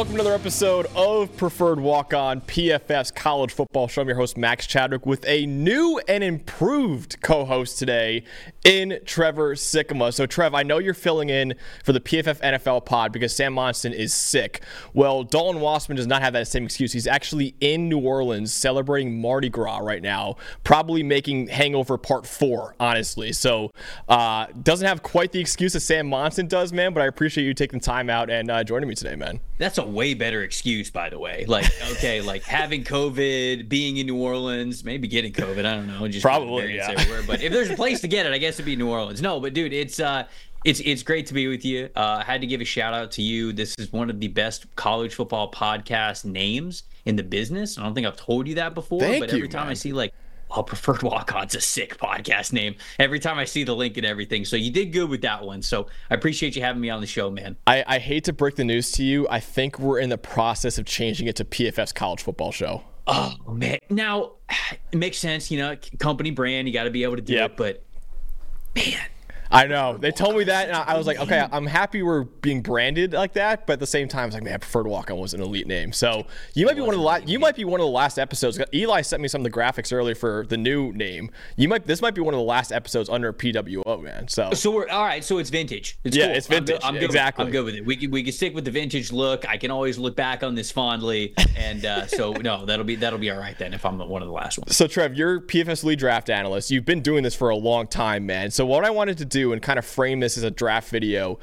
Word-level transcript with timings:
Welcome 0.00 0.14
to 0.14 0.22
another 0.22 0.34
episode 0.34 0.86
of 0.96 1.36
Preferred 1.36 1.78
Walk 1.78 2.14
On 2.14 2.40
PFF's 2.40 3.10
College 3.10 3.52
Football 3.52 3.86
Show. 3.86 4.00
I'm 4.00 4.08
your 4.08 4.16
host, 4.16 4.38
Max 4.38 4.66
Chadwick, 4.66 5.04
with 5.04 5.22
a 5.28 5.44
new 5.44 6.00
and 6.08 6.24
improved 6.24 7.20
co 7.20 7.44
host 7.44 7.78
today 7.78 8.24
in 8.64 8.98
Trevor 9.04 9.54
Sikkema. 9.56 10.14
So, 10.14 10.24
Trev, 10.24 10.54
I 10.54 10.62
know 10.62 10.78
you're 10.78 10.94
filling 10.94 11.28
in 11.28 11.54
for 11.84 11.92
the 11.92 12.00
PFF 12.00 12.40
NFL 12.40 12.86
pod 12.86 13.12
because 13.12 13.36
Sam 13.36 13.52
Monson 13.52 13.92
is 13.92 14.14
sick. 14.14 14.62
Well, 14.94 15.22
Dalton 15.22 15.60
Wasserman 15.60 15.98
does 15.98 16.06
not 16.06 16.22
have 16.22 16.32
that 16.32 16.48
same 16.48 16.64
excuse. 16.64 16.94
He's 16.94 17.06
actually 17.06 17.54
in 17.60 17.90
New 17.90 18.00
Orleans 18.00 18.54
celebrating 18.54 19.20
Mardi 19.20 19.50
Gras 19.50 19.80
right 19.80 20.02
now, 20.02 20.36
probably 20.64 21.02
making 21.02 21.48
Hangover 21.48 21.98
Part 21.98 22.26
4, 22.26 22.74
honestly. 22.80 23.34
So, 23.34 23.70
uh, 24.08 24.46
doesn't 24.62 24.86
have 24.86 25.02
quite 25.02 25.32
the 25.32 25.40
excuse 25.40 25.74
that 25.74 25.80
Sam 25.80 26.06
Monson 26.06 26.46
does, 26.46 26.72
man, 26.72 26.94
but 26.94 27.02
I 27.02 27.06
appreciate 27.06 27.44
you 27.44 27.52
taking 27.52 27.80
the 27.80 27.84
time 27.84 28.08
out 28.08 28.30
and 28.30 28.50
uh, 28.50 28.64
joining 28.64 28.88
me 28.88 28.94
today, 28.94 29.14
man. 29.14 29.40
That's 29.58 29.76
a 29.76 29.89
way 29.90 30.14
better 30.14 30.42
excuse, 30.42 30.90
by 30.90 31.10
the 31.10 31.18
way. 31.18 31.44
Like, 31.46 31.70
okay, 31.92 32.20
like 32.20 32.42
having 32.42 32.84
COVID, 32.84 33.68
being 33.68 33.96
in 33.98 34.06
New 34.06 34.16
Orleans, 34.16 34.84
maybe 34.84 35.08
getting 35.08 35.32
COVID. 35.32 35.64
I 35.64 35.74
don't 35.74 35.86
know. 35.86 36.08
Just 36.08 36.22
Probably, 36.24 36.76
yeah. 36.76 36.90
Everywhere. 36.90 37.22
But 37.26 37.42
if 37.42 37.52
there's 37.52 37.70
a 37.70 37.76
place 37.76 38.00
to 38.00 38.08
get 38.08 38.26
it, 38.26 38.32
I 38.32 38.38
guess 38.38 38.54
it'd 38.54 38.66
be 38.66 38.76
New 38.76 38.88
Orleans. 38.88 39.20
No, 39.20 39.40
but 39.40 39.54
dude, 39.54 39.72
it's 39.72 40.00
uh, 40.00 40.24
it's 40.64 40.80
it's 40.80 41.02
great 41.02 41.26
to 41.26 41.34
be 41.34 41.46
with 41.48 41.64
you. 41.64 41.88
Uh, 41.96 42.18
I 42.20 42.24
had 42.24 42.40
to 42.40 42.46
give 42.46 42.60
a 42.60 42.64
shout 42.64 42.94
out 42.94 43.10
to 43.12 43.22
you. 43.22 43.52
This 43.52 43.74
is 43.78 43.92
one 43.92 44.10
of 44.10 44.20
the 44.20 44.28
best 44.28 44.66
college 44.76 45.14
football 45.14 45.50
podcast 45.50 46.24
names 46.24 46.84
in 47.06 47.16
the 47.16 47.22
business. 47.22 47.78
I 47.78 47.82
don't 47.82 47.94
think 47.94 48.06
I've 48.06 48.16
told 48.16 48.46
you 48.46 48.54
that 48.56 48.74
before, 48.74 49.00
Thank 49.00 49.20
but 49.20 49.30
every 49.30 49.40
you, 49.40 49.48
time 49.48 49.64
man. 49.64 49.70
I 49.70 49.74
see 49.74 49.92
like 49.92 50.12
well, 50.50 50.64
preferred 50.64 51.02
walk 51.02 51.34
on's 51.34 51.54
a 51.54 51.60
sick 51.60 51.96
podcast 51.98 52.52
name. 52.52 52.74
Every 52.98 53.18
time 53.20 53.38
I 53.38 53.44
see 53.44 53.64
the 53.64 53.74
link 53.74 53.96
and 53.96 54.04
everything. 54.06 54.44
So 54.44 54.56
you 54.56 54.70
did 54.70 54.92
good 54.92 55.08
with 55.08 55.22
that 55.22 55.44
one. 55.44 55.62
So 55.62 55.86
I 56.10 56.14
appreciate 56.14 56.56
you 56.56 56.62
having 56.62 56.80
me 56.82 56.90
on 56.90 57.00
the 57.00 57.06
show, 57.06 57.30
man. 57.30 57.56
I, 57.66 57.84
I 57.86 57.98
hate 57.98 58.24
to 58.24 58.32
break 58.32 58.56
the 58.56 58.64
news 58.64 58.90
to 58.92 59.04
you. 59.04 59.26
I 59.28 59.40
think 59.40 59.78
we're 59.78 59.98
in 60.00 60.08
the 60.10 60.18
process 60.18 60.78
of 60.78 60.86
changing 60.86 61.26
it 61.28 61.36
to 61.36 61.44
PFF's 61.44 61.92
College 61.92 62.22
Football 62.22 62.52
Show. 62.52 62.82
Oh 63.06 63.34
man. 63.48 63.78
Now 63.88 64.32
it 64.92 64.96
makes 64.98 65.18
sense, 65.18 65.50
you 65.50 65.58
know, 65.58 65.76
company 65.98 66.30
brand, 66.30 66.68
you 66.68 66.74
gotta 66.74 66.90
be 66.90 67.02
able 67.02 67.16
to 67.16 67.22
do 67.22 67.32
Yep. 67.34 67.50
it, 67.52 67.56
but 67.56 67.82
man, 68.76 69.00
I 69.50 69.66
know. 69.66 69.96
They 69.98 70.10
told 70.12 70.36
me 70.36 70.44
that, 70.44 70.68
and 70.68 70.76
I 70.76 70.82
I 70.94 70.96
was 70.98 71.06
like, 71.06 71.18
okay, 71.20 71.46
I'm 71.50 71.66
happy 71.66 72.02
we're 72.02 72.22
being 72.24 72.62
branded 72.62 73.12
like 73.12 73.32
that, 73.34 73.66
but 73.66 73.74
at 73.74 73.80
the 73.80 73.86
same 73.86 74.08
time, 74.08 74.22
I 74.22 74.26
was 74.26 74.34
like, 74.34 74.42
man, 74.44 74.58
Preferred 74.60 74.84
to 74.84 74.88
Walk 74.90 75.10
On 75.10 75.18
was 75.18 75.34
an 75.34 75.40
elite 75.40 75.66
name. 75.66 75.92
So 75.92 76.26
you 76.54 76.66
might 76.66 76.76
be 76.76 76.82
one 76.82 76.94
of 76.94 77.00
the 77.00 77.06
last. 77.06 77.28
You 77.28 77.38
might 77.38 77.56
be 77.56 77.64
one 77.64 77.80
of 77.80 77.84
the 77.84 77.90
last 77.90 78.18
episodes. 78.18 78.60
Eli 78.72 79.00
sent 79.02 79.22
me 79.22 79.28
some 79.28 79.40
of 79.44 79.44
the 79.44 79.50
graphics 79.50 79.92
earlier 79.92 80.14
for 80.14 80.46
the 80.48 80.56
new 80.56 80.92
name. 80.92 81.30
You 81.56 81.68
might. 81.68 81.86
This 81.86 82.00
might 82.02 82.14
be 82.14 82.20
one 82.20 82.34
of 82.34 82.38
the 82.38 82.44
last 82.44 82.70
episodes 82.72 83.08
under 83.08 83.32
PWO, 83.32 84.02
man. 84.02 84.28
So 84.28 84.50
so 84.52 84.70
we're 84.70 84.88
all 84.88 85.04
right, 85.04 85.24
so 85.24 85.38
it's 85.38 85.50
vintage. 85.50 85.98
It's 86.04 86.16
Yeah, 86.16 86.26
cool. 86.28 86.36
it's 86.36 86.46
I'm 86.46 86.50
good- 86.50 86.66
vintage. 86.66 86.84
I'm 86.84 86.94
good, 86.94 87.02
Exactly. 87.04 87.44
I'm 87.44 87.50
good 87.50 87.64
with 87.64 87.74
it. 87.74 87.84
We 87.84 87.96
can 87.96 88.10
we 88.10 88.22
can 88.22 88.32
stick 88.32 88.54
with 88.54 88.64
the 88.64 88.70
vintage 88.70 89.10
look. 89.12 89.48
I 89.48 89.56
can 89.56 89.70
always 89.70 89.98
look 89.98 90.14
back 90.16 90.42
on 90.42 90.54
this 90.54 90.70
fondly. 90.70 91.34
And 91.56 91.84
uh, 91.84 92.06
so 92.06 92.32
no, 92.40 92.64
that'll 92.66 92.84
be 92.84 92.96
that'll 92.96 93.18
be 93.18 93.30
all 93.30 93.38
right 93.38 93.58
then 93.58 93.74
if 93.74 93.84
I'm 93.84 93.98
one 93.98 94.22
of 94.22 94.28
the 94.28 94.34
last 94.34 94.58
ones. 94.58 94.76
So, 94.76 94.86
Trev, 94.86 95.14
you're 95.14 95.40
PFF's 95.40 95.82
lead 95.84 95.98
draft 95.98 96.30
analyst. 96.30 96.70
You've 96.70 96.84
been 96.84 97.00
doing 97.02 97.22
this 97.24 97.34
for 97.34 97.48
a 97.50 97.56
long 97.56 97.86
time, 97.86 98.26
man. 98.26 98.50
So, 98.50 98.64
what 98.64 98.84
I 98.84 98.90
wanted 98.90 99.18
to 99.18 99.24
do 99.24 99.39
and 99.52 99.62
kind 99.62 99.78
of 99.78 99.84
frame 99.84 100.20
this 100.20 100.36
as 100.36 100.42
a 100.42 100.50
draft 100.50 100.90
video, 100.90 101.38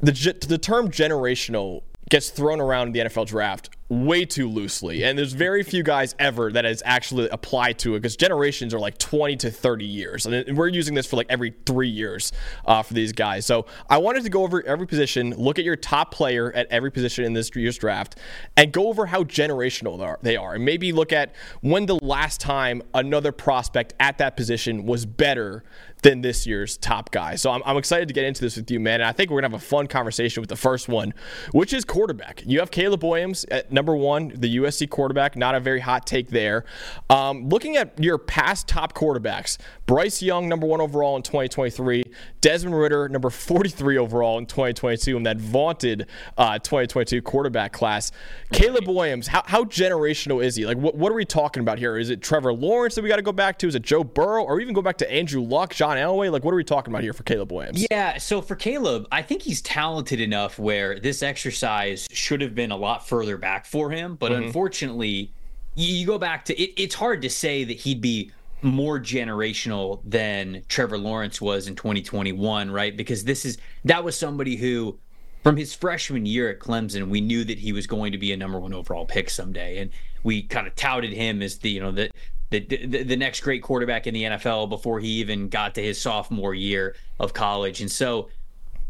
the 0.00 0.12
the 0.46 0.58
term 0.58 0.90
generational 0.90 1.82
gets 2.10 2.28
thrown 2.30 2.60
around 2.60 2.88
in 2.88 2.92
the 2.92 3.00
NFL 3.00 3.26
draft 3.26 3.70
way 3.88 4.24
too 4.24 4.48
loosely, 4.48 5.02
and 5.02 5.18
there's 5.18 5.32
very 5.32 5.64
few 5.64 5.82
guys 5.82 6.14
ever 6.20 6.52
that 6.52 6.64
has 6.64 6.80
actually 6.84 7.28
applied 7.30 7.76
to 7.76 7.94
it 7.94 7.98
because 7.98 8.16
generations 8.16 8.72
are 8.72 8.78
like 8.78 8.96
20 8.98 9.36
to 9.36 9.50
30 9.50 9.84
years, 9.84 10.26
and 10.26 10.56
we're 10.56 10.68
using 10.68 10.94
this 10.94 11.06
for 11.06 11.16
like 11.16 11.26
every 11.28 11.54
three 11.66 11.88
years 11.88 12.32
uh, 12.66 12.82
for 12.82 12.94
these 12.94 13.12
guys. 13.12 13.46
So, 13.46 13.66
I 13.88 13.98
wanted 13.98 14.22
to 14.24 14.28
go 14.28 14.44
over 14.44 14.64
every 14.64 14.86
position, 14.86 15.34
look 15.36 15.58
at 15.58 15.64
your 15.64 15.76
top 15.76 16.12
player 16.12 16.52
at 16.52 16.68
every 16.70 16.92
position 16.92 17.24
in 17.24 17.32
this 17.32 17.50
year's 17.56 17.78
draft, 17.78 18.16
and 18.56 18.72
go 18.72 18.88
over 18.88 19.06
how 19.06 19.24
generational 19.24 20.16
they 20.22 20.36
are, 20.36 20.54
and 20.54 20.64
maybe 20.64 20.92
look 20.92 21.12
at 21.12 21.34
when 21.60 21.86
the 21.86 21.96
last 21.96 22.40
time 22.40 22.82
another 22.94 23.32
prospect 23.32 23.94
at 23.98 24.18
that 24.18 24.36
position 24.36 24.86
was 24.86 25.04
better 25.04 25.64
than 26.02 26.20
this 26.20 26.46
year's 26.46 26.76
top 26.76 27.10
guy. 27.10 27.34
So 27.34 27.50
I'm, 27.50 27.62
I'm 27.64 27.76
excited 27.76 28.08
to 28.08 28.14
get 28.14 28.24
into 28.24 28.40
this 28.40 28.56
with 28.56 28.70
you, 28.70 28.80
man. 28.80 29.00
And 29.00 29.04
I 29.08 29.12
think 29.12 29.30
we're 29.30 29.40
gonna 29.40 29.54
have 29.54 29.62
a 29.62 29.64
fun 29.64 29.86
conversation 29.86 30.40
with 30.40 30.48
the 30.48 30.56
first 30.56 30.88
one, 30.88 31.14
which 31.52 31.72
is 31.72 31.84
quarterback. 31.84 32.42
You 32.46 32.60
have 32.60 32.70
Caleb 32.70 33.04
Williams 33.04 33.44
at 33.50 33.72
number 33.72 33.94
one, 33.94 34.32
the 34.34 34.56
USC 34.56 34.88
quarterback. 34.88 35.36
Not 35.36 35.54
a 35.54 35.60
very 35.60 35.80
hot 35.80 36.06
take 36.06 36.28
there. 36.28 36.64
Um, 37.08 37.48
looking 37.48 37.76
at 37.76 37.98
your 38.02 38.18
past 38.18 38.68
top 38.68 38.94
quarterbacks, 38.94 39.58
Bryce 39.90 40.22
Young, 40.22 40.48
number 40.48 40.68
one 40.68 40.80
overall 40.80 41.16
in 41.16 41.22
2023, 41.22 42.04
Desmond 42.40 42.78
Ridder, 42.78 43.08
number 43.08 43.28
43 43.28 43.98
overall 43.98 44.38
in 44.38 44.46
2022, 44.46 45.16
in 45.16 45.24
that 45.24 45.38
vaunted 45.38 46.06
uh, 46.38 46.60
2022 46.60 47.20
quarterback 47.22 47.72
class. 47.72 48.12
Caleb 48.52 48.86
Williams, 48.86 49.26
how, 49.26 49.42
how 49.44 49.64
generational 49.64 50.44
is 50.44 50.54
he? 50.54 50.64
Like, 50.64 50.76
what, 50.76 50.94
what 50.94 51.10
are 51.10 51.16
we 51.16 51.24
talking 51.24 51.60
about 51.60 51.80
here? 51.80 51.98
Is 51.98 52.08
it 52.08 52.22
Trevor 52.22 52.52
Lawrence 52.52 52.94
that 52.94 53.02
we 53.02 53.08
got 53.08 53.16
to 53.16 53.22
go 53.22 53.32
back 53.32 53.58
to? 53.58 53.66
Is 53.66 53.74
it 53.74 53.82
Joe 53.82 54.04
Burrow, 54.04 54.44
or 54.44 54.60
even 54.60 54.74
go 54.74 54.80
back 54.80 54.96
to 54.98 55.12
Andrew 55.12 55.42
Luck, 55.42 55.74
John 55.74 55.96
Elway? 55.96 56.30
Like, 56.30 56.44
what 56.44 56.54
are 56.54 56.56
we 56.56 56.62
talking 56.62 56.92
about 56.92 57.02
here 57.02 57.12
for 57.12 57.24
Caleb 57.24 57.50
Williams? 57.50 57.84
Yeah, 57.90 58.16
so 58.18 58.40
for 58.40 58.54
Caleb, 58.54 59.08
I 59.10 59.22
think 59.22 59.42
he's 59.42 59.60
talented 59.60 60.20
enough 60.20 60.56
where 60.56 61.00
this 61.00 61.20
exercise 61.20 62.06
should 62.12 62.42
have 62.42 62.54
been 62.54 62.70
a 62.70 62.76
lot 62.76 63.08
further 63.08 63.36
back 63.36 63.66
for 63.66 63.90
him. 63.90 64.14
But 64.14 64.30
unfortunately, 64.30 65.32
you, 65.74 65.96
you 65.96 66.06
go 66.06 66.16
back 66.16 66.44
to 66.44 66.56
it, 66.56 66.74
it's 66.76 66.94
hard 66.94 67.22
to 67.22 67.28
say 67.28 67.64
that 67.64 67.78
he'd 67.78 68.00
be 68.00 68.30
more 68.62 69.00
generational 69.00 70.00
than 70.04 70.62
Trevor 70.68 70.98
Lawrence 70.98 71.40
was 71.40 71.68
in 71.68 71.76
2021, 71.76 72.70
right? 72.70 72.96
Because 72.96 73.24
this 73.24 73.44
is 73.44 73.58
that 73.84 74.04
was 74.04 74.16
somebody 74.16 74.56
who 74.56 74.98
from 75.42 75.56
his 75.56 75.74
freshman 75.74 76.26
year 76.26 76.50
at 76.50 76.58
Clemson, 76.58 77.08
we 77.08 77.20
knew 77.20 77.44
that 77.44 77.58
he 77.58 77.72
was 77.72 77.86
going 77.86 78.12
to 78.12 78.18
be 78.18 78.32
a 78.32 78.36
number 78.36 78.60
one 78.60 78.74
overall 78.74 79.06
pick 79.06 79.30
someday, 79.30 79.78
and 79.78 79.90
we 80.22 80.42
kind 80.42 80.66
of 80.66 80.74
touted 80.74 81.12
him 81.12 81.42
as 81.42 81.58
the 81.58 81.70
you 81.70 81.80
know 81.80 81.90
the 81.90 82.10
the, 82.50 82.60
the 82.60 83.02
the 83.04 83.16
next 83.16 83.40
great 83.40 83.62
quarterback 83.62 84.06
in 84.06 84.14
the 84.14 84.24
NFL 84.24 84.68
before 84.68 85.00
he 85.00 85.08
even 85.08 85.48
got 85.48 85.74
to 85.76 85.82
his 85.82 86.00
sophomore 86.00 86.54
year 86.54 86.96
of 87.18 87.32
college. 87.32 87.80
And 87.80 87.90
so 87.90 88.28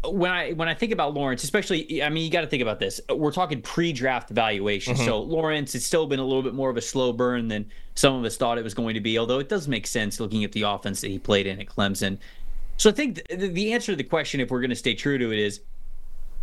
when 0.03 0.31
I 0.31 0.51
when 0.53 0.67
I 0.67 0.73
think 0.73 0.91
about 0.91 1.13
Lawrence, 1.13 1.43
especially 1.43 2.01
I 2.01 2.09
mean 2.09 2.25
you 2.25 2.31
got 2.31 2.41
to 2.41 2.47
think 2.47 2.61
about 2.61 2.79
this. 2.79 2.99
We're 3.09 3.31
talking 3.31 3.61
pre-draft 3.61 4.31
evaluation. 4.31 4.95
So 4.95 5.21
Lawrence, 5.21 5.75
it's 5.75 5.85
still 5.85 6.07
been 6.07 6.19
a 6.19 6.25
little 6.25 6.41
bit 6.41 6.53
more 6.53 6.69
of 6.69 6.77
a 6.77 6.81
slow 6.81 7.13
burn 7.13 7.47
than 7.47 7.69
some 7.95 8.15
of 8.15 8.25
us 8.25 8.35
thought 8.35 8.57
it 8.57 8.63
was 8.63 8.73
going 8.73 8.95
to 8.95 9.01
be. 9.01 9.19
Although 9.19 9.39
it 9.39 9.49
does 9.49 9.67
make 9.67 9.85
sense 9.85 10.19
looking 10.19 10.43
at 10.43 10.51
the 10.53 10.63
offense 10.63 11.01
that 11.01 11.09
he 11.09 11.19
played 11.19 11.45
in 11.45 11.59
at 11.59 11.67
Clemson. 11.67 12.17
So 12.77 12.89
I 12.89 12.93
think 12.93 13.21
the, 13.29 13.47
the 13.47 13.73
answer 13.73 13.91
to 13.91 13.95
the 13.95 14.03
question, 14.03 14.39
if 14.39 14.49
we're 14.49 14.61
going 14.61 14.71
to 14.71 14.75
stay 14.75 14.95
true 14.95 15.19
to 15.19 15.31
it, 15.31 15.37
is 15.37 15.61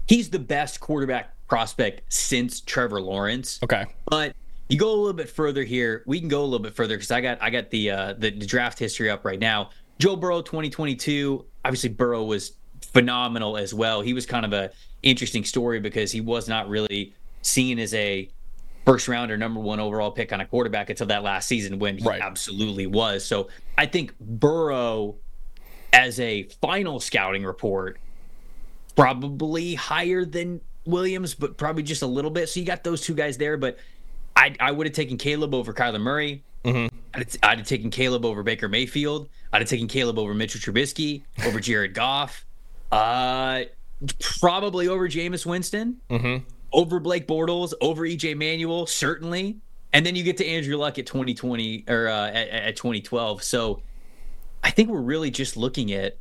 he's 0.06 0.30
the 0.30 0.38
best 0.38 0.78
quarterback 0.78 1.34
prospect 1.48 2.02
since 2.12 2.60
Trevor 2.60 3.00
Lawrence. 3.00 3.58
Okay. 3.64 3.86
But 4.06 4.36
you 4.68 4.78
go 4.78 4.90
a 4.90 4.94
little 4.94 5.12
bit 5.12 5.28
further 5.28 5.64
here. 5.64 6.04
We 6.06 6.20
can 6.20 6.28
go 6.28 6.42
a 6.42 6.44
little 6.44 6.58
bit 6.60 6.76
further 6.76 6.96
because 6.96 7.10
I 7.10 7.20
got 7.20 7.42
I 7.42 7.50
got 7.50 7.70
the, 7.70 7.90
uh, 7.90 8.12
the 8.18 8.30
the 8.30 8.46
draft 8.46 8.78
history 8.78 9.10
up 9.10 9.24
right 9.24 9.40
now. 9.40 9.70
Joe 9.98 10.14
Burrow, 10.14 10.42
2022. 10.42 11.44
Obviously, 11.64 11.88
Burrow 11.88 12.22
was 12.22 12.52
phenomenal 12.92 13.56
as 13.56 13.72
well. 13.74 14.00
He 14.00 14.12
was 14.12 14.26
kind 14.26 14.44
of 14.44 14.52
a 14.52 14.70
interesting 15.02 15.44
story 15.44 15.80
because 15.80 16.10
he 16.12 16.20
was 16.20 16.48
not 16.48 16.68
really 16.68 17.12
seen 17.42 17.78
as 17.78 17.94
a 17.94 18.28
first 18.84 19.06
rounder, 19.08 19.36
number 19.36 19.60
one 19.60 19.80
overall 19.80 20.10
pick 20.10 20.32
on 20.32 20.40
a 20.40 20.46
quarterback 20.46 20.90
until 20.90 21.06
that 21.06 21.22
last 21.22 21.46
season 21.46 21.78
when 21.78 21.98
he 21.98 22.04
Right. 22.04 22.20
absolutely 22.22 22.86
was. 22.86 23.24
So 23.24 23.48
I 23.76 23.86
think 23.86 24.18
Burrow, 24.18 25.16
as 25.92 26.18
a 26.18 26.44
final 26.60 26.98
scouting 26.98 27.44
report, 27.44 27.98
probably 28.96 29.74
higher 29.74 30.24
than 30.24 30.60
Williams, 30.86 31.34
but 31.34 31.56
probably 31.56 31.82
just 31.82 32.02
a 32.02 32.06
little 32.06 32.30
bit. 32.30 32.48
So 32.48 32.60
you 32.60 32.66
got 32.66 32.82
those 32.82 33.02
two 33.02 33.14
guys 33.14 33.36
there, 33.38 33.56
but 33.56 33.78
I 34.34 34.54
I 34.58 34.72
would 34.72 34.86
have 34.86 34.94
taken 34.94 35.16
Caleb 35.18 35.54
over 35.54 35.72
Kyler 35.74 36.00
Murray. 36.00 36.42
Mm-hmm. 36.64 36.94
I'd, 37.14 37.18
have, 37.20 37.36
I'd 37.42 37.58
have 37.58 37.68
taken 37.68 37.90
Caleb 37.90 38.24
over 38.24 38.42
Baker 38.42 38.68
Mayfield. 38.68 39.28
I'd 39.52 39.62
have 39.62 39.68
taken 39.68 39.86
Caleb 39.86 40.18
over 40.18 40.34
Mitchell 40.34 40.60
Trubisky, 40.60 41.22
over 41.46 41.60
Jared 41.60 41.94
Goff, 41.94 42.44
uh, 42.92 43.62
probably 44.40 44.88
over 44.88 45.08
Jameis 45.08 45.44
Winston, 45.44 46.00
over 46.72 47.00
Blake 47.00 47.26
Bortles, 47.26 47.72
over 47.80 48.02
EJ 48.02 48.36
Manuel, 48.36 48.86
certainly. 48.86 49.58
And 49.92 50.04
then 50.04 50.14
you 50.16 50.22
get 50.22 50.36
to 50.38 50.46
Andrew 50.46 50.76
Luck 50.76 50.98
at 50.98 51.06
2020 51.06 51.84
or 51.88 52.08
uh, 52.08 52.28
at, 52.28 52.48
at 52.48 52.76
2012. 52.76 53.42
So 53.42 53.82
I 54.62 54.70
think 54.70 54.90
we're 54.90 55.00
really 55.00 55.30
just 55.30 55.56
looking 55.56 55.92
at 55.92 56.18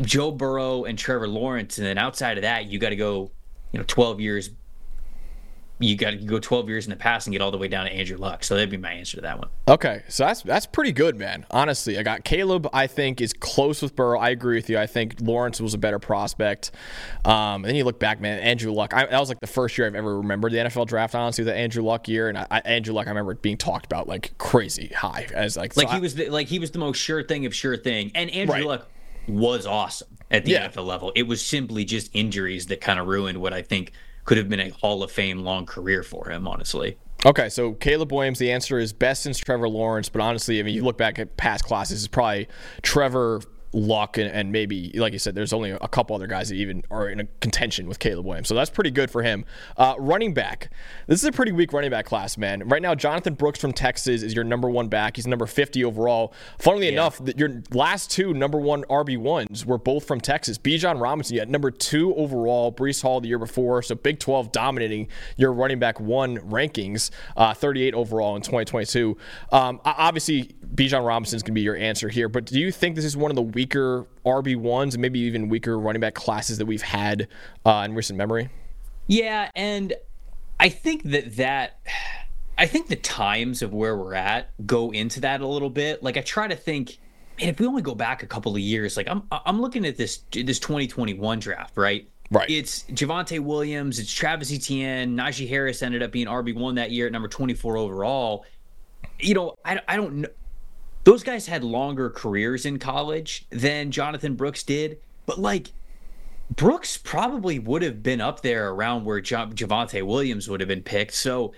Joe 0.00 0.30
Burrow 0.30 0.84
and 0.84 0.98
Trevor 0.98 1.28
Lawrence, 1.28 1.78
and 1.78 1.86
then 1.86 1.98
outside 1.98 2.38
of 2.38 2.42
that, 2.42 2.66
you 2.66 2.78
got 2.78 2.90
to 2.90 2.96
go, 2.96 3.30
you 3.72 3.78
know, 3.78 3.84
12 3.86 4.20
years. 4.20 4.50
You 5.80 5.96
got 5.96 6.10
to 6.10 6.16
go 6.18 6.38
12 6.38 6.68
years 6.68 6.84
in 6.86 6.90
the 6.90 6.96
past 6.96 7.26
and 7.26 7.32
get 7.32 7.40
all 7.40 7.50
the 7.50 7.56
way 7.58 7.66
down 7.66 7.86
to 7.86 7.92
Andrew 7.92 8.18
Luck. 8.18 8.44
So 8.44 8.54
that'd 8.54 8.68
be 8.70 8.76
my 8.76 8.92
answer 8.92 9.16
to 9.16 9.22
that 9.22 9.38
one. 9.38 9.48
Okay, 9.66 10.02
so 10.08 10.26
that's 10.26 10.42
that's 10.42 10.66
pretty 10.66 10.92
good, 10.92 11.16
man. 11.16 11.46
Honestly, 11.50 11.98
I 11.98 12.02
got 12.02 12.22
Caleb. 12.22 12.68
I 12.72 12.86
think 12.86 13.20
is 13.20 13.32
close 13.32 13.80
with 13.80 13.96
Burrow. 13.96 14.18
I 14.20 14.28
agree 14.28 14.56
with 14.56 14.68
you. 14.68 14.78
I 14.78 14.86
think 14.86 15.16
Lawrence 15.20 15.60
was 15.60 15.72
a 15.74 15.78
better 15.78 15.98
prospect. 15.98 16.70
Um, 17.24 17.64
and 17.64 17.64
then 17.64 17.74
you 17.76 17.84
look 17.84 17.98
back, 17.98 18.20
man. 18.20 18.38
Andrew 18.40 18.72
Luck. 18.72 18.92
I, 18.94 19.06
that 19.06 19.18
was 19.18 19.28
like 19.30 19.40
the 19.40 19.46
first 19.46 19.76
year 19.78 19.86
I've 19.86 19.94
ever 19.94 20.18
remembered 20.18 20.52
the 20.52 20.58
NFL 20.58 20.86
draft. 20.86 21.14
Honestly, 21.14 21.44
the 21.44 21.54
Andrew 21.54 21.82
Luck 21.82 22.08
year, 22.08 22.28
and 22.28 22.36
I, 22.38 22.60
Andrew 22.64 22.92
Luck, 22.94 23.06
I 23.06 23.10
remember 23.10 23.34
being 23.34 23.56
talked 23.56 23.86
about 23.86 24.06
like 24.06 24.36
crazy 24.38 24.88
high 24.88 25.28
as 25.34 25.56
like 25.56 25.76
Like 25.76 25.86
so 25.88 25.92
he 25.92 25.96
I- 25.96 26.00
was 26.00 26.14
the, 26.14 26.28
like 26.28 26.46
he 26.48 26.58
was 26.58 26.70
the 26.72 26.78
most 26.78 26.98
sure 26.98 27.22
thing 27.22 27.46
of 27.46 27.54
sure 27.54 27.76
thing. 27.76 28.10
And 28.14 28.28
Andrew 28.30 28.54
Right. 28.54 28.64
Luck 28.66 28.88
was 29.28 29.64
awesome 29.66 30.08
at 30.30 30.44
the 30.44 30.52
Yeah. 30.52 30.68
NFL 30.68 30.84
level. 30.86 31.12
It 31.16 31.22
was 31.24 31.42
simply 31.44 31.84
just 31.84 32.10
injuries 32.14 32.66
that 32.66 32.80
kind 32.80 32.98
of 33.00 33.06
ruined 33.06 33.38
what 33.40 33.52
I 33.52 33.62
think 33.62 33.92
could 34.30 34.38
have 34.38 34.48
been 34.48 34.60
a 34.60 34.68
Hall 34.68 35.02
of 35.02 35.10
Fame 35.10 35.40
long 35.40 35.66
career 35.66 36.04
for 36.04 36.30
him, 36.30 36.46
honestly. 36.46 36.96
Okay, 37.26 37.48
so 37.48 37.72
Caleb 37.72 38.12
Williams, 38.12 38.38
the 38.38 38.52
answer 38.52 38.78
is 38.78 38.92
best 38.92 39.24
since 39.24 39.36
Trevor 39.38 39.68
Lawrence, 39.68 40.08
but 40.08 40.22
honestly, 40.22 40.60
I 40.60 40.62
mean, 40.62 40.72
you 40.72 40.84
look 40.84 40.96
back 40.96 41.18
at 41.18 41.36
past 41.36 41.64
classes, 41.64 42.04
it's 42.04 42.06
probably 42.06 42.46
Trevor 42.80 43.40
Luck 43.72 44.18
and, 44.18 44.30
and, 44.30 44.50
maybe, 44.50 44.90
like 44.96 45.12
you 45.12 45.18
said, 45.18 45.34
there's 45.34 45.52
only 45.52 45.70
a 45.70 45.88
couple 45.88 46.16
other 46.16 46.26
guys 46.26 46.48
that 46.48 46.56
even 46.56 46.82
are 46.90 47.08
in 47.08 47.20
a 47.20 47.24
contention 47.40 47.86
with 47.86 47.98
Caleb 47.98 48.26
Williams. 48.26 48.48
So 48.48 48.54
that's 48.54 48.70
pretty 48.70 48.90
good 48.90 49.10
for 49.10 49.22
him. 49.22 49.44
Uh, 49.76 49.94
running 49.98 50.34
back. 50.34 50.70
This 51.06 51.20
is 51.20 51.24
a 51.24 51.32
pretty 51.32 51.52
weak 51.52 51.72
running 51.72 51.90
back 51.90 52.06
class, 52.06 52.36
man. 52.36 52.68
Right 52.68 52.82
now, 52.82 52.94
Jonathan 52.94 53.34
Brooks 53.34 53.60
from 53.60 53.72
Texas 53.72 54.22
is 54.22 54.34
your 54.34 54.44
number 54.44 54.68
one 54.68 54.88
back. 54.88 55.16
He's 55.16 55.26
number 55.26 55.46
50 55.46 55.84
overall. 55.84 56.34
Funnily 56.58 56.86
yeah. 56.86 56.92
enough, 56.92 57.20
your 57.36 57.62
last 57.72 58.10
two 58.10 58.34
number 58.34 58.58
one 58.58 58.82
RB1s 58.84 59.64
were 59.64 59.78
both 59.78 60.04
from 60.04 60.20
Texas. 60.20 60.58
Bijan 60.58 61.00
Robinson, 61.00 61.34
you 61.34 61.40
had 61.40 61.50
number 61.50 61.70
two 61.70 62.14
overall, 62.16 62.72
Breece 62.72 63.02
Hall 63.02 63.20
the 63.20 63.28
year 63.28 63.38
before. 63.38 63.82
So 63.82 63.94
Big 63.94 64.18
12 64.18 64.52
dominating 64.52 65.08
your 65.36 65.52
running 65.52 65.78
back 65.78 66.00
one 66.00 66.38
rankings, 66.38 67.10
uh, 67.36 67.54
38 67.54 67.94
overall 67.94 68.36
in 68.36 68.42
2022. 68.42 69.16
Um, 69.52 69.80
obviously, 69.84 70.50
Bijan 70.74 71.06
Robinson's 71.06 71.42
going 71.42 71.52
to 71.52 71.58
be 71.58 71.62
your 71.62 71.76
answer 71.76 72.08
here, 72.08 72.28
but 72.28 72.46
do 72.46 72.58
you 72.58 72.72
think 72.72 72.96
this 72.96 73.04
is 73.04 73.16
one 73.16 73.30
of 73.30 73.36
the 73.36 73.42
weaker 73.60 74.06
RB 74.24 74.56
ones, 74.56 74.94
and 74.94 75.02
maybe 75.02 75.18
even 75.20 75.50
weaker 75.50 75.78
running 75.78 76.00
back 76.00 76.14
classes 76.14 76.56
that 76.56 76.64
we've 76.64 76.80
had 76.80 77.28
uh, 77.66 77.82
in 77.84 77.94
recent 77.94 78.16
memory. 78.16 78.48
Yeah, 79.06 79.50
and 79.54 79.92
I 80.58 80.70
think 80.70 81.02
that 81.10 81.36
that 81.36 81.78
I 82.56 82.64
think 82.64 82.88
the 82.88 82.96
times 82.96 83.60
of 83.60 83.74
where 83.74 83.94
we're 83.98 84.14
at 84.14 84.48
go 84.66 84.92
into 84.92 85.20
that 85.20 85.42
a 85.42 85.46
little 85.46 85.68
bit. 85.68 86.02
Like 86.02 86.16
I 86.16 86.22
try 86.22 86.48
to 86.48 86.56
think, 86.56 86.98
man, 87.38 87.50
if 87.50 87.60
we 87.60 87.66
only 87.66 87.82
go 87.82 87.94
back 87.94 88.22
a 88.22 88.26
couple 88.26 88.52
of 88.54 88.60
years, 88.60 88.96
like 88.96 89.08
I'm 89.10 89.24
I'm 89.30 89.60
looking 89.60 89.84
at 89.84 89.98
this 89.98 90.22
this 90.32 90.58
2021 90.58 91.38
draft, 91.40 91.76
right? 91.76 92.08
Right. 92.30 92.48
It's 92.48 92.84
Javonte 92.84 93.40
Williams, 93.40 93.98
it's 93.98 94.10
Travis 94.10 94.50
Etienne, 94.50 95.16
Najee 95.16 95.48
Harris 95.48 95.82
ended 95.82 96.02
up 96.02 96.12
being 96.12 96.28
RB 96.28 96.54
one 96.54 96.76
that 96.76 96.92
year 96.92 97.06
at 97.06 97.12
number 97.12 97.28
24 97.28 97.76
overall. 97.76 98.46
You 99.18 99.34
know, 99.34 99.54
I, 99.66 99.80
I 99.86 99.96
don't 99.96 100.14
know 100.14 100.28
those 101.04 101.22
guys 101.22 101.46
had 101.46 101.64
longer 101.64 102.10
careers 102.10 102.66
in 102.66 102.78
college 102.78 103.46
than 103.50 103.90
Jonathan 103.90 104.34
Brooks 104.34 104.62
did, 104.62 104.98
but 105.26 105.38
like 105.38 105.72
Brooks 106.54 106.96
probably 106.96 107.58
would 107.58 107.82
have 107.82 108.02
been 108.02 108.20
up 108.20 108.42
there 108.42 108.70
around 108.70 109.04
where 109.04 109.20
Javonte 109.20 110.04
Williams 110.04 110.48
would 110.48 110.60
have 110.60 110.68
been 110.68 110.82
picked. 110.82 111.14
So 111.14 111.52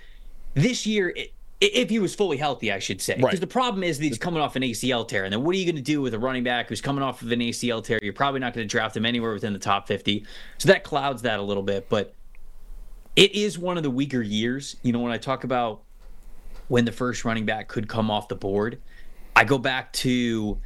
this 0.54 0.86
year, 0.86 1.14
if 1.60 1.90
he 1.90 1.98
was 1.98 2.14
fully 2.14 2.36
healthy, 2.36 2.70
I 2.70 2.78
should 2.78 3.00
say, 3.00 3.14
because 3.14 3.32
right. 3.32 3.40
the 3.40 3.46
problem 3.46 3.82
is 3.82 3.98
that 3.98 4.04
he's 4.04 4.18
coming 4.18 4.42
off 4.42 4.54
an 4.54 4.62
ACL 4.62 5.06
tear, 5.06 5.24
and 5.24 5.32
then 5.32 5.42
what 5.42 5.54
are 5.54 5.58
you 5.58 5.64
going 5.64 5.76
to 5.76 5.82
do 5.82 6.02
with 6.02 6.12
a 6.12 6.18
running 6.18 6.44
back 6.44 6.68
who's 6.68 6.80
coming 6.80 7.02
off 7.02 7.22
of 7.22 7.32
an 7.32 7.40
ACL 7.40 7.82
tear? 7.82 7.98
You're 8.02 8.12
probably 8.12 8.40
not 8.40 8.52
going 8.52 8.66
to 8.66 8.70
draft 8.70 8.96
him 8.96 9.06
anywhere 9.06 9.32
within 9.32 9.52
the 9.52 9.58
top 9.58 9.88
50, 9.88 10.26
so 10.58 10.68
that 10.68 10.84
clouds 10.84 11.22
that 11.22 11.38
a 11.38 11.42
little 11.42 11.62
bit. 11.62 11.88
But 11.88 12.14
it 13.16 13.34
is 13.34 13.58
one 13.58 13.76
of 13.76 13.82
the 13.82 13.90
weaker 13.90 14.22
years. 14.22 14.76
You 14.82 14.92
know, 14.92 15.00
when 15.00 15.12
I 15.12 15.18
talk 15.18 15.44
about 15.44 15.82
when 16.68 16.84
the 16.84 16.92
first 16.92 17.24
running 17.24 17.46
back 17.46 17.68
could 17.68 17.88
come 17.88 18.10
off 18.10 18.28
the 18.28 18.36
board 18.36 18.78
I 19.34 19.44
go 19.44 19.58
back 19.58 19.92
to 19.94 20.60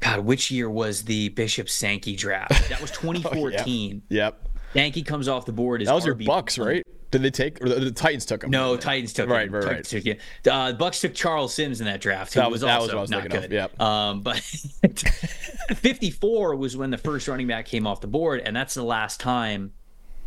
God, 0.00 0.20
which 0.20 0.50
year 0.50 0.68
was 0.68 1.04
the 1.04 1.30
Bishop 1.30 1.68
Sankey 1.68 2.16
draft? 2.16 2.68
That 2.68 2.80
was 2.80 2.90
2014. 2.90 4.02
oh, 4.04 4.06
yeah. 4.08 4.24
Yep. 4.24 4.48
Sankey 4.74 5.02
comes 5.02 5.28
off 5.28 5.46
the 5.46 5.52
board. 5.52 5.82
As 5.82 5.88
that 5.88 5.94
was 5.94 6.04
RB 6.04 6.06
your 6.06 6.26
Bucks, 6.26 6.58
right? 6.58 6.84
Did 7.10 7.22
they 7.22 7.30
take 7.30 7.62
or 7.62 7.68
the, 7.68 7.90
Titans 7.92 8.24
took 8.24 8.42
him? 8.42 8.50
No, 8.50 8.76
Titans 8.76 9.12
took 9.12 9.28
right, 9.28 9.46
him. 9.46 9.54
Right, 9.54 9.64
right, 9.64 9.72
right. 9.74 9.84
Took, 9.84 10.04
yeah. 10.04 10.14
Uh, 10.50 10.72
Bucks 10.72 11.02
took 11.02 11.14
Charles 11.14 11.54
Sims 11.54 11.80
in 11.80 11.86
that 11.86 12.00
draft. 12.00 12.32
That 12.34 12.50
was, 12.50 12.62
was 12.62 12.68
that 12.68 12.80
also 12.80 13.00
was 13.00 13.10
not 13.10 13.28
good. 13.28 13.44
Of, 13.44 13.52
yep. 13.52 13.78
Um, 13.78 14.22
but 14.22 14.38
54 15.74 16.56
was 16.56 16.74
when 16.74 16.90
the 16.90 16.96
first 16.96 17.28
running 17.28 17.46
back 17.46 17.66
came 17.66 17.86
off 17.86 18.00
the 18.00 18.06
board, 18.06 18.40
and 18.40 18.56
that's 18.56 18.72
the 18.72 18.82
last 18.82 19.20
time 19.20 19.72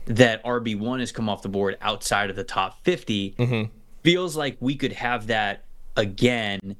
that 0.05 0.43
RB 0.43 0.77
one 0.77 0.99
has 0.99 1.11
come 1.11 1.27
off 1.27 1.41
the 1.41 1.49
board 1.49 1.75
outside 1.81 2.29
of 2.29 2.35
the 2.35 2.43
top 2.43 2.83
50. 2.83 3.35
Mm-hmm. 3.37 3.71
Feels 4.03 4.37
like 4.37 4.57
we 4.59 4.75
could 4.75 4.93
have 4.93 5.27
that 5.27 5.65
again 5.97 6.75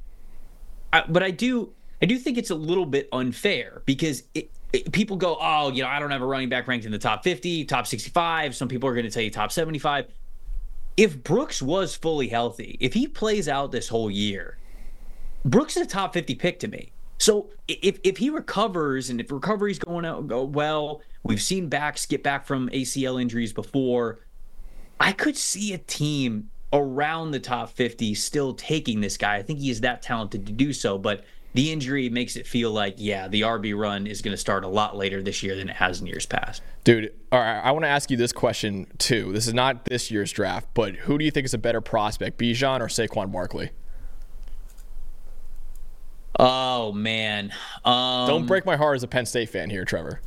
but 1.07 1.24
I 1.24 1.31
do 1.31 1.74
I 2.01 2.06
do 2.06 2.18
think 2.18 2.38
it's 2.38 2.50
a 2.50 2.56
little 2.56 2.86
bit 2.86 3.07
unfair 3.12 3.81
because 3.86 4.24
it, 4.33 4.51
it, 4.74 4.92
people 4.92 5.18
go, 5.18 5.38
oh, 5.39 5.71
you 5.71 5.83
know, 5.83 5.89
I 5.89 6.00
don't 6.00 6.12
have 6.12 6.21
a 6.21 6.25
running 6.25 6.50
back 6.50 6.68
ranked 6.68 6.86
in 6.86 6.92
the 6.92 7.00
top 7.00 7.24
50, 7.24 7.65
top 7.65 7.88
65. 7.88 8.56
Some 8.56 8.68
people 8.68 8.89
are 8.89 8.94
going 8.94 9.06
to 9.06 9.12
tell 9.12 9.24
you 9.24 9.31
top 9.31 9.51
75. 9.51 10.07
If 10.97 11.24
Brooks 11.24 11.62
was 11.62 11.95
fully 11.95 12.27
healthy, 12.27 12.77
if 12.80 12.94
he 12.94 13.07
plays 13.07 13.47
out 13.47 13.71
this 13.71 13.88
whole 13.88 14.12
year, 14.12 14.57
Brooks 15.44 15.77
is 15.77 15.83
a 15.83 15.89
top 15.89 16.13
50 16.13 16.36
pick 16.36 16.59
to 16.59 16.68
me. 16.68 16.92
So 17.18 17.50
if 17.68 18.00
if 18.03 18.18
he 18.18 18.30
recovers 18.30 19.09
and 19.09 19.21
if 19.21 19.31
recovery's 19.31 19.80
going 19.80 20.06
out 20.06 20.27
go 20.27 20.44
well, 20.44 21.01
we've 21.24 21.41
seen 21.41 21.69
backs 21.69 22.06
get 22.06 22.24
back 22.24 22.45
from 22.45 22.69
ACL 22.69 23.21
injuries 23.21 23.53
before. 23.53 24.19
I 25.00 25.12
could 25.12 25.38
see 25.38 25.74
a 25.74 25.77
team 25.77 26.50
around 26.73 27.31
the 27.31 27.39
top 27.39 27.69
50 27.69 28.13
still 28.15 28.53
taking 28.53 29.01
this 29.01 29.17
guy. 29.17 29.35
I 29.35 29.44
think 29.44 29.59
he 29.59 29.69
is 29.69 29.81
that 29.81 30.01
talented 30.01 30.45
to 30.47 30.51
do 30.51 30.73
so, 30.73 30.97
but 30.97 31.23
the 31.56 31.71
injury 31.71 32.09
makes 32.09 32.35
it 32.35 32.45
feel 32.45 32.71
like, 32.71 32.95
yeah, 32.97 33.29
the 33.29 33.41
RB 33.41 33.77
run 33.77 34.07
is 34.07 34.21
going 34.21 34.33
to 34.33 34.38
start 34.38 34.65
a 34.65 34.67
lot 34.67 34.97
later 34.97 35.23
this 35.23 35.41
year 35.41 35.56
than 35.56 35.69
it 35.69 35.77
has 35.77 36.01
in 36.01 36.07
years 36.07 36.25
past. 36.25 36.62
Dude, 36.83 37.13
all 37.31 37.39
right, 37.39 37.62
I 37.62 37.71
want 37.71 37.85
to 37.85 37.89
ask 37.89 38.12
you 38.12 38.17
this 38.17 38.33
question 38.33 38.88
too. 38.97 39.31
This 39.31 39.47
is 39.47 39.53
not 39.53 39.85
this 39.85 40.12
year's 40.12 40.33
draft, 40.33 40.67
but 40.73 40.95
who 40.95 41.17
do 41.17 41.23
you 41.23 41.31
think 41.31 41.45
is 41.45 41.53
a 41.53 41.57
better 41.57 41.79
prospect, 41.79 42.38
Bijan 42.38 42.81
or 42.81 42.88
Saquon 42.88 43.31
Barkley? 43.31 43.71
Oh 46.38 46.91
man, 46.91 47.53
um, 47.85 48.27
don't 48.27 48.45
break 48.45 48.65
my 48.65 48.75
heart 48.75 48.97
as 48.97 49.03
a 49.03 49.07
Penn 49.07 49.25
State 49.25 49.50
fan 49.50 49.69
here, 49.69 49.85
Trevor. 49.85 50.19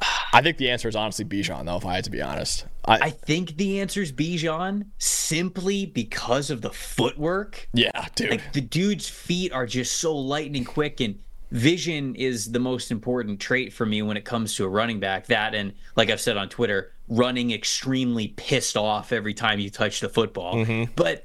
I 0.32 0.42
think 0.42 0.56
the 0.56 0.70
answer 0.70 0.88
is 0.88 0.96
honestly 0.96 1.24
Bijan, 1.24 1.66
though, 1.66 1.76
if 1.76 1.86
I 1.86 1.94
had 1.94 2.04
to 2.04 2.10
be 2.10 2.20
honest. 2.20 2.66
I, 2.86 2.98
I 3.02 3.10
think 3.10 3.56
the 3.56 3.80
answer 3.80 4.02
is 4.02 4.12
Bijan 4.12 4.86
simply 4.98 5.86
because 5.86 6.50
of 6.50 6.60
the 6.60 6.70
footwork. 6.70 7.68
Yeah, 7.72 8.06
dude. 8.14 8.30
Like 8.30 8.52
the 8.52 8.60
dude's 8.60 9.08
feet 9.08 9.52
are 9.52 9.66
just 9.66 9.98
so 9.98 10.14
lightning 10.14 10.64
quick, 10.64 11.00
and 11.00 11.18
vision 11.50 12.14
is 12.14 12.50
the 12.52 12.58
most 12.58 12.90
important 12.90 13.40
trait 13.40 13.72
for 13.72 13.86
me 13.86 14.02
when 14.02 14.16
it 14.16 14.24
comes 14.24 14.54
to 14.56 14.64
a 14.64 14.68
running 14.68 15.00
back. 15.00 15.26
That 15.26 15.54
and 15.54 15.72
like 15.96 16.10
I've 16.10 16.20
said 16.20 16.36
on 16.36 16.48
Twitter, 16.48 16.92
running 17.08 17.52
extremely 17.52 18.28
pissed 18.28 18.76
off 18.76 19.12
every 19.12 19.34
time 19.34 19.60
you 19.60 19.70
touch 19.70 20.00
the 20.00 20.08
football. 20.08 20.56
Mm-hmm. 20.56 20.92
But 20.96 21.24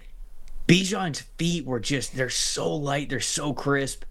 Bijan's 0.67 1.21
feet 1.21 1.65
were 1.65 1.79
just 1.79 2.15
they're 2.15 2.29
so 2.29 2.73
light, 2.75 3.09
they're 3.09 3.19
so 3.19 3.53
crisp. 3.53 4.05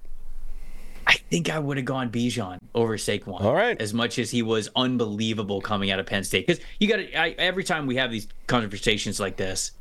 I 1.09 1.15
think 1.15 1.49
I 1.49 1.59
would 1.59 1.79
have 1.79 1.87
gone 1.87 2.11
Bijan 2.11 2.59
over 2.75 2.99
Saquon. 2.99 3.41
All 3.41 3.55
right. 3.55 3.81
As 3.81 3.95
much 3.95 4.19
as 4.19 4.31
he 4.31 4.43
was 4.43 4.69
unbelievable 4.77 5.63
coming 5.63 5.91
out 5.91 5.99
of 5.99 6.05
Penn 6.05 6.23
State. 6.23 6.47
Because 6.47 6.63
you 6.79 6.87
got 6.87 6.97
to, 6.97 7.41
every 7.41 7.65
time 7.65 7.87
we 7.87 7.97
have 7.97 8.11
these 8.11 8.29
conversations 8.47 9.19
like 9.19 9.39
this, 9.39 9.73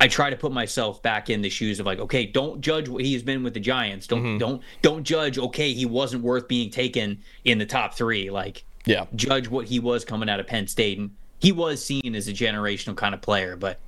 I 0.00 0.08
try 0.08 0.30
to 0.30 0.36
put 0.36 0.52
myself 0.52 1.02
back 1.02 1.28
in 1.28 1.42
the 1.42 1.50
shoes 1.50 1.80
of 1.80 1.86
like, 1.86 1.98
okay, 1.98 2.24
don't 2.24 2.62
judge 2.62 2.88
what 2.88 3.04
he's 3.04 3.22
been 3.22 3.42
with 3.42 3.52
the 3.52 3.60
Giants. 3.60 4.06
Don't 4.06 4.22
mm-hmm. 4.22 4.38
don't 4.38 4.62
don't 4.80 5.02
judge. 5.02 5.38
Okay, 5.38 5.72
he 5.72 5.86
wasn't 5.86 6.22
worth 6.22 6.48
being 6.48 6.70
taken 6.70 7.18
in 7.44 7.58
the 7.58 7.66
top 7.66 7.94
three. 7.94 8.30
Like, 8.30 8.64
yeah, 8.86 9.06
judge 9.16 9.48
what 9.48 9.66
he 9.66 9.80
was 9.80 10.04
coming 10.04 10.28
out 10.28 10.38
of 10.38 10.46
Penn 10.46 10.68
State, 10.68 10.98
and 10.98 11.10
he 11.40 11.50
was 11.50 11.84
seen 11.84 12.14
as 12.14 12.28
a 12.28 12.32
generational 12.32 12.96
kind 12.96 13.12
of 13.12 13.20
player. 13.20 13.56
But 13.56 13.80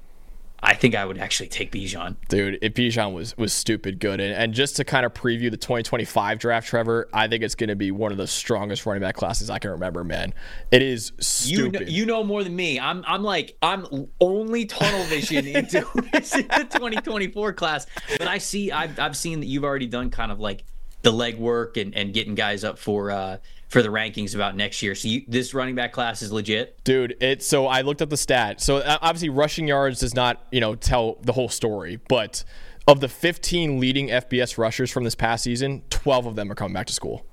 I 0.62 0.74
think 0.74 0.94
I 0.94 1.04
would 1.04 1.18
actually 1.18 1.48
take 1.48 1.72
Bijan. 1.72 2.16
Dude, 2.28 2.58
if 2.60 2.74
Bijan 2.74 3.14
was 3.14 3.36
was 3.38 3.52
stupid 3.52 3.98
good, 3.98 4.20
and, 4.20 4.34
and 4.34 4.52
just 4.52 4.76
to 4.76 4.84
kind 4.84 5.06
of 5.06 5.14
preview 5.14 5.50
the 5.50 5.56
2025 5.56 6.38
draft, 6.38 6.68
Trevor, 6.68 7.08
I 7.12 7.28
think 7.28 7.42
it's 7.42 7.54
going 7.54 7.68
to 7.68 7.76
be 7.76 7.90
one 7.90 8.12
of 8.12 8.18
the 8.18 8.26
strongest 8.26 8.84
running 8.84 9.00
back 9.00 9.16
classes 9.16 9.48
I 9.48 9.58
can 9.58 9.70
remember. 9.70 10.04
Man, 10.04 10.34
it 10.70 10.82
is 10.82 11.12
stupid. 11.18 11.80
You 11.80 11.86
know, 11.86 11.90
you 11.90 12.06
know 12.06 12.24
more 12.24 12.44
than 12.44 12.54
me. 12.54 12.78
I'm 12.78 13.02
I'm 13.06 13.22
like 13.22 13.56
I'm 13.62 14.08
only 14.20 14.66
tunnel 14.66 15.04
vision 15.04 15.46
into 15.46 15.80
the 15.94 16.66
2024 16.70 17.52
class, 17.54 17.86
but 18.18 18.28
I 18.28 18.38
see 18.38 18.70
I've 18.70 18.98
I've 18.98 19.16
seen 19.16 19.40
that 19.40 19.46
you've 19.46 19.64
already 19.64 19.86
done 19.86 20.10
kind 20.10 20.30
of 20.30 20.40
like 20.40 20.64
the 21.02 21.12
legwork 21.12 21.80
and 21.80 21.94
and 21.94 22.12
getting 22.12 22.34
guys 22.34 22.64
up 22.64 22.78
for 22.78 23.10
uh 23.10 23.38
for 23.70 23.82
the 23.82 23.88
rankings 23.88 24.34
about 24.34 24.56
next 24.56 24.82
year. 24.82 24.94
So 24.94 25.08
you, 25.08 25.22
this 25.26 25.54
running 25.54 25.74
back 25.74 25.92
class 25.92 26.22
is 26.22 26.30
legit, 26.32 26.82
dude. 26.84 27.16
It's 27.20 27.46
so 27.46 27.66
I 27.66 27.80
looked 27.80 28.02
up 28.02 28.10
the 28.10 28.16
stat. 28.16 28.60
So 28.60 28.78
uh, 28.78 28.98
obviously 29.00 29.28
rushing 29.30 29.66
yards 29.66 30.00
does 30.00 30.14
not 30.14 30.44
you 30.52 30.60
know 30.60 30.74
tell 30.74 31.18
the 31.22 31.32
whole 31.32 31.48
story, 31.48 31.98
but 32.08 32.44
of 32.86 33.00
the 33.00 33.08
15 33.08 33.78
leading 33.80 34.08
FBS 34.08 34.58
rushers 34.58 34.90
from 34.90 35.04
this 35.04 35.14
past 35.14 35.44
season, 35.44 35.82
12 35.90 36.26
of 36.26 36.34
them 36.36 36.50
are 36.50 36.54
coming 36.54 36.74
back 36.74 36.86
to 36.88 36.92
school. 36.92 37.24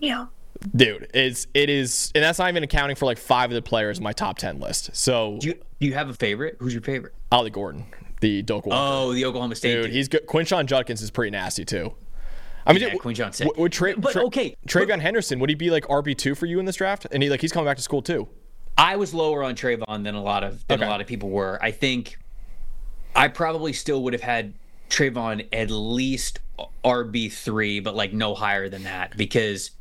Yeah. 0.00 0.26
Dude, 0.74 1.08
it's 1.14 1.46
it 1.54 1.70
is, 1.70 2.10
and 2.14 2.22
that's 2.22 2.38
not 2.38 2.50
even 2.50 2.62
accounting 2.64 2.96
for 2.96 3.06
like 3.06 3.16
five 3.18 3.50
of 3.50 3.54
the 3.54 3.62
players 3.62 3.96
in 3.98 4.04
my 4.04 4.12
top 4.12 4.36
ten 4.36 4.58
list. 4.60 4.90
So, 4.94 5.38
do 5.40 5.48
you, 5.48 5.54
do 5.54 5.86
you 5.86 5.94
have 5.94 6.10
a 6.10 6.14
favorite? 6.14 6.56
Who's 6.58 6.74
your 6.74 6.82
favorite? 6.82 7.14
Ollie 7.32 7.48
Gordon, 7.50 7.86
the 8.20 8.42
Doak 8.42 8.64
Oh, 8.70 9.14
the 9.14 9.24
Oklahoma 9.24 9.54
State 9.54 9.74
dude. 9.74 9.84
dude. 9.84 9.92
He's 9.92 10.08
good. 10.08 10.26
Quinshon 10.26 10.66
Judkins 10.66 11.00
is 11.00 11.10
pretty 11.10 11.30
nasty 11.30 11.64
too. 11.64 11.94
I 12.70 12.72
mean, 12.72 12.82
yeah, 12.82 12.94
Quinshon 12.94 13.34
said. 13.34 13.48
Would 13.56 13.72
Tra- 13.72 13.96
but 13.96 14.12
Tra- 14.12 14.24
okay, 14.24 14.56
Henderson 14.66 15.38
would 15.40 15.50
he 15.50 15.54
be 15.56 15.70
like 15.70 15.84
RB 15.86 16.16
two 16.16 16.34
for 16.34 16.46
you 16.46 16.58
in 16.58 16.64
this 16.64 16.76
draft? 16.76 17.06
And 17.10 17.22
he 17.22 17.28
like 17.28 17.40
he's 17.40 17.52
coming 17.52 17.66
back 17.66 17.76
to 17.76 17.82
school 17.82 18.02
too. 18.02 18.28
I 18.78 18.96
was 18.96 19.12
lower 19.12 19.42
on 19.42 19.54
TreVeyon 19.54 20.04
than 20.04 20.14
a 20.14 20.22
lot 20.22 20.42
of 20.42 20.66
than 20.68 20.78
okay. 20.80 20.86
a 20.86 20.90
lot 20.90 21.00
of 21.00 21.06
people 21.06 21.30
were. 21.30 21.58
I 21.62 21.70
think 21.70 22.18
I 23.14 23.28
probably 23.28 23.72
still 23.72 24.02
would 24.04 24.12
have 24.12 24.22
had 24.22 24.54
TreVeyon 24.88 25.48
at 25.52 25.70
least 25.70 26.40
RB 26.84 27.32
three, 27.32 27.80
but 27.80 27.94
like 27.94 28.12
no 28.12 28.34
higher 28.34 28.68
than 28.68 28.84
that 28.84 29.16
because 29.16 29.72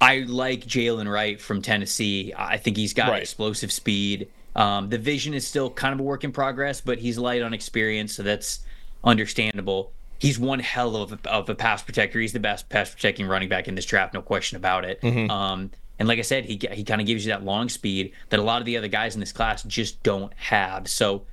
I 0.00 0.24
like 0.26 0.64
Jaylen 0.66 1.10
Wright 1.10 1.40
from 1.40 1.62
Tennessee. 1.62 2.32
I 2.36 2.56
think 2.56 2.76
he's 2.76 2.92
got 2.94 3.10
Right. 3.10 3.22
explosive 3.22 3.70
speed. 3.70 4.28
Um, 4.56 4.88
the 4.88 4.98
vision 4.98 5.32
is 5.32 5.46
still 5.46 5.70
kind 5.70 5.94
of 5.94 6.00
a 6.00 6.02
work 6.02 6.24
in 6.24 6.32
progress, 6.32 6.80
but 6.80 6.98
he's 6.98 7.16
light 7.18 7.42
on 7.42 7.54
experience, 7.54 8.14
so 8.16 8.22
that's 8.22 8.60
understandable. 9.04 9.92
He's 10.22 10.38
one 10.38 10.60
hell 10.60 10.94
of 10.94 11.12
a, 11.12 11.18
of 11.28 11.48
a 11.48 11.54
pass 11.56 11.82
protector. 11.82 12.20
He's 12.20 12.32
the 12.32 12.38
best 12.38 12.68
pass 12.68 12.94
protecting 12.94 13.26
running 13.26 13.48
back 13.48 13.66
in 13.66 13.74
this 13.74 13.84
draft, 13.84 14.14
no 14.14 14.22
question 14.22 14.56
about 14.56 14.84
it. 14.84 15.02
Um, 15.02 15.72
and 15.98 16.06
like 16.06 16.20
I 16.20 16.22
said, 16.22 16.44
he 16.44 16.60
he 16.70 16.84
kind 16.84 17.00
of 17.00 17.08
gives 17.08 17.26
you 17.26 17.32
that 17.32 17.42
long 17.44 17.68
speed 17.68 18.12
that 18.28 18.38
a 18.38 18.42
lot 18.42 18.60
of 18.62 18.66
the 18.66 18.76
other 18.76 18.86
guys 18.86 19.14
in 19.14 19.20
this 19.20 19.32
class 19.32 19.64
just 19.64 20.00
don't 20.04 20.32
have. 20.34 20.86
So 20.88 21.24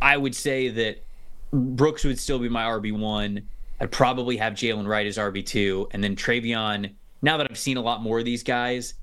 I 0.00 0.16
would 0.16 0.36
say 0.36 0.68
that 0.68 1.02
Brooks 1.52 2.04
would 2.04 2.18
still 2.20 2.38
be 2.38 2.48
my 2.48 2.62
RB 2.64 2.96
one. 2.96 3.48
I'd 3.80 3.90
probably 3.90 4.36
have 4.36 4.52
Jaylen 4.54 4.86
Wright 4.86 5.06
as 5.08 5.18
RB 5.18 5.44
two, 5.44 5.88
and 5.90 6.02
then 6.04 6.14
TreVeyon. 6.14 6.92
Now 7.20 7.36
that 7.38 7.48
I've 7.50 7.58
seen 7.58 7.76
a 7.78 7.82
lot 7.82 8.00
more 8.00 8.20
of 8.20 8.24
these 8.24 8.44
guys, 8.44 8.94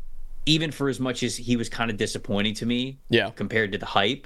even 0.46 0.72
for 0.72 0.88
as 0.88 1.00
much 1.02 1.22
as 1.24 1.36
he 1.36 1.58
was 1.58 1.68
kind 1.70 1.92
of 1.92 1.98
disappointing 1.98 2.54
to 2.56 2.66
me, 2.66 2.98
Yeah. 3.10 3.30
compared 3.32 3.72
to 3.74 3.78
the 3.78 3.86
hype, 3.86 4.26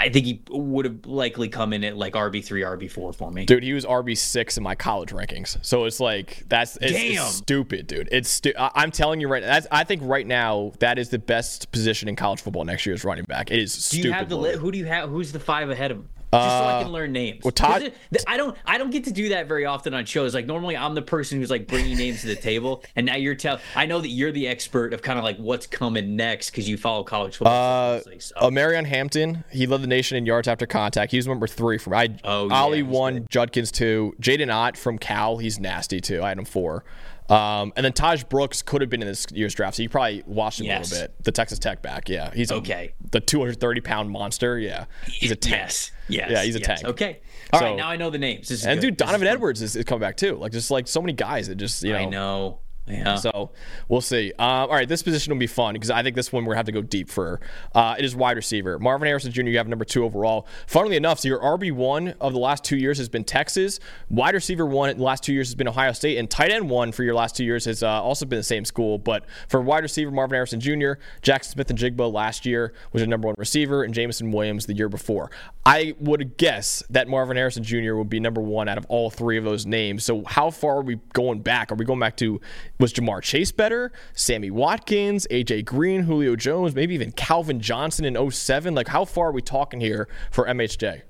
I 0.00 0.08
think 0.10 0.26
he 0.26 0.40
would 0.50 0.84
have 0.84 1.06
likely 1.06 1.48
come 1.48 1.72
in 1.72 1.82
at 1.82 1.96
like 1.96 2.12
RB 2.14 2.44
three, 2.44 2.62
RB 2.62 2.88
four 2.90 3.12
for 3.12 3.32
me. 3.32 3.44
Dude, 3.46 3.64
he 3.64 3.72
was 3.72 3.84
RB 3.84 4.16
six 4.16 4.56
in 4.56 4.62
my 4.62 4.74
college 4.76 5.10
rankings. 5.10 5.58
So 5.64 5.86
it's 5.86 5.98
like 5.98 6.44
that's 6.48 6.76
it's, 6.76 6.92
it's 6.92 7.14
Damn. 7.16 7.26
stupid, 7.26 7.86
dude. 7.88 8.08
It's 8.12 8.28
stu- 8.30 8.52
I- 8.56 8.70
I'm 8.76 8.90
telling 8.92 9.20
you 9.20 9.26
right. 9.28 9.42
That's, 9.42 9.66
I 9.72 9.82
think 9.84 10.02
right 10.04 10.26
now 10.26 10.72
that 10.78 10.98
is 11.00 11.08
the 11.08 11.18
best 11.18 11.72
position 11.72 12.08
in 12.08 12.14
college 12.14 12.40
football 12.42 12.64
next 12.64 12.86
year 12.86 12.94
is 12.94 13.04
running 13.04 13.24
back. 13.24 13.50
It 13.50 13.58
is 13.58 13.74
Do 13.74 13.80
stupid. 13.80 14.04
you 14.04 14.12
have 14.12 14.28
the 14.28 14.36
li- 14.36 14.56
who 14.56 14.70
do 14.70 14.78
you 14.78 14.84
have? 14.86 15.10
Who's 15.10 15.32
the 15.32 15.40
five 15.40 15.68
ahead 15.70 15.90
of 15.90 15.96
him? 15.98 16.08
Just 16.32 16.44
so 16.58 16.64
I 16.64 16.82
can 16.82 16.92
learn 16.92 17.12
names. 17.12 17.42
well, 17.42 17.52
Todd- 17.52 17.82
it- 17.82 18.24
I 18.26 18.36
don't. 18.36 18.56
I 18.66 18.76
don't 18.76 18.90
get 18.90 19.04
to 19.04 19.12
do 19.12 19.30
that 19.30 19.46
very 19.48 19.64
often 19.64 19.94
on 19.94 20.04
shows. 20.04 20.34
Like 20.34 20.44
normally, 20.46 20.76
I'm 20.76 20.94
the 20.94 21.00
person 21.02 21.38
who's 21.38 21.50
like 21.50 21.66
bringing 21.66 21.96
names 21.96 22.20
to 22.20 22.26
the 22.26 22.36
table, 22.36 22.82
and 22.96 23.06
now 23.06 23.16
you're 23.16 23.34
telling. 23.34 23.62
I 23.74 23.86
know 23.86 24.00
that 24.00 24.08
you're 24.08 24.32
the 24.32 24.46
expert 24.48 24.92
of 24.92 25.00
kind 25.00 25.18
of 25.18 25.24
like 25.24 25.38
what's 25.38 25.66
coming 25.66 26.16
next 26.16 26.50
because 26.50 26.68
you 26.68 26.76
follow 26.76 27.02
college 27.02 27.36
football. 27.38 27.94
Uh, 27.96 28.00
so 28.18 28.34
uh, 28.40 28.50
Marion 28.50 28.84
Hampton, 28.84 29.42
he 29.50 29.66
led 29.66 29.80
the 29.82 29.86
nation 29.86 30.18
in 30.18 30.26
yards 30.26 30.48
after 30.48 30.66
contact. 30.66 31.12
He 31.12 31.16
was 31.18 31.26
number 31.26 31.46
three 31.46 31.78
from 31.78 31.94
I. 31.94 32.10
Oh, 32.24 32.48
yeah, 32.48 32.54
Ollie 32.54 32.78
he's 32.82 32.86
one, 32.86 33.26
Judkins 33.30 33.72
two, 33.72 34.14
Jaydn 34.20 34.52
Ott 34.52 34.76
from 34.76 34.98
Cal. 34.98 35.38
He's 35.38 35.58
nasty 35.58 36.00
too. 36.00 36.22
I 36.22 36.28
had 36.28 36.38
him 36.38 36.44
four. 36.44 36.84
Um, 37.28 37.72
and 37.76 37.84
then 37.84 37.92
Tahj 37.92 38.28
Brooks 38.28 38.62
could 38.62 38.80
have 38.80 38.88
been 38.88 39.02
in 39.02 39.08
this 39.08 39.26
year's 39.32 39.54
draft, 39.54 39.76
so 39.76 39.82
you 39.82 39.88
probably 39.88 40.22
watched 40.26 40.60
him 40.60 40.66
Yes. 40.66 40.90
a 40.90 40.94
little 40.94 41.08
bit. 41.08 41.24
The 41.24 41.32
Texas 41.32 41.58
Tech 41.58 41.82
back, 41.82 42.08
yeah, 42.08 42.30
he's 42.34 42.50
a- 42.50 42.54
Okay. 42.54 42.94
the 43.10 43.20
230 43.20 43.80
pound 43.82 44.10
monster, 44.10 44.58
yeah, 44.58 44.86
he's 45.12 45.30
a 45.30 45.36
tank. 45.36 45.54
Yes. 45.62 45.90
Yes. 46.08 46.30
Yeah, 46.30 46.42
he's 46.42 46.56
a 46.56 46.60
yes. 46.60 46.66
tank. 46.66 46.84
Okay. 46.84 47.20
All 47.52 47.60
right. 47.60 47.68
So- 47.72 47.76
Now 47.76 47.88
I 47.90 47.96
know 47.96 48.08
the 48.10 48.18
names. 48.18 48.50
And 48.64 48.80
good. 48.80 48.96
dude, 48.96 48.98
This 48.98 49.04
is 49.06 49.10
Donovan. 49.10 49.28
Edwards 49.28 49.60
is, 49.62 49.76
is 49.76 49.84
coming 49.84 50.00
back 50.00 50.16
too. 50.16 50.36
Like 50.36 50.52
just 50.52 50.70
like 50.70 50.88
so 50.88 51.02
many 51.02 51.12
guys 51.12 51.48
that 51.48 51.56
just 51.56 51.82
you 51.82 51.92
know. 51.92 51.98
I 51.98 52.04
know. 52.06 52.58
Yeah. 52.88 53.16
So 53.16 53.50
we'll 53.88 54.00
see. 54.00 54.32
Um, 54.38 54.48
all 54.48 54.68
right, 54.68 54.88
this 54.88 55.02
position 55.02 55.32
will 55.32 55.38
be 55.38 55.46
fun 55.46 55.74
because 55.74 55.90
I 55.90 56.02
think 56.02 56.16
this 56.16 56.32
one 56.32 56.44
we're 56.44 56.52
gonna 56.52 56.58
have 56.58 56.66
to 56.66 56.72
go 56.72 56.82
deep 56.82 57.08
for. 57.08 57.40
Uh, 57.74 57.96
it 57.98 58.04
is 58.04 58.16
wide 58.16 58.36
receiver. 58.36 58.78
Marvin 58.78 59.06
Harrison 59.06 59.32
Jr. 59.32 59.42
You 59.42 59.58
have 59.58 59.68
number 59.68 59.84
two 59.84 60.04
overall. 60.04 60.46
Funnily 60.66 60.96
enough, 60.96 61.20
so 61.20 61.28
your 61.28 61.40
RB 61.40 61.72
one 61.72 62.14
of 62.20 62.32
the 62.32 62.38
last 62.38 62.64
two 62.64 62.76
years 62.76 62.98
has 62.98 63.08
been 63.08 63.24
Texas. 63.24 63.80
Wide 64.10 64.34
receiver 64.34 64.66
one 64.66 64.90
in 64.90 64.98
the 64.98 65.04
last 65.04 65.22
two 65.22 65.32
years 65.32 65.48
has 65.48 65.54
been 65.54 65.68
Ohio 65.68 65.92
State, 65.92 66.18
and 66.18 66.30
tight 66.30 66.50
end 66.50 66.68
one 66.68 66.92
for 66.92 67.04
your 67.04 67.14
last 67.14 67.36
two 67.36 67.44
years 67.44 67.64
has 67.64 67.82
uh, 67.82 68.02
also 68.02 68.26
been 68.26 68.38
the 68.38 68.42
same 68.42 68.64
school. 68.64 68.98
But 68.98 69.24
for 69.48 69.60
wide 69.60 69.82
receiver, 69.82 70.10
Marvin 70.10 70.36
Harrison 70.36 70.60
Jr., 70.60 71.00
Jaxon 71.22 71.44
Smith-Njigba 71.44 72.12
last 72.12 72.46
year 72.46 72.72
was 72.92 73.00
your 73.00 73.08
number 73.08 73.28
one 73.28 73.34
receiver, 73.38 73.82
and 73.82 73.94
Jameson 73.94 74.30
Williams 74.30 74.66
the 74.66 74.74
year 74.74 74.88
before. 74.88 75.30
I 75.66 75.94
would 76.00 76.36
guess 76.36 76.82
that 76.90 77.08
Marvin 77.08 77.36
Harrison 77.36 77.62
Jr. 77.62 77.94
would 77.94 78.08
be 78.08 78.20
number 78.20 78.40
one 78.40 78.68
out 78.68 78.78
of 78.78 78.86
all 78.88 79.10
three 79.10 79.36
of 79.36 79.44
those 79.44 79.66
names. 79.66 80.04
So 80.04 80.24
how 80.24 80.50
far 80.50 80.78
are 80.78 80.82
we 80.82 81.00
going 81.12 81.40
back? 81.40 81.70
Are 81.72 81.74
we 81.74 81.84
going 81.84 82.00
back 82.00 82.16
to 82.18 82.40
was 82.78 82.92
Ja'Marr 82.92 83.22
Chase 83.22 83.52
better? 83.52 83.92
Sammy 84.14 84.50
Watkins, 84.50 85.26
AJ 85.30 85.64
Green, 85.64 86.02
Julio 86.02 86.36
Jones, 86.36 86.74
maybe 86.74 86.94
even 86.94 87.12
Calvin 87.12 87.60
Johnson 87.60 88.04
in 88.04 88.30
07? 88.30 88.74
Like 88.74 88.88
how 88.88 89.04
far 89.04 89.28
are 89.28 89.32
we 89.32 89.42
talking 89.42 89.80
here 89.80 90.08
for 90.30 90.46
MHJ? 90.46 91.02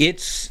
it's 0.00 0.50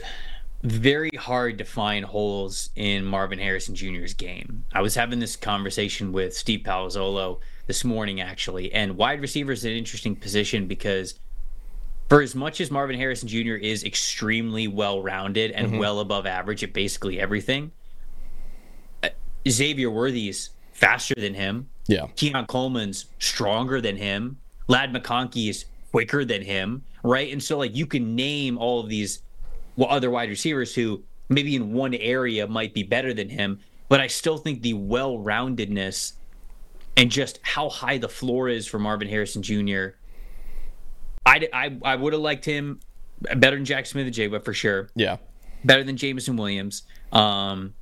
very 0.61 1.09
hard 1.17 1.57
to 1.57 1.63
find 1.63 2.05
holes 2.05 2.69
in 2.75 3.03
Marvin 3.03 3.39
Harrison 3.39 3.73
Jr.'s 3.73 4.13
game. 4.13 4.65
I 4.71 4.81
was 4.81 4.93
having 4.93 5.19
this 5.19 5.35
conversation 5.35 6.11
with 6.11 6.37
Steve 6.37 6.59
Palazzolo 6.59 7.39
this 7.65 7.83
morning, 7.83 8.21
actually, 8.21 8.71
and 8.71 8.95
wide 8.95 9.21
receiver 9.21 9.53
is 9.53 9.65
an 9.65 9.71
interesting 9.71 10.15
position 10.15 10.67
because 10.67 11.15
for 12.09 12.21
as 12.21 12.35
much 12.35 12.61
as 12.61 12.69
Marvin 12.69 12.97
Harrison 12.97 13.27
Jr. 13.27 13.55
is 13.55 13.83
extremely 13.83 14.67
well 14.67 15.01
rounded 15.01 15.51
and 15.51 15.67
mm-hmm. 15.67 15.77
well 15.77 15.99
above 15.99 16.27
average 16.27 16.63
at 16.63 16.73
basically 16.73 17.19
everything, 17.19 17.71
Xavier 19.47 19.89
Worthy's 19.89 20.49
faster 20.73 21.15
than 21.17 21.33
him. 21.33 21.69
Yeah. 21.87 22.07
Keon 22.15 22.45
Coleman's 22.47 23.05
stronger 23.19 23.81
than 23.81 23.95
him. 23.97 24.37
Ladd 24.67 24.93
McConkey 24.93 25.49
is 25.49 25.65
quicker 25.91 26.23
than 26.23 26.41
him, 26.41 26.83
right? 27.03 27.31
And 27.31 27.41
so 27.41 27.57
like 27.57 27.75
you 27.75 27.85
can 27.85 28.15
name 28.15 28.57
all 28.57 28.79
of 28.79 28.89
these 28.89 29.21
well, 29.75 29.89
other 29.89 30.09
wide 30.11 30.29
receivers 30.29 30.75
who 30.75 31.03
maybe 31.29 31.55
in 31.55 31.73
one 31.73 31.93
area 31.95 32.45
might 32.47 32.73
be 32.73 32.83
better 32.83 33.13
than 33.13 33.29
him, 33.29 33.59
but 33.87 33.99
I 33.99 34.07
still 34.07 34.37
think 34.37 34.61
the 34.61 34.73
well-roundedness 34.73 36.13
and 36.97 37.09
just 37.09 37.39
how 37.43 37.69
high 37.69 37.97
the 37.97 38.09
floor 38.09 38.49
is 38.49 38.67
for 38.67 38.77
Marvin 38.77 39.07
Harrison 39.07 39.41
Jr. 39.41 39.89
I 41.25 41.47
I, 41.53 41.77
I 41.83 41.95
would 41.95 42.13
have 42.13 42.21
liked 42.21 42.45
him 42.45 42.79
better 43.35 43.55
than 43.55 43.65
Jack 43.65 43.85
Smith-Njigba 43.85 44.43
for 44.43 44.53
sure 44.53 44.89
Yeah. 44.95 45.17
better 45.65 45.83
than 45.83 45.97
Jameson 45.97 46.35
Williams. 46.37 46.83
Um, 47.11 47.73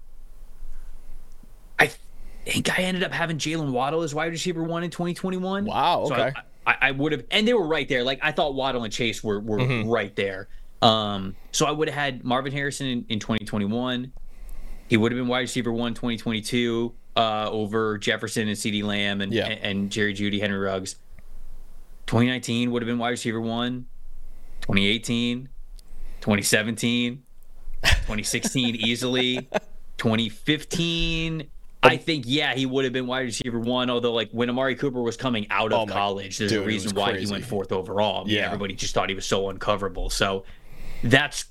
think 2.51 2.77
I 2.79 2.83
ended 2.83 3.03
up 3.03 3.11
having 3.11 3.37
Jaylen 3.37 3.71
Waddle 3.71 4.01
as 4.03 4.13
wide 4.15 4.31
receiver 4.31 4.63
one 4.63 4.83
in 4.83 4.89
2021. 4.89 5.65
Wow, 5.65 6.05
So 6.07 6.13
okay. 6.15 6.31
I, 6.65 6.71
I, 6.71 6.77
I 6.89 6.91
would 6.91 7.11
have, 7.11 7.23
and 7.31 7.47
they 7.47 7.53
were 7.53 7.67
right 7.67 7.87
there. 7.87 8.03
Like 8.03 8.19
I 8.21 8.31
thought 8.31 8.55
Waddle 8.55 8.83
and 8.83 8.91
Chase 8.93 9.23
were 9.23 9.39
were 9.39 9.57
Mm-hmm. 9.59 9.89
right 9.89 10.15
there. 10.15 10.47
Um, 10.81 11.35
so 11.51 11.65
I 11.65 11.71
would 11.71 11.87
have 11.87 11.95
had 11.97 12.23
Marvin 12.23 12.51
Harrison 12.51 12.87
in, 12.87 13.05
in 13.09 13.19
2021. 13.19 14.11
He 14.87 14.95
would 14.97 15.11
have 15.11 15.17
been 15.19 15.27
wide 15.27 15.39
receiver 15.39 15.71
one 15.73 15.93
2022 15.93 16.93
uh, 17.15 17.49
over 17.49 17.97
Jefferson 17.97 18.47
and 18.47 18.55
CeeDee 18.55 18.83
Lamb 18.83 19.21
and, 19.21 19.33
Yeah. 19.33 19.47
and 19.47 19.59
and 19.63 19.91
Jerry 19.91 20.13
Jeudy, 20.13 20.39
Henry 20.39 20.59
Ruggs. 20.59 20.95
2019 22.05 22.71
would 22.71 22.81
have 22.81 22.87
been 22.87 22.99
wide 22.99 23.09
receiver 23.09 23.41
one. 23.41 23.85
2018, 24.61 25.49
2017, 26.21 27.23
2016 27.83 28.75
easily. 28.75 29.47
2015, 29.97 31.49
I 31.83 31.95
think 31.97 32.25
yeah 32.27 32.53
he 32.55 32.65
would 32.65 32.83
have 32.83 32.93
been 32.93 33.07
wide 33.07 33.21
receiver 33.25 33.59
one. 33.59 33.89
Although 33.89 34.13
like 34.13 34.29
when 34.31 34.49
Amari 34.49 34.75
Cooper 34.75 35.01
was 35.01 35.15
coming 35.15 35.47
out 35.49 35.71
oh 35.71 35.83
of 35.83 35.89
Oh 35.89 35.93
college, 35.93 36.37
there's 36.37 36.51
dude, 36.51 36.63
a 36.63 36.65
reason 36.65 36.95
why 36.95 37.11
crazy. 37.11 37.25
he 37.27 37.31
went 37.31 37.45
fourth 37.45 37.71
overall. 37.71 38.21
I 38.21 38.23
mean, 38.25 38.35
Yeah. 38.35 38.45
everybody 38.47 38.73
just 38.73 38.93
thought 38.93 39.09
he 39.09 39.15
was 39.15 39.25
so 39.25 39.49
uncoverable. 39.51 40.09
So 40.11 40.43
that's 41.03 41.45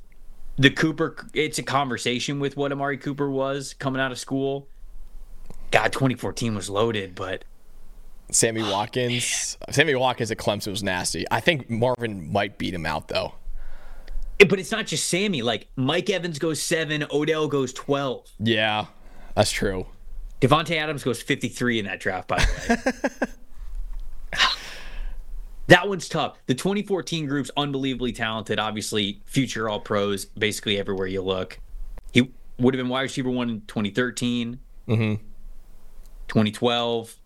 the 0.56 0.71
Cooper. 0.71 1.16
It's 1.33 1.59
a 1.59 1.62
conversation 1.62 2.40
with 2.40 2.56
what 2.56 2.73
Amari 2.73 2.99
Cooper 2.99 3.30
was 3.30 3.73
coming 3.75 4.00
out 4.00 4.12
of 4.12 4.18
school. 4.18 4.68
God, 5.71 5.92
2014 5.92 6.54
was 6.54 6.68
loaded, 6.71 7.14
but 7.14 7.45
Sammy 8.30 8.62
Oh, 8.62 8.71
Watkins. 8.73 9.56
Sammy 9.71 9.95
Watkins 9.95 10.30
at 10.30 10.38
Clemson 10.38 10.68
was 10.71 10.83
nasty. 10.83 11.25
I 11.30 11.40
think 11.40 11.71
Marvin 11.71 12.30
might 12.33 12.59
beat 12.59 12.75
him 12.75 12.85
out 12.87 13.09
though. 13.09 13.35
Eh, 14.40 14.45
but 14.49 14.59
it's 14.59 14.71
not 14.73 14.87
just 14.87 15.06
Sammy. 15.09 15.42
Like 15.42 15.68
Mike 15.76 16.11
Evans 16.11 16.38
goes 16.38 16.61
seven, 16.61 17.06
Odell 17.12 17.49
goes 17.49 17.73
12. 17.73 18.26
Yeah, 18.40 18.87
that's 19.35 19.50
true. 19.52 19.87
Davante 20.40 20.76
Adams 20.76 21.02
goes 21.02 21.21
53 21.23 21.78
in 21.78 21.85
that 21.87 22.00
draft, 22.00 22.28
by 22.28 22.38
the 22.38 22.93
way. 24.35 24.38
that 25.69 25.88
one's 25.88 26.09
tough. 26.09 26.38
The 26.47 26.55
2014 26.55 27.26
group's 27.26 27.50
unbelievably 27.57 28.12
talented. 28.12 28.59
Obviously, 28.59 29.21
future 29.25 29.69
All 29.69 29.81
Pros, 29.81 30.26
basically 30.26 30.78
everywhere 30.78 31.07
you 31.07 31.23
look. 31.23 31.59
He 32.12 32.31
would 32.59 32.75
have 32.75 32.78
been 32.83 32.88
wide 32.88 33.02
receiver 33.02 33.31
one 33.31 33.50
in 33.50 33.61
2013, 33.62 34.61
Mm-hmm. 34.88 35.14
2012. 36.28 37.16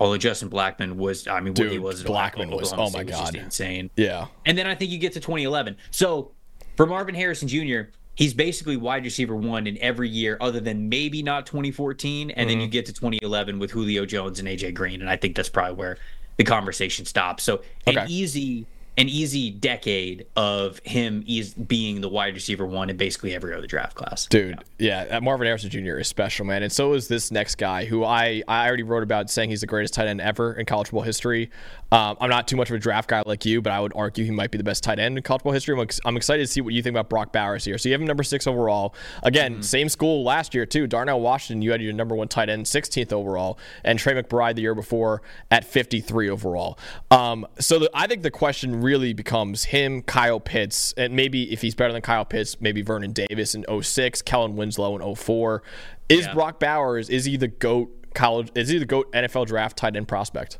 Although 0.00 0.16
Justin 0.16 0.50
Blackmon 0.50 0.94
was, 0.96 1.28
I 1.28 1.38
mean, 1.40 1.54
what 1.54 1.70
he 1.70 1.78
was, 1.78 2.02
Blackmon 2.02 2.46
Oklahoma 2.52 2.56
was- 2.56 2.72
oh 2.72 2.90
my 2.90 3.04
just 3.04 3.32
God. 3.34 3.34
insane. 3.36 3.88
Yeah. 3.94 4.26
And 4.44 4.58
then 4.58 4.66
I 4.66 4.74
think 4.74 4.90
you 4.90 4.98
get 4.98 5.12
to 5.12 5.20
2011. 5.20 5.76
So 5.92 6.32
for 6.76 6.86
Marvin 6.86 7.14
Harrison 7.14 7.46
Jr., 7.46 7.82
he's 8.14 8.34
basically 8.34 8.76
wide 8.76 9.04
receiver 9.04 9.34
one 9.34 9.66
in 9.66 9.78
every 9.78 10.08
year, 10.08 10.36
other 10.40 10.60
than 10.60 10.88
maybe 10.88 11.22
not 11.22 11.46
2014. 11.46 12.30
And 12.30 12.48
then 12.48 12.56
mm-hmm. 12.56 12.62
you 12.62 12.68
get 12.68 12.86
to 12.86 12.92
2011 12.92 13.58
with 13.58 13.70
Julio 13.70 14.04
Jones 14.06 14.38
and 14.38 14.48
AJ 14.48 14.74
Green. 14.74 15.00
And 15.00 15.10
I 15.10 15.16
think 15.16 15.36
that's 15.36 15.48
probably 15.48 15.74
where 15.74 15.98
the 16.36 16.44
conversation 16.44 17.04
stops. 17.04 17.42
So 17.42 17.62
an 17.86 17.98
Okay. 17.98 18.06
easy 18.08 18.66
an 18.98 19.08
easy 19.08 19.50
decade 19.50 20.26
of 20.36 20.78
him 20.80 21.24
is 21.26 21.54
being 21.54 22.02
the 22.02 22.10
wide 22.10 22.34
receiver 22.34 22.66
one 22.66 22.90
in 22.90 22.96
basically 22.96 23.34
every 23.34 23.54
other 23.54 23.66
draft 23.66 23.94
class. 23.94 24.26
Dude, 24.26 24.62
yeah, 24.78 25.06
yeah 25.08 25.20
Marvin 25.20 25.46
Harrison 25.46 25.70
Jr. 25.70 25.96
is 25.98 26.08
special, 26.08 26.44
man. 26.44 26.62
And 26.62 26.70
so 26.70 26.92
is 26.92 27.08
this 27.08 27.30
next 27.30 27.54
guy 27.54 27.86
who 27.86 28.04
I, 28.04 28.42
I 28.46 28.66
already 28.66 28.82
wrote 28.82 29.02
about 29.02 29.30
saying 29.30 29.48
he's 29.48 29.62
the 29.62 29.66
greatest 29.66 29.94
tight 29.94 30.08
end 30.08 30.20
ever 30.20 30.52
in 30.52 30.66
college 30.66 30.88
football 30.88 31.04
history. 31.04 31.50
Um, 31.92 32.16
I'm 32.22 32.30
not 32.30 32.48
too 32.48 32.56
much 32.56 32.70
of 32.70 32.76
a 32.76 32.78
draft 32.78 33.10
guy 33.10 33.22
like 33.26 33.44
you, 33.44 33.60
but 33.60 33.70
I 33.70 33.78
would 33.78 33.92
argue 33.94 34.24
he 34.24 34.30
might 34.30 34.50
be 34.50 34.56
the 34.56 34.64
best 34.64 34.82
tight 34.82 34.98
end 34.98 35.18
in 35.18 35.22
college 35.22 35.40
football 35.40 35.52
history. 35.52 35.78
I'm, 35.78 35.86
I'm 36.06 36.16
excited 36.16 36.42
to 36.42 36.46
see 36.50 36.62
what 36.62 36.72
you 36.72 36.82
think 36.82 36.94
about 36.94 37.10
Brock 37.10 37.32
Bowers 37.32 37.66
here. 37.66 37.76
So 37.76 37.90
you 37.90 37.92
have 37.92 38.00
him 38.00 38.06
number 38.06 38.22
six 38.22 38.46
overall. 38.46 38.94
Again, 39.22 39.52
mm-hmm. 39.52 39.62
same 39.62 39.90
school 39.90 40.24
last 40.24 40.54
year, 40.54 40.64
too. 40.64 40.86
Darnell 40.86 41.20
Washington, 41.20 41.60
you 41.60 41.70
had 41.70 41.82
your 41.82 41.92
number 41.92 42.14
one 42.14 42.28
tight 42.28 42.48
end, 42.48 42.64
16th 42.64 43.12
overall, 43.12 43.58
and 43.84 43.98
Trey 43.98 44.14
McBride 44.14 44.54
the 44.54 44.62
year 44.62 44.74
before 44.74 45.20
at 45.50 45.64
53 45.66 46.30
overall. 46.30 46.78
Um, 47.10 47.46
so 47.58 47.78
the, 47.80 47.90
I 47.92 48.06
think 48.06 48.22
the 48.22 48.30
question 48.30 48.80
really 48.80 49.12
becomes 49.12 49.64
him, 49.64 50.00
Kyle 50.00 50.40
Pitts, 50.40 50.94
and 50.96 51.14
maybe 51.14 51.52
if 51.52 51.60
he's 51.60 51.74
better 51.74 51.92
than 51.92 52.00
Kyle 52.00 52.24
Pitts, 52.24 52.58
maybe 52.58 52.80
Vernon 52.80 53.12
Davis 53.12 53.54
in 53.54 53.66
06, 53.82 54.22
Kellen 54.22 54.56
Winslow 54.56 54.98
in 54.98 55.14
04. 55.14 55.62
Is 56.08 56.24
yeah. 56.24 56.32
Brock 56.32 56.58
Bowers, 56.58 57.10
is 57.10 57.26
he 57.26 57.36
the 57.36 57.48
GOAT 57.48 58.14
college, 58.14 58.50
is 58.54 58.70
he 58.70 58.78
the 58.78 58.86
GOAT 58.86 59.12
NFL 59.12 59.46
draft 59.46 59.76
tight 59.76 59.94
end 59.94 60.08
prospect? 60.08 60.58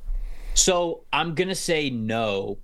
So 0.54 1.02
I'm 1.12 1.34
going 1.34 1.48
to 1.48 1.54
say 1.54 1.90
no, 1.90 2.58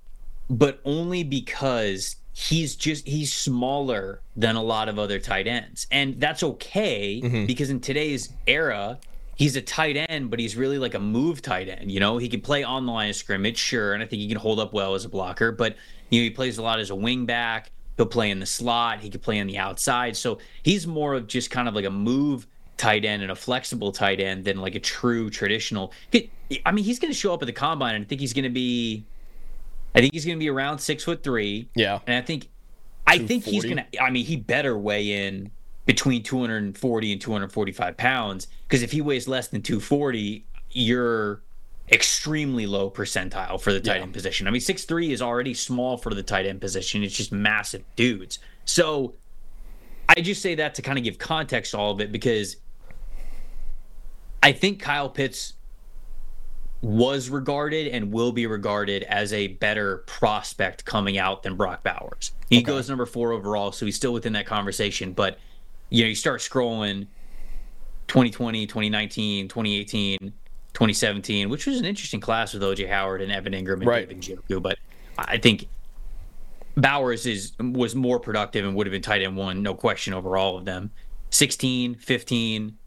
but 0.49 0.79
only 0.85 1.23
because 1.23 2.15
he's 2.33 2.75
just 2.75 3.07
he's 3.07 3.33
smaller 3.33 4.21
than 4.35 4.55
a 4.55 4.63
lot 4.63 4.87
of 4.87 4.97
other 4.97 5.19
tight 5.19 5.45
ends 5.45 5.85
and 5.91 6.21
that's 6.21 6.41
okay 6.41 7.19
mm-hmm. 7.21 7.45
because 7.45 7.69
in 7.69 7.81
today's 7.81 8.29
era 8.47 8.97
he's 9.39 9.55
a 9.55 9.61
tight 9.61 9.95
end, 9.97 10.29
but 10.29 10.37
he's 10.37 10.55
really 10.55 10.77
like 10.77 10.93
a 10.93 10.99
move 10.99 11.41
tight 11.41 11.69
end. 11.69 11.89
You 11.89 12.01
know, 12.01 12.17
he 12.17 12.27
can 12.27 12.41
play 12.41 12.61
on 12.61 12.85
the 12.85 12.91
line 12.91 13.09
of 13.09 13.15
scrimmage, 13.15 13.57
sure, 13.57 13.93
and 13.93 14.03
I 14.03 14.05
think 14.05 14.21
he 14.21 14.27
can 14.27 14.37
hold 14.37 14.59
up 14.59 14.73
well 14.73 14.93
as 14.93 15.05
a 15.05 15.09
blocker. 15.09 15.51
But 15.51 15.77
you 16.09 16.19
know, 16.19 16.23
he 16.25 16.29
plays 16.29 16.57
a 16.57 16.61
lot 16.61 16.79
as 16.79 16.89
a 16.89 16.95
wing 16.95 17.25
back. 17.25 17.71
He'll 17.97 18.05
play 18.05 18.29
in 18.29 18.39
the 18.39 18.45
slot. 18.45 18.99
He 18.99 19.09
could 19.09 19.21
play 19.21 19.39
on 19.39 19.47
the 19.47 19.57
outside. 19.57 20.15
So 20.15 20.39
he's 20.63 20.85
more 20.85 21.13
of 21.13 21.27
just 21.27 21.51
kind 21.51 21.67
of 21.67 21.73
like 21.73 21.85
a 21.85 21.89
move 21.89 22.47
tight 22.79 23.05
end 23.05 23.21
and 23.21 23.31
a 23.31 23.35
flexible 23.35 23.91
tight 23.91 24.19
end 24.19 24.45
than 24.45 24.57
like 24.57 24.73
a 24.73 24.79
true 24.79 25.29
traditional. 25.29 25.93
I 26.65 26.71
mean, 26.71 26.85
he's 26.85 26.97
going 26.97 27.11
to 27.11 27.17
show 27.17 27.33
up 27.33 27.43
at 27.43 27.45
the 27.45 27.53
combine, 27.53 27.95
and 27.95 28.05
I 28.05 28.07
think 28.07 28.21
he's 28.21 28.33
going 28.33 28.43
to 28.43 28.49
be. 28.49 29.05
I 29.93 30.01
think 30.01 30.13
he's 30.13 30.25
going 30.25 30.37
to 30.37 30.39
be 30.39 30.49
around 30.49 30.79
six 30.79 31.03
foot 31.03 31.23
three. 31.23 31.69
Yeah, 31.75 31.99
and 32.07 32.15
I 32.15 32.21
think, 32.21 32.49
I 33.05 33.19
think 33.19 33.43
he's 33.43 33.65
going 33.65 33.77
to. 33.77 34.03
I 34.03 34.09
mean, 34.09 34.25
he 34.25 34.37
better 34.37 34.77
weigh 34.77 35.27
in 35.27 35.51
between 35.89 36.21
240 36.21 37.11
and 37.11 37.19
245 37.19 37.97
pounds 37.97 38.47
because 38.67 38.83
if 38.83 38.91
he 38.91 39.01
weighs 39.01 39.27
less 39.27 39.47
than 39.47 39.59
240 39.59 40.45
you're 40.69 41.41
extremely 41.91 42.67
low 42.67 42.91
percentile 42.91 43.59
for 43.59 43.73
the 43.73 43.79
tight 43.79 43.95
yeah. 43.95 44.03
end 44.03 44.13
position 44.13 44.47
i 44.47 44.51
mean 44.51 44.61
six 44.61 44.83
three 44.83 45.11
is 45.11 45.19
already 45.19 45.51
small 45.51 45.97
for 45.97 46.13
the 46.13 46.21
tight 46.21 46.45
end 46.45 46.61
position 46.61 47.01
it's 47.01 47.17
just 47.17 47.31
massive 47.31 47.83
dudes 47.95 48.37
so 48.65 49.15
i 50.09 50.21
just 50.21 50.43
say 50.43 50.53
that 50.53 50.75
to 50.75 50.83
kind 50.83 50.99
of 50.99 51.03
give 51.03 51.17
context 51.17 51.71
to 51.71 51.77
all 51.79 51.89
of 51.89 51.99
it 51.99 52.11
because 52.11 52.57
i 54.43 54.51
think 54.51 54.79
kyle 54.79 55.09
pitts 55.09 55.53
was 56.81 57.29
regarded 57.29 57.87
and 57.87 58.11
will 58.11 58.31
be 58.31 58.47
regarded 58.47 59.03
as 59.03 59.33
a 59.33 59.47
better 59.47 59.97
prospect 60.07 60.85
coming 60.85 61.17
out 61.17 61.43
than 61.43 61.55
Brock 61.55 61.83
Bowers. 61.83 62.31
He 62.49 62.57
okay. 62.57 62.63
goes 62.63 62.87
number 62.87 63.05
four 63.05 63.33
overall, 63.33 63.71
so 63.71 63.85
he's 63.85 63.97
still 63.97 64.13
within 64.13 64.33
that 64.33 64.45
conversation. 64.45 65.11
But 65.11 65.39
you 65.89 66.03
know, 66.03 66.09
you 66.09 66.15
start 66.15 66.39
scrolling 66.39 67.07
2020, 68.07 68.65
2019, 68.65 69.47
2018, 69.49 70.19
2017, 70.73 71.49
which 71.49 71.65
was 71.65 71.79
an 71.79 71.85
interesting 71.85 72.21
class 72.21 72.53
with 72.53 72.63
OJ 72.63 72.87
Howard 72.87 73.21
and 73.21 73.31
Evan 73.31 73.53
Engram 73.53 73.73
and 73.73 73.85
right. 73.85 74.07
David 74.07 74.23
Njoku. 74.23 74.61
But 74.61 74.77
I 75.17 75.37
think 75.37 75.67
Bowers 76.77 77.25
is 77.25 77.53
was 77.59 77.93
more 77.93 78.19
productive 78.19 78.65
and 78.65 78.75
would 78.75 78.87
have 78.87 78.91
been 78.91 79.01
tight 79.01 79.21
end 79.21 79.35
one, 79.35 79.61
no 79.61 79.73
question, 79.73 80.13
over 80.13 80.37
all 80.37 80.57
of 80.57 80.65
them. 80.65 80.91
16, 81.31 81.95
15, 81.95 82.77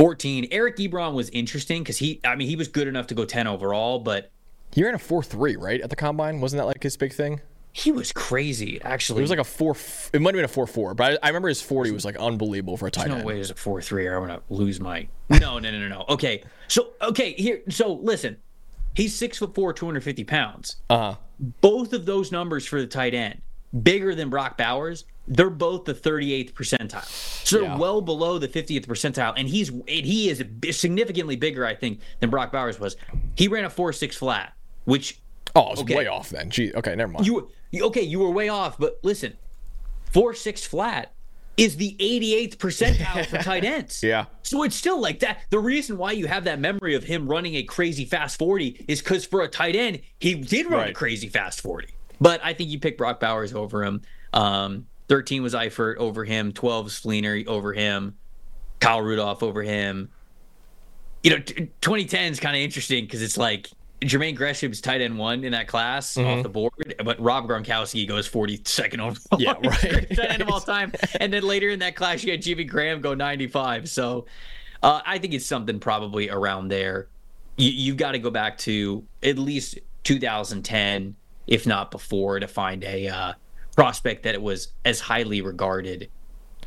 14. 0.00 0.48
Eric 0.50 0.76
Ebron 0.76 1.14
was 1.14 1.28
interesting 1.30 1.82
because 1.82 1.98
he, 1.98 2.20
I 2.24 2.34
mean, 2.34 2.48
he 2.48 2.56
was 2.56 2.68
good 2.68 2.88
enough 2.88 3.08
to 3.08 3.14
go 3.14 3.24
10 3.24 3.46
overall, 3.46 3.98
but. 3.98 4.30
He 4.72 4.84
ran 4.84 4.94
a 4.94 4.98
4 4.98 5.22
3, 5.22 5.56
right? 5.56 5.80
At 5.80 5.90
the 5.90 5.96
combine? 5.96 6.40
Wasn't 6.40 6.58
that 6.58 6.66
like 6.66 6.82
his 6.82 6.96
big 6.96 7.12
thing? 7.12 7.40
He 7.72 7.92
was 7.92 8.10
crazy, 8.10 8.80
actually. 8.82 9.18
It 9.18 9.22
was 9.22 9.30
like 9.30 9.38
a 9.38 9.44
four. 9.44 9.76
It 10.12 10.20
might 10.20 10.30
have 10.30 10.38
been 10.38 10.44
a 10.44 10.48
four 10.48 10.66
four, 10.66 10.92
but 10.92 11.12
I, 11.12 11.26
I 11.26 11.28
remember 11.28 11.46
his 11.46 11.62
forty 11.62 11.92
was 11.92 12.04
like 12.04 12.16
unbelievable 12.16 12.76
for 12.76 12.88
a 12.88 12.90
tight 12.90 13.04
There's 13.04 13.14
end. 13.14 13.22
No 13.22 13.26
way 13.28 13.38
it's 13.38 13.50
a 13.50 13.54
four 13.54 13.80
three, 13.80 14.08
or 14.08 14.16
I'm 14.16 14.26
gonna 14.26 14.40
lose 14.50 14.80
my. 14.80 15.06
No, 15.28 15.60
no, 15.60 15.70
no, 15.70 15.78
no, 15.78 15.86
no. 15.86 16.04
Okay, 16.08 16.42
so 16.66 16.88
okay 17.00 17.32
here. 17.34 17.60
So 17.68 17.92
listen, 17.92 18.38
he's 18.96 19.14
six 19.14 19.38
foot 19.38 19.54
four, 19.54 19.72
two 19.72 19.86
hundred 19.86 20.02
fifty 20.02 20.24
pounds. 20.24 20.76
Uh 20.90 20.98
huh. 20.98 21.14
Both 21.60 21.92
of 21.92 22.06
those 22.06 22.32
numbers 22.32 22.66
for 22.66 22.80
the 22.80 22.88
tight 22.88 23.14
end, 23.14 23.40
bigger 23.84 24.16
than 24.16 24.30
Brock 24.30 24.58
Bowers. 24.58 25.04
They're 25.30 25.48
both 25.48 25.84
the 25.84 25.94
38th 25.94 26.52
percentile, 26.52 27.04
so 27.46 27.56
they're 27.56 27.64
yeah. 27.66 27.78
well 27.78 28.00
below 28.00 28.38
the 28.38 28.48
50th 28.48 28.86
percentile. 28.86 29.32
And 29.36 29.48
he's 29.48 29.70
he 29.86 30.28
is 30.28 30.44
significantly 30.76 31.36
bigger, 31.36 31.64
I 31.64 31.74
think, 31.74 32.00
than 32.18 32.30
Brock 32.30 32.50
Bowers 32.52 32.80
was. 32.80 32.96
He 33.36 33.46
ran 33.48 33.64
a 33.64 33.70
four 33.70 33.92
six 33.92 34.16
flat, 34.16 34.52
which 34.84 35.20
Oh, 35.54 35.72
it's 35.72 35.80
okay. 35.80 35.96
way 35.96 36.06
off 36.06 36.30
then. 36.30 36.50
Gee, 36.50 36.72
okay, 36.74 36.94
never 36.94 37.12
mind. 37.12 37.26
You, 37.26 37.48
okay, 37.74 38.02
you 38.02 38.18
were 38.20 38.30
way 38.30 38.48
off, 38.48 38.78
but 38.78 38.98
listen, 39.02 39.36
four 40.12 40.34
six 40.34 40.64
flat 40.64 41.12
is 41.56 41.76
the 41.76 41.96
88th 41.98 42.56
percentile 42.56 43.26
for 43.26 43.38
tight 43.42 43.64
ends. 43.64 44.02
Yeah. 44.02 44.26
So 44.42 44.62
it's 44.62 44.76
still 44.76 45.00
like 45.00 45.20
that. 45.20 45.40
The 45.50 45.58
reason 45.58 45.98
why 45.98 46.12
you 46.12 46.26
have 46.26 46.44
that 46.44 46.58
memory 46.58 46.94
of 46.94 47.04
him 47.04 47.28
running 47.28 47.56
a 47.56 47.62
crazy 47.62 48.04
fast 48.04 48.38
40 48.38 48.86
is 48.88 49.02
because 49.02 49.26
for 49.26 49.42
a 49.42 49.48
tight 49.48 49.76
end, 49.76 50.00
he 50.18 50.34
did 50.34 50.70
run 50.70 50.80
right. 50.80 50.90
a 50.90 50.94
crazy 50.94 51.28
fast 51.28 51.60
40. 51.60 51.88
But 52.20 52.40
I 52.42 52.54
think 52.54 52.70
you 52.70 52.78
pick 52.78 52.96
Brock 52.96 53.20
Bowers 53.20 53.52
over 53.52 53.84
him. 53.84 54.02
Um, 54.32 54.86
13 55.10 55.42
was 55.42 55.54
Eifert 55.54 55.96
over 55.96 56.24
him. 56.24 56.52
12 56.52 56.84
was 56.84 56.92
Fleener 56.94 57.44
over 57.48 57.72
him. 57.72 58.16
Kyle 58.78 59.02
Rudolph 59.02 59.42
over 59.42 59.60
him. 59.60 60.08
You 61.24 61.30
know, 61.30 61.38
t- 61.40 61.68
2010 61.80 62.30
is 62.30 62.38
kind 62.38 62.54
of 62.54 62.62
interesting 62.62 63.06
because 63.06 63.20
it's 63.20 63.36
like 63.36 63.68
Jermaine 64.02 64.36
Gresham's 64.36 64.80
tight 64.80 65.00
end 65.00 65.18
one 65.18 65.42
in 65.42 65.50
that 65.50 65.66
class 65.66 66.14
mm-hmm. 66.14 66.28
off 66.28 66.42
the 66.44 66.48
board, 66.48 66.94
but 67.04 67.20
Rob 67.20 67.48
Gronkowski 67.48 68.06
goes 68.06 68.28
42nd 68.28 69.00
overall. 69.00 69.40
Yeah, 69.40 69.52
right. 69.64 70.08
tight 70.16 70.30
end 70.30 70.42
of 70.42 70.48
all 70.48 70.60
time. 70.60 70.92
And 71.18 71.32
then 71.32 71.42
later 71.42 71.70
in 71.70 71.80
that 71.80 71.96
class, 71.96 72.22
you 72.22 72.30
had 72.30 72.40
Jimmy 72.40 72.62
Graham 72.62 73.00
go 73.00 73.12
95. 73.12 73.90
So 73.90 74.26
uh, 74.84 75.00
I 75.04 75.18
think 75.18 75.34
it's 75.34 75.44
something 75.44 75.80
probably 75.80 76.30
around 76.30 76.68
there. 76.68 77.08
You, 77.56 77.70
you've 77.70 77.96
got 77.96 78.12
to 78.12 78.20
go 78.20 78.30
back 78.30 78.58
to 78.58 79.04
at 79.24 79.38
least 79.38 79.76
2010, 80.04 81.16
if 81.48 81.66
not 81.66 81.90
before, 81.90 82.38
to 82.38 82.46
find 82.46 82.84
a 82.84 83.08
uh, 83.08 83.32
prospect 83.76 84.22
that 84.24 84.34
it 84.34 84.42
was 84.42 84.68
as 84.84 85.00
highly 85.00 85.40
regarded 85.40 86.10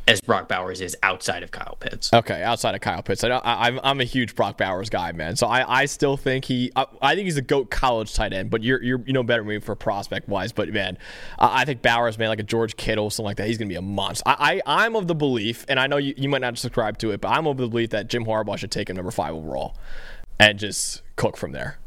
as 0.07 0.19
Brock 0.21 0.49
Bowers 0.49 0.81
is 0.81 0.97
outside 1.01 1.43
of 1.43 1.51
Kyle 1.51 1.77
Pitts. 1.79 2.11
Okay, 2.13 2.43
outside 2.43 2.75
of 2.75 2.81
Kyle 2.81 3.01
Pitts, 3.01 3.23
I 3.23 3.67
am 3.67 3.79
I'm 3.83 4.01
a 4.01 4.03
huge 4.03 4.35
Brock 4.35 4.57
Bowers 4.57 4.89
guy, 4.89 5.11
man. 5.13 5.35
So 5.35 5.47
I, 5.47 5.81
I 5.81 5.85
still 5.85 6.17
think 6.17 6.45
he 6.45 6.71
I, 6.75 6.85
I 7.01 7.15
think 7.15 7.25
he's 7.25 7.37
a 7.37 7.41
goat 7.41 7.69
college 7.69 8.13
tight 8.13 8.33
end, 8.33 8.49
but 8.49 8.63
you're 8.63 8.83
you're 8.83 9.01
you 9.05 9.13
know 9.13 9.23
better 9.23 9.43
me 9.43 9.59
for 9.59 9.75
prospect 9.75 10.27
wise. 10.27 10.51
But 10.51 10.69
man, 10.69 10.97
I, 11.39 11.61
I 11.61 11.65
think 11.65 11.81
Bowers, 11.81 12.17
man, 12.17 12.29
like 12.29 12.39
a 12.39 12.43
George 12.43 12.75
Kittle, 12.75 13.09
something 13.09 13.27
like 13.27 13.37
that, 13.37 13.47
he's 13.47 13.57
gonna 13.57 13.69
be 13.69 13.75
a 13.75 13.81
monster. 13.81 14.23
I, 14.25 14.61
I 14.65 14.85
am 14.85 14.95
of 14.95 15.07
the 15.07 15.15
belief, 15.15 15.65
and 15.69 15.79
I 15.79 15.87
know 15.87 15.97
you, 15.97 16.13
you 16.17 16.29
might 16.29 16.41
not 16.41 16.57
subscribe 16.57 16.97
to 16.99 17.11
it, 17.11 17.21
but 17.21 17.29
I'm 17.29 17.47
of 17.47 17.57
the 17.57 17.67
belief 17.67 17.91
that 17.91 18.07
Jim 18.07 18.25
Harbaugh 18.25 18.57
should 18.57 18.71
take 18.71 18.89
him 18.89 18.97
number 18.97 19.11
five 19.11 19.33
overall, 19.33 19.75
and 20.39 20.59
just 20.59 21.01
cook 21.15 21.37
from 21.37 21.53
there. 21.53 21.77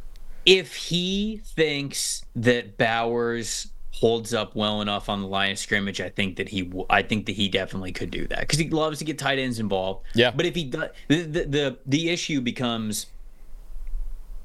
If 0.47 0.77
he 0.77 1.43
thinks 1.45 2.25
that 2.37 2.79
Bowers 2.79 3.69
holds 3.97 4.35
up 4.35 4.55
well 4.55 4.83
enough 4.83 5.09
on 5.09 5.23
the 5.23 5.27
line 5.27 5.53
of 5.53 5.59
scrimmage, 5.59 6.03
I 6.03 6.11
think 6.11 6.37
that 6.37 6.51
he 6.51 6.71
I 6.91 7.01
think 7.01 7.25
that 7.27 7.33
he 7.33 7.49
definitely 7.49 7.93
could 7.93 8.11
do 8.11 8.27
that 8.29 8.41
because 8.41 8.59
he 8.59 8.69
loves 8.69 8.99
to 8.99 9.05
get 9.05 9.19
tight 9.19 9.39
ends 9.39 9.59
involved. 9.59 10.05
Yeah. 10.15 10.33
But 10.33 10.45
if 10.45 10.55
he 10.55 10.65
does, 10.65 10.91
the 11.09 11.23
the 11.23 11.45
the, 11.45 11.79
the 11.87 12.11
issue 12.11 12.43
becomes 12.43 13.07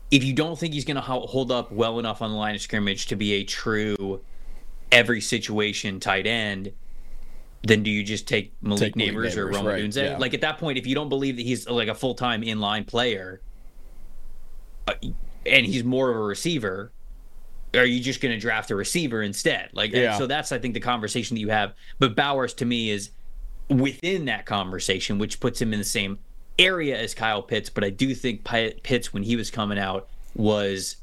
if 0.09 0.23
you 0.23 0.33
don't 0.33 0.57
think 0.57 0.73
he's 0.73 0.85
going 0.85 0.95
to 0.95 1.01
hold 1.01 1.51
up 1.51 1.71
well 1.71 1.99
enough 1.99 2.21
on 2.21 2.31
the 2.31 2.37
line 2.37 2.55
of 2.55 2.61
scrimmage 2.61 3.07
to 3.07 3.15
be 3.15 3.33
a 3.33 3.43
true 3.43 4.21
every 4.89 5.21
situation 5.21 5.99
tight 5.99 6.27
end, 6.27 6.71
then 7.63 7.83
do 7.83 7.89
you 7.89 8.03
just 8.03 8.27
take 8.27 8.53
Malik, 8.61 8.93
take 8.93 8.95
Nabers, 8.95 9.33
Nabers, 9.33 9.37
or 9.37 9.47
Rome 9.47 9.65
right, 9.65 9.95
Yeah. 9.95 10.17
Like 10.17 10.33
at 10.33 10.41
that 10.41 10.59
point, 10.59 10.77
if 10.77 10.87
you 10.87 10.95
don't 10.95 11.09
believe 11.09 11.35
that 11.35 11.45
he's 11.45 11.67
like 11.67 11.89
a 11.89 11.95
full 11.95 12.15
time 12.15 12.41
inline 12.41 12.87
player, 12.87 13.41
uh, 14.87 14.93
and 15.45 15.65
he's 15.65 15.83
more 15.83 16.09
of 16.09 16.15
a 16.15 16.21
receiver, 16.21 16.91
are 17.73 17.85
you 17.85 18.01
just 18.01 18.21
going 18.21 18.33
to 18.33 18.39
draft 18.39 18.71
a 18.71 18.75
receiver 18.75 19.21
instead? 19.21 19.69
Like, 19.73 19.93
yeah. 19.93 20.17
so 20.17 20.27
that's 20.27 20.51
I 20.51 20.59
think 20.59 20.73
the 20.73 20.79
conversation 20.79 21.35
that 21.35 21.41
you 21.41 21.49
have. 21.49 21.73
But 21.99 22.15
Bowers 22.15 22.53
to 22.55 22.65
me 22.65 22.89
is 22.89 23.11
within 23.69 24.25
that 24.25 24.45
conversation, 24.45 25.17
which 25.17 25.39
puts 25.39 25.61
him 25.61 25.73
in 25.73 25.79
the 25.79 25.85
same 25.85 26.19
area 26.59 26.99
as 26.99 27.13
Kyle 27.13 27.41
Pitts. 27.41 27.69
But 27.69 27.83
I 27.83 27.89
do 27.89 28.13
think 28.13 28.43
Pitts 28.43 29.13
when 29.13 29.23
he 29.23 29.35
was 29.35 29.49
coming 29.49 29.79
out 29.79 30.07
was 30.35 30.97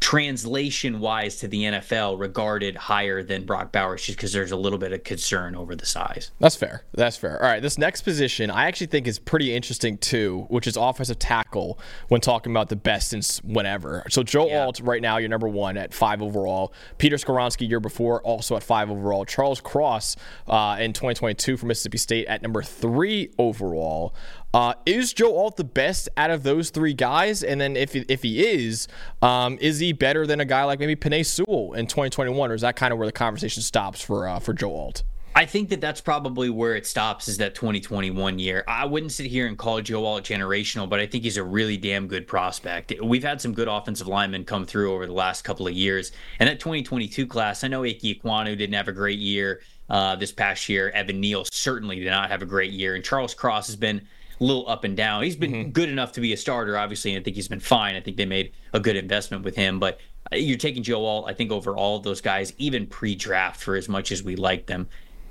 translation 0.00 0.98
wise 0.98 1.36
to 1.36 1.46
the 1.46 1.64
NFL 1.64 2.18
regarded 2.18 2.74
higher 2.74 3.22
than 3.22 3.44
Brock 3.44 3.70
Bowers 3.70 4.02
just 4.02 4.16
because 4.16 4.32
there's 4.32 4.50
a 4.50 4.56
little 4.56 4.78
bit 4.78 4.92
of 4.92 5.04
concern 5.04 5.54
over 5.54 5.76
the 5.76 5.84
size. 5.84 6.30
That's 6.40 6.56
fair. 6.56 6.84
That's 6.92 7.18
fair. 7.18 7.40
All 7.42 7.48
right, 7.48 7.60
this 7.60 7.76
next 7.76 8.02
position 8.02 8.50
I 8.50 8.64
actually 8.64 8.86
think 8.86 9.06
is 9.06 9.18
pretty 9.18 9.54
interesting 9.54 9.98
too, 9.98 10.46
which 10.48 10.66
is 10.66 10.76
offensive 10.76 11.18
tackle 11.18 11.78
when 12.08 12.22
talking 12.22 12.50
about 12.50 12.70
the 12.70 12.76
best 12.76 13.10
since 13.10 13.42
whenever. 13.44 14.04
So 14.08 14.22
Joe 14.22 14.48
yeah. 14.48 14.64
Alt 14.64 14.80
right 14.80 15.02
now, 15.02 15.18
you're 15.18 15.28
number 15.28 15.48
one 15.48 15.76
at 15.76 15.92
five 15.92 16.22
overall. 16.22 16.72
Peter 16.96 17.16
Skoronski 17.16 17.68
year 17.68 17.80
before 17.80 18.22
also 18.22 18.56
at 18.56 18.62
five 18.62 18.90
overall. 18.90 19.26
Charles 19.26 19.60
Cross 19.60 20.16
uh, 20.48 20.78
in 20.80 20.94
2022 20.94 21.58
for 21.58 21.66
Mississippi 21.66 21.98
State 21.98 22.26
at 22.26 22.42
number 22.42 22.62
three 22.62 23.30
overall. 23.38 24.14
Uh, 24.52 24.74
is 24.84 25.12
Joe 25.12 25.36
Alt 25.36 25.56
the 25.56 25.64
best 25.64 26.08
out 26.16 26.30
of 26.30 26.42
those 26.42 26.70
three 26.70 26.94
guys? 26.94 27.42
And 27.42 27.60
then 27.60 27.76
if, 27.76 27.94
if 27.94 28.22
he 28.22 28.44
is, 28.44 28.88
um, 29.22 29.58
is 29.60 29.78
he 29.78 29.92
better 29.92 30.26
than 30.26 30.40
a 30.40 30.44
guy 30.44 30.64
like 30.64 30.80
maybe 30.80 30.96
Penei 30.96 31.24
Sewell 31.24 31.72
in 31.74 31.86
2021, 31.86 32.50
or 32.50 32.54
is 32.54 32.62
that 32.62 32.76
kind 32.76 32.92
of 32.92 32.98
where 32.98 33.06
the 33.06 33.12
conversation 33.12 33.62
stops 33.62 34.00
for 34.00 34.26
uh, 34.26 34.40
for 34.40 34.52
Joe 34.52 34.74
Alt? 34.74 35.04
I 35.32 35.46
think 35.46 35.68
that 35.68 35.80
that's 35.80 36.00
probably 36.00 36.50
where 36.50 36.74
it 36.74 36.86
stops 36.86 37.28
is 37.28 37.38
that 37.38 37.54
2021 37.54 38.40
year. 38.40 38.64
I 38.66 38.84
wouldn't 38.84 39.12
sit 39.12 39.26
here 39.26 39.46
and 39.46 39.56
call 39.56 39.80
Joe 39.80 40.04
Alt 40.04 40.24
generational, 40.24 40.88
but 40.88 40.98
I 40.98 41.06
think 41.06 41.22
he's 41.22 41.36
a 41.36 41.44
really 41.44 41.76
damn 41.76 42.08
good 42.08 42.26
prospect. 42.26 42.92
We've 43.00 43.22
had 43.22 43.40
some 43.40 43.54
good 43.54 43.68
offensive 43.68 44.08
linemen 44.08 44.44
come 44.44 44.66
through 44.66 44.92
over 44.92 45.06
the 45.06 45.12
last 45.12 45.42
couple 45.42 45.68
of 45.68 45.72
years. 45.72 46.10
And 46.40 46.48
that 46.48 46.58
2022 46.58 47.28
class, 47.28 47.62
I 47.62 47.68
know 47.68 47.84
Ike 47.84 48.00
Ekwonu 48.00 48.58
didn't 48.58 48.74
have 48.74 48.88
a 48.88 48.92
great 48.92 49.20
year 49.20 49.60
uh, 49.88 50.16
this 50.16 50.32
past 50.32 50.68
year. 50.68 50.90
Evan 50.90 51.20
Neal 51.20 51.44
certainly 51.52 52.00
did 52.00 52.10
not 52.10 52.30
have 52.30 52.42
a 52.42 52.46
great 52.46 52.72
year. 52.72 52.96
And 52.96 53.04
Charles 53.04 53.32
Cross 53.32 53.68
has 53.68 53.76
been 53.76 54.02
little 54.40 54.68
up 54.68 54.84
and 54.84 54.96
down. 54.96 55.22
He's 55.22 55.36
been 55.36 55.52
mm-hmm. 55.52 55.70
good 55.70 55.88
enough 55.88 56.12
to 56.12 56.20
be 56.20 56.32
a 56.32 56.36
starter, 56.36 56.76
obviously, 56.76 57.14
and 57.14 57.20
I 57.20 57.22
think 57.22 57.36
he's 57.36 57.48
been 57.48 57.60
fine. 57.60 57.94
I 57.94 58.00
think 58.00 58.16
they 58.16 58.26
made 58.26 58.52
a 58.72 58.80
good 58.80 58.96
investment 58.96 59.44
with 59.44 59.54
him. 59.54 59.78
But 59.78 60.00
you're 60.32 60.58
taking 60.58 60.82
Joe 60.82 61.04
Alt, 61.04 61.26
I 61.28 61.34
think, 61.34 61.52
over 61.52 61.76
all 61.76 61.96
of 61.96 62.02
those 62.02 62.20
guys, 62.20 62.52
even 62.58 62.86
pre 62.86 63.14
draft, 63.14 63.60
for 63.60 63.76
as 63.76 63.88
much 63.88 64.10
as 64.10 64.22
we 64.22 64.36
like 64.36 64.66
them. 64.66 64.88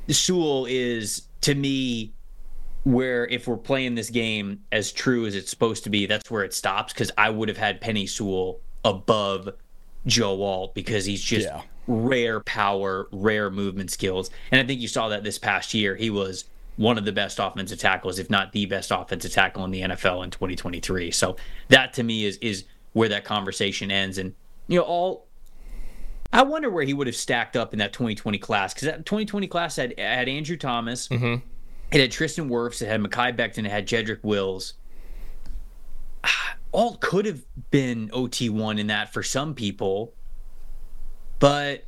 Sewell 0.08 0.66
is, 0.70 1.24
to 1.42 1.56
me, 1.56 2.14
where 2.84 3.28
if 3.28 3.48
we're 3.48 3.58
playing 3.58 3.96
this 3.96 4.10
game 4.10 4.64
as 4.72 4.92
true 4.92 5.26
as 5.26 5.36
it's 5.36 5.50
supposed 5.50 5.84
to 5.84 5.90
be, 5.90 6.06
that's 6.06 6.32
where 6.32 6.44
it 6.44 6.54
stops 6.54 6.94
because 6.94 7.12
I 7.18 7.30
would 7.30 7.50
have 7.50 7.58
had 7.58 7.82
Penei 7.82 8.08
Sewell 8.08 8.62
above 8.86 9.50
Joe 10.06 10.42
Alt 10.42 10.74
because 10.76 11.06
he's 11.06 11.22
just 11.22 11.48
yeah. 11.48 11.62
rare 11.88 12.40
power, 12.42 13.08
rare 13.12 13.50
movement 13.50 13.92
skills. 13.92 14.30
And 14.52 14.62
I 14.62 14.66
think 14.66 14.82
you 14.82 14.88
saw 14.88 15.10
that 15.10 15.24
this 15.24 15.38
past 15.38 15.74
year. 15.74 15.96
He 15.96 16.10
was 16.10 16.46
one 16.80 16.98
of 16.98 17.04
the 17.04 17.12
best 17.12 17.40
offensive 17.40 17.78
tackles, 17.78 18.20
if 18.20 18.30
not 18.30 18.54
the 18.54 18.66
best 18.66 18.90
offensive 18.90 19.34
tackle 19.34 19.66
in 19.66 19.72
the 19.72 19.82
NFL 19.82 20.24
in 20.24 20.32
2023. 20.32 21.12
So 21.12 21.36
that 21.68 21.92
to 21.96 22.04
me 22.04 22.24
is 22.24 22.38
is 22.38 22.64
where 22.94 23.10
that 23.10 23.26
conversation 23.26 23.92
ends. 23.92 24.18
And 24.18 24.34
you 24.70 24.80
know, 24.80 24.86
all 24.86 25.28
I 26.32 26.44
wonder 26.44 26.70
where 26.70 26.86
he 26.86 26.94
would 26.94 27.08
have 27.08 27.18
stacked 27.18 27.58
up 27.58 27.74
in 27.74 27.80
that 27.80 27.92
2020 27.92 28.38
class 28.38 28.74
because 28.74 28.86
that 28.86 29.06
2020 29.06 29.46
class 29.48 29.76
had 29.76 29.94
had 30.00 30.30
Andrew 30.30 30.56
Thomas, 30.56 31.10
mm-hmm. 31.10 31.46
it 31.92 32.00
had 32.00 32.12
Tristan 32.14 32.50
Wirfs, 32.50 32.82
it 32.82 32.88
had 32.88 33.02
Mekhi 33.02 33.36
Becton, 33.36 33.66
it 33.66 33.72
had 33.72 33.86
Jedrick 33.86 34.24
Wills. 34.24 34.76
All 36.72 36.96
could 37.02 37.26
have 37.26 37.44
been 37.72 38.10
OT 38.14 38.48
one 38.48 38.80
in 38.80 38.88
that 38.88 39.12
for 39.12 39.22
some 39.22 39.54
people, 39.54 40.14
but 41.40 41.84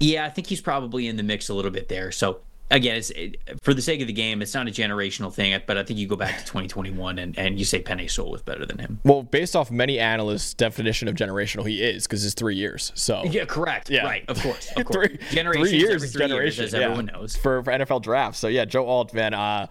yeah, 0.00 0.24
I 0.24 0.30
think 0.30 0.46
he's 0.46 0.62
probably 0.62 1.08
in 1.08 1.16
the 1.16 1.22
mix 1.22 1.50
a 1.50 1.54
little 1.54 1.72
bit 1.72 1.88
there. 1.88 2.10
So 2.10 2.40
again, 2.70 2.96
it's 2.96 3.10
it, 3.10 3.36
for 3.62 3.74
the 3.74 3.82
sake 3.82 4.00
of 4.00 4.06
the 4.06 4.12
game, 4.12 4.42
it's 4.42 4.54
not 4.54 4.68
a 4.68 4.70
generational 4.70 5.32
thing, 5.32 5.58
but 5.66 5.78
I 5.78 5.82
think 5.82 5.98
you 5.98 6.06
go 6.06 6.16
back 6.16 6.38
to 6.38 6.44
2021 6.44 7.18
and, 7.18 7.38
and 7.38 7.58
you 7.58 7.64
say 7.64 7.82
Penei 7.82 8.10
Sewell 8.10 8.30
was 8.30 8.42
better 8.42 8.66
than 8.66 8.78
him. 8.78 9.00
Well, 9.04 9.22
based 9.22 9.56
off 9.56 9.70
many 9.70 9.98
analysts' 9.98 10.54
definition 10.54 11.08
of 11.08 11.14
generational, 11.14 11.66
he 11.66 11.82
is 11.82 12.06
because 12.06 12.24
it's 12.24 12.34
three 12.34 12.56
years. 12.56 12.92
So 12.94 13.24
yeah, 13.24 13.44
correct. 13.44 13.90
Yeah, 13.90 14.04
right. 14.04 14.24
Of 14.28 14.40
course, 14.42 14.70
of 14.76 14.84
course. 14.86 15.08
three, 15.08 15.16
three 15.16 15.70
years 15.70 16.02
is 16.02 16.12
generation, 16.12 16.62
years, 16.62 16.74
as 16.74 16.78
yeah, 16.78 16.86
everyone 16.86 17.06
knows 17.06 17.36
for, 17.36 17.62
for 17.62 17.72
NFL 17.72 18.02
drafts. 18.02 18.38
So 18.38 18.48
yeah, 18.48 18.64
Joe 18.64 18.86
Alt, 18.86 19.14
man, 19.14 19.34
uh, 19.34 19.66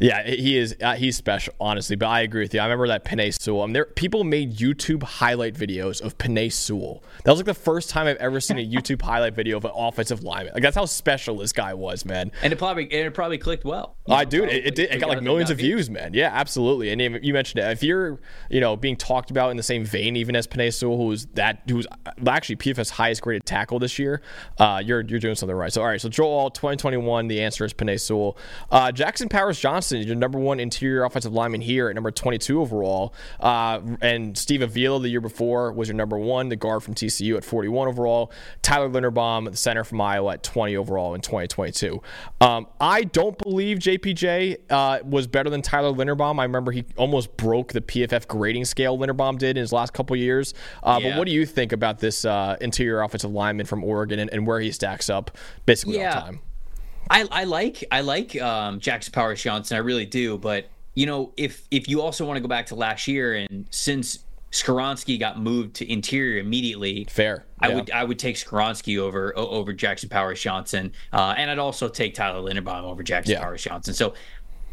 yeah, 0.00 0.22
he 0.24 0.56
is 0.56 0.76
uh, 0.82 0.94
he's 0.94 1.16
special, 1.16 1.54
honestly. 1.60 1.96
But 1.96 2.08
I 2.08 2.22
agree 2.22 2.42
with 2.42 2.54
you. 2.54 2.60
I 2.60 2.64
remember 2.64 2.88
that 2.88 3.04
Penei 3.04 3.32
Sewell. 3.38 3.62
I 3.62 3.66
mean, 3.66 3.72
there 3.74 3.84
people 3.84 4.24
made 4.24 4.56
YouTube 4.56 5.02
highlight 5.02 5.54
videos 5.54 6.00
of 6.00 6.18
Penei 6.18 6.52
Sewell. 6.52 7.02
That 7.24 7.30
was 7.30 7.38
like 7.38 7.46
the 7.46 7.54
first 7.54 7.90
time 7.90 8.06
I've 8.06 8.16
ever 8.16 8.40
seen 8.40 8.58
a 8.58 8.66
YouTube 8.66 9.02
highlight 9.02 9.34
video 9.34 9.56
of 9.56 9.64
an 9.64 9.72
offensive 9.74 10.24
lineman. 10.24 10.54
Like 10.54 10.62
that's 10.62 10.76
how 10.76 10.86
special 10.86 11.36
this 11.38 11.52
guy 11.52 11.74
was, 11.74 12.04
man. 12.04 12.31
And 12.42 12.52
it 12.52 12.56
probably 12.56 12.84
and 12.84 13.06
it 13.06 13.14
probably 13.14 13.38
clicked 13.38 13.64
well. 13.64 13.96
I 14.08 14.24
do. 14.24 14.44
It, 14.44 14.66
it, 14.66 14.74
did. 14.74 14.90
It 14.90 15.00
got 15.00 15.08
like 15.08 15.22
millions 15.22 15.50
of 15.50 15.58
views, 15.58 15.88
man. 15.88 16.12
Yeah, 16.12 16.30
absolutely. 16.32 16.90
And 16.90 17.24
you 17.24 17.32
mentioned 17.32 17.62
it. 17.62 17.70
If 17.70 17.82
you're, 17.82 18.18
you 18.50 18.60
know, 18.60 18.76
being 18.76 18.96
talked 18.96 19.30
about 19.30 19.50
in 19.50 19.56
the 19.56 19.62
same 19.62 19.84
vein, 19.84 20.16
even 20.16 20.34
as 20.34 20.48
Sewell, 20.76 20.96
who's 20.96 21.26
that, 21.34 21.62
who's 21.68 21.86
actually 22.26 22.56
PFF's 22.56 22.90
highest 22.90 23.22
graded 23.22 23.46
tackle 23.46 23.78
this 23.78 23.98
year, 23.98 24.22
uh, 24.58 24.82
you're 24.84 25.02
you're 25.02 25.20
doing 25.20 25.34
something 25.34 25.56
right. 25.56 25.72
So 25.72 25.82
all 25.82 25.88
right. 25.88 26.00
So 26.00 26.08
Joe 26.08 26.26
Alt, 26.26 26.54
2021. 26.54 27.28
The 27.28 27.42
answer 27.42 27.64
is 27.64 28.02
Sewell. 28.02 28.36
Uh, 28.70 28.90
Jackson 28.90 29.28
Powers 29.28 29.58
Johnson, 29.58 30.02
your 30.02 30.16
number 30.16 30.38
one 30.38 30.58
interior 30.58 31.04
offensive 31.04 31.32
lineman 31.32 31.60
here 31.60 31.88
at 31.88 31.94
number 31.94 32.10
22 32.10 32.60
overall, 32.60 33.14
uh, 33.40 33.80
and 34.00 34.36
Steve 34.36 34.62
Avila 34.62 35.00
the 35.00 35.08
year 35.08 35.20
before 35.20 35.72
was 35.72 35.88
your 35.88 35.96
number 35.96 36.18
one, 36.18 36.48
the 36.48 36.56
guard 36.56 36.82
from 36.82 36.94
TCU 36.94 37.36
at 37.36 37.44
41 37.44 37.88
overall. 37.88 38.32
Tyler 38.62 38.88
Linderbaum, 38.88 39.50
the 39.50 39.56
center 39.56 39.84
from 39.84 40.00
Iowa 40.00 40.34
at 40.34 40.42
20 40.42 40.76
overall 40.76 41.14
in 41.14 41.20
2022. 41.20 42.02
Um, 42.40 42.66
I 42.80 43.04
don't 43.04 43.36
believe 43.38 43.78
JPJ 43.78 44.58
uh, 44.70 45.00
was 45.04 45.26
better 45.26 45.50
than 45.50 45.62
Tyler 45.62 45.92
Linderbaum. 45.92 46.40
I 46.40 46.44
remember 46.44 46.72
he 46.72 46.84
almost 46.96 47.36
broke 47.36 47.72
the 47.72 47.80
PFF 47.80 48.26
grading 48.26 48.64
scale 48.64 48.98
Linderbaum 48.98 49.38
did 49.38 49.56
in 49.56 49.60
his 49.60 49.72
last 49.72 49.92
couple 49.92 50.16
years. 50.16 50.54
Uh, 50.82 50.98
yeah. 51.00 51.10
But 51.10 51.18
what 51.18 51.26
do 51.26 51.32
you 51.32 51.46
think 51.46 51.72
about 51.72 51.98
this 51.98 52.24
uh, 52.24 52.56
interior 52.60 53.02
offensive 53.02 53.30
lineman 53.30 53.66
from 53.66 53.84
Oregon 53.84 54.18
and, 54.18 54.30
and, 54.32 54.46
where 54.46 54.60
he 54.60 54.72
stacks 54.72 55.08
up 55.08 55.36
basically 55.66 55.98
yeah. 55.98 56.14
all 56.14 56.22
time? 56.22 56.40
I, 57.10 57.28
I 57.30 57.44
like 57.44 57.84
I 57.90 58.00
like 58.00 58.40
um, 58.40 58.80
Jackson 58.80 59.12
Powers 59.12 59.42
Johnson. 59.42 59.76
I 59.76 59.80
really 59.80 60.06
do. 60.06 60.38
But 60.38 60.66
you 60.94 61.06
know, 61.06 61.32
if 61.36 61.66
if 61.70 61.88
you 61.88 62.00
also 62.00 62.24
want 62.24 62.36
to 62.36 62.40
go 62.40 62.48
back 62.48 62.66
to 62.66 62.74
last 62.74 63.06
year 63.08 63.34
and 63.34 63.66
since 63.70 64.24
Skoronski 64.52 65.18
got 65.18 65.40
moved 65.40 65.74
to 65.76 65.90
interior 65.90 66.38
immediately. 66.38 67.04
Fair. 67.04 67.46
Yeah. 67.62 67.68
I 67.68 67.74
would 67.74 67.90
I 67.90 68.04
would 68.04 68.18
take 68.18 68.36
Skoronski 68.36 68.98
over 68.98 69.36
over 69.36 69.72
Jackson 69.72 70.10
Powers 70.10 70.40
Johnson, 70.40 70.92
uh, 71.12 71.34
and 71.36 71.50
I'd 71.50 71.58
also 71.58 71.88
take 71.88 72.14
Tyler 72.14 72.40
Linderbaum 72.48 72.84
over 72.84 73.02
Jackson 73.02 73.32
yeah. 73.32 73.42
Powers 73.42 73.62
Johnson. 73.62 73.94
So, 73.94 74.14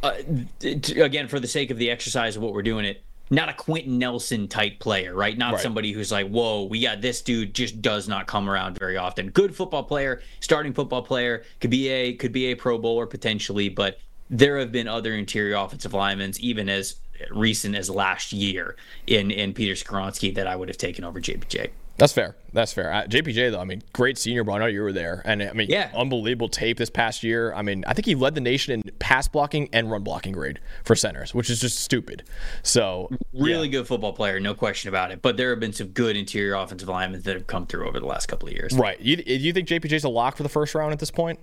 uh, 0.04 0.16
t- 0.60 1.00
again, 1.00 1.30
for 1.30 1.40
the 1.40 1.48
sake 1.48 1.72
of 1.72 1.78
the 1.78 1.90
exercise 1.90 2.36
of 2.36 2.44
what 2.44 2.54
we're 2.54 2.62
doing, 2.62 2.84
it 2.84 3.04
not 3.32 3.48
a 3.48 3.54
Quenton 3.54 3.98
Nelson 3.98 4.48
type 4.48 4.80
player, 4.80 5.14
right? 5.14 5.38
Not 5.38 5.54
right. 5.54 5.62
somebody 5.62 5.94
who's 5.94 6.12
like, 6.12 6.28
whoa, 6.28 6.64
we 6.64 6.82
got 6.82 7.00
this 7.00 7.22
dude 7.22 7.54
just 7.54 7.82
does 7.82 8.08
not 8.08 8.28
come 8.28 8.50
around 8.50 8.78
very 8.78 8.98
often. 8.98 9.30
Good 9.30 9.56
football 9.56 9.84
player, 9.84 10.22
starting 10.42 10.74
football 10.74 11.04
player, 11.04 11.44
could 11.62 11.70
be 11.70 11.88
a 11.88 12.14
could 12.14 12.34
be 12.34 12.48
a 12.48 12.56
Pro 12.56 12.78
Bowler 12.78 13.06
potentially, 13.06 13.70
but 13.70 14.00
there 14.30 14.58
have 14.60 14.72
been 14.72 14.88
other 14.88 15.14
interior 15.14 15.56
offensive 15.56 15.94
linemen, 15.94 16.34
even 16.40 16.70
as 16.70 16.98
recent 17.32 17.76
as 17.76 17.90
last 17.90 18.34
year 18.34 18.76
in 19.08 19.32
in 19.32 19.54
Peter 19.54 19.74
Skoronski 19.74 20.34
that 20.36 20.48
I 20.48 20.56
would 20.56 20.68
have 20.68 20.78
taken 20.78 21.04
over 21.04 21.20
JPJ. 21.20 21.70
That's 22.00 22.14
fair. 22.14 22.36
That's 22.54 22.72
fair. 22.72 22.92
Uh, 22.92 23.04
JPJ 23.04 23.52
though, 23.52 23.60
I 23.60 23.66
mean, 23.66 23.84
great 23.92 24.18
senior 24.18 24.46
ball. 24.46 24.56
I 24.56 24.60
know 24.60 24.66
you 24.68 24.82
were 24.82 24.94
there, 24.94 25.22
and 25.26 25.44
I 25.44 25.52
mean, 25.52 25.68
yeah, 25.70 25.92
unbelievable 25.94 26.48
tape 26.48 26.78
this 26.78 26.90
past 26.90 27.24
year. 27.24 27.54
I 27.54 27.62
mean, 27.62 27.84
I 27.86 27.94
think 27.94 28.06
he 28.06 28.16
led 28.16 28.36
the 28.36 28.42
nation 28.42 28.74
in 28.74 28.92
pass 29.00 29.28
blocking 29.28 29.70
and 29.74 29.92
run 29.92 30.04
blocking 30.04 30.32
grade 30.32 30.60
for 30.86 30.96
centers, 30.96 31.36
which 31.36 31.50
is 31.50 31.60
just 31.60 31.80
stupid. 31.80 32.24
So 32.64 33.10
really 33.34 33.68
yeah. 33.68 33.80
good 33.80 33.88
football 33.88 34.14
player, 34.14 34.40
no 34.40 34.54
question 34.54 34.88
about 34.88 35.12
it. 35.12 35.22
But 35.22 35.36
there 35.36 35.50
have 35.50 35.60
been 35.60 35.74
some 35.74 35.88
good 35.88 36.16
interior 36.16 36.56
offensive 36.56 36.88
linemen 36.88 37.22
that 37.24 37.36
have 37.36 37.48
come 37.48 37.68
through 37.68 37.88
over 37.88 38.00
the 38.00 38.08
last 38.08 38.28
couple 38.28 38.48
of 38.48 38.54
years. 38.54 38.74
Right. 38.74 39.00
You, 39.02 39.22
you 39.26 39.52
think 39.52 39.68
JPJ's 39.68 40.06
a 40.06 40.10
lock 40.10 40.38
for 40.38 40.44
the 40.44 40.50
first 40.50 40.74
round 40.74 40.94
at 40.94 41.00
this 41.00 41.12
point? 41.12 41.40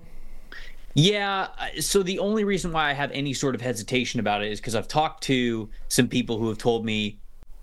Yeah. 0.97 1.49
Uh, 1.59 1.81
so 1.81 2.03
the 2.03 2.19
only 2.19 2.45
reason 2.45 2.73
why 2.73 2.89
I 2.89 2.95
have 2.95 3.13
any 3.13 3.35
sort 3.35 3.55
of 3.55 3.61
hesitation 3.61 4.19
about 4.19 4.43
it 4.43 4.51
is 4.51 4.61
because 4.61 4.75
I've 4.75 4.89
talked 4.89 5.23
to 5.25 5.69
some 5.89 6.09
people 6.09 6.39
who 6.39 6.49
have 6.49 6.57
told 6.57 6.87
me 6.87 7.19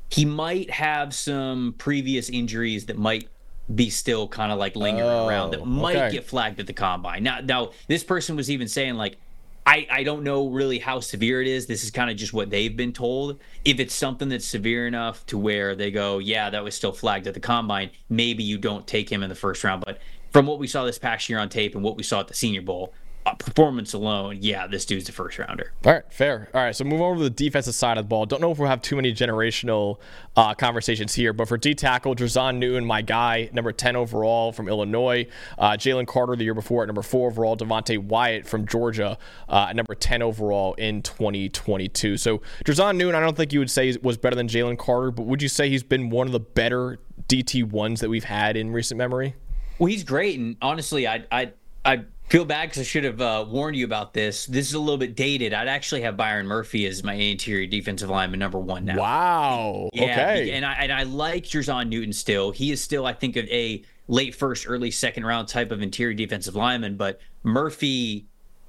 he 0.09 0.23
might 0.23 0.69
have 0.69 1.15
some 1.15 1.73
previous 1.79 2.29
injuries 2.29 2.85
that 2.85 2.97
might 2.97 3.27
be 3.73 3.89
still 3.89 4.27
kind 4.27 4.51
of 4.51 4.59
like 4.59 4.75
lingering 4.75 5.09
oh, 5.09 5.27
around 5.27 5.51
that 5.51 5.65
might 5.65 5.95
okay. 5.95 6.11
get 6.11 6.25
flagged 6.25 6.59
at 6.59 6.67
the 6.67 6.73
combine. 6.73 7.23
Now, 7.23 7.39
now 7.39 7.71
this 7.87 8.03
person 8.03 8.35
was 8.35 8.51
even 8.51 8.67
saying 8.67 8.95
like, 8.95 9.17
I, 9.65 9.87
I 9.89 10.03
don't 10.03 10.23
know 10.23 10.49
really 10.49 10.77
how 10.77 10.99
severe 10.99 11.41
it 11.41 11.47
is. 11.47 11.65
This 11.65 11.83
is 11.83 11.89
kind 11.89 12.11
of 12.11 12.17
just 12.17 12.33
what 12.33 12.51
they've 12.51 12.75
been 12.75 12.93
told. 12.93 13.39
If 13.65 13.79
it's 13.79 13.95
something 13.95 14.29
that's 14.29 14.45
severe 14.45 14.85
enough 14.85 15.25
to 15.27 15.39
where 15.39 15.73
they 15.73 15.89
go, 15.89 16.19
yeah, 16.19 16.51
that 16.51 16.63
was 16.63 16.75
still 16.75 16.91
flagged 16.91 17.25
at 17.25 17.33
the 17.33 17.39
combine, 17.39 17.89
maybe 18.09 18.43
you 18.43 18.59
don't 18.59 18.85
take 18.85 19.11
him 19.11 19.23
in 19.23 19.29
the 19.29 19.35
first 19.35 19.63
round. 19.63 19.83
But 19.83 19.99
from 20.31 20.45
what 20.45 20.59
we 20.59 20.67
saw 20.67 20.85
this 20.85 20.99
past 20.99 21.29
year 21.29 21.39
on 21.39 21.49
tape 21.49 21.73
and 21.73 21.83
what 21.83 21.95
we 21.95 22.03
saw 22.03 22.19
at 22.19 22.27
the 22.27 22.33
Senior 22.33 22.61
Bowl, 22.61 22.93
performance 23.39 23.93
alone, 23.93 24.39
yeah, 24.41 24.67
this 24.67 24.85
dude's 24.85 25.07
a 25.09 25.11
first 25.11 25.39
rounder. 25.39 25.71
All 25.85 25.93
right, 25.93 26.03
fair. 26.11 26.49
All 26.53 26.61
right, 26.61 26.75
so 26.75 26.83
move 26.83 27.01
over 27.01 27.17
to 27.17 27.23
the 27.23 27.29
defensive 27.29 27.75
side 27.75 27.97
of 27.97 28.05
the 28.05 28.07
ball. 28.07 28.25
Don't 28.25 28.41
know 28.41 28.51
if 28.51 28.59
we'll 28.59 28.69
have 28.69 28.81
too 28.81 28.95
many 28.95 29.13
generational 29.13 29.99
uh, 30.35 30.53
conversations 30.53 31.13
here, 31.13 31.33
but 31.33 31.47
for 31.47 31.57
D 31.57 31.73
tackle, 31.73 32.15
Jer'Zhan 32.15 32.57
Newton, 32.57 32.85
my 32.85 33.01
guy, 33.01 33.49
number 33.53 33.71
10 33.71 33.95
overall 33.95 34.51
from 34.51 34.67
Illinois. 34.67 35.27
Uh, 35.57 35.71
Jalen 35.71 36.07
Carter 36.07 36.35
the 36.35 36.43
year 36.43 36.53
before 36.53 36.83
at 36.83 36.87
number 36.87 37.01
4 37.01 37.27
overall. 37.27 37.55
Devonte 37.55 37.97
Wyatt 37.97 38.45
from 38.45 38.67
Georgia 38.67 39.17
uh, 39.47 39.67
at 39.69 39.75
number 39.75 39.95
10 39.95 40.21
overall 40.21 40.73
in 40.75 41.01
2022. 41.01 42.17
So 42.17 42.41
Jer'Zhan 42.65 42.97
Newton, 42.97 43.15
I 43.15 43.19
don't 43.19 43.37
think 43.37 43.53
you 43.53 43.59
would 43.59 43.71
say 43.71 43.95
was 44.01 44.17
better 44.17 44.35
than 44.35 44.47
Jalen 44.47 44.77
Carter, 44.77 45.11
but 45.11 45.25
would 45.25 45.41
you 45.41 45.49
say 45.49 45.69
he's 45.69 45.83
been 45.83 46.09
one 46.09 46.27
of 46.27 46.33
the 46.33 46.39
better 46.39 46.99
DT 47.27 47.63
ones 47.63 48.01
that 48.01 48.09
we've 48.09 48.23
had 48.23 48.57
in 48.57 48.71
recent 48.71 48.97
memory? 48.97 49.35
Well, 49.79 49.87
he's 49.87 50.03
great, 50.03 50.39
and 50.39 50.55
honestly, 50.61 51.07
I 51.07 51.25
I 51.31 51.53
I 51.83 52.05
feel 52.29 52.45
bad 52.45 52.69
because 52.69 52.81
I 52.81 52.83
should 52.83 53.03
have 53.03 53.21
uh, 53.21 53.45
warned 53.47 53.75
you 53.75 53.85
about 53.85 54.13
this. 54.13 54.45
This 54.45 54.67
is 54.67 54.73
a 54.73 54.79
little 54.79 54.97
bit 54.97 55.15
dated. 55.15 55.53
I'd 55.53 55.67
actually 55.67 56.01
have 56.01 56.17
Byron 56.17 56.47
Murphy 56.47 56.85
as 56.85 57.03
my 57.03 57.13
interior 57.13 57.67
defensive 57.67 58.09
lineman 58.09 58.39
number 58.39 58.59
one 58.59 58.85
now. 58.85 58.97
Wow. 58.97 59.89
Yeah, 59.93 60.03
okay. 60.03 60.51
And 60.51 60.65
I 60.65 60.73
and 60.73 60.91
I 60.91 61.03
like 61.03 61.43
Jer'Zhan 61.43 61.89
Newton 61.89 62.13
still. 62.13 62.51
He 62.51 62.71
is 62.71 62.81
still, 62.81 63.05
I 63.05 63.13
think, 63.13 63.35
of 63.35 63.45
a 63.49 63.83
late 64.07 64.35
first, 64.35 64.67
early 64.67 64.91
second 64.91 65.25
round 65.25 65.47
type 65.47 65.71
of 65.71 65.81
interior 65.81 66.13
defensive 66.13 66.55
lineman. 66.55 66.97
But 66.97 67.19
Murphy, 67.43 68.25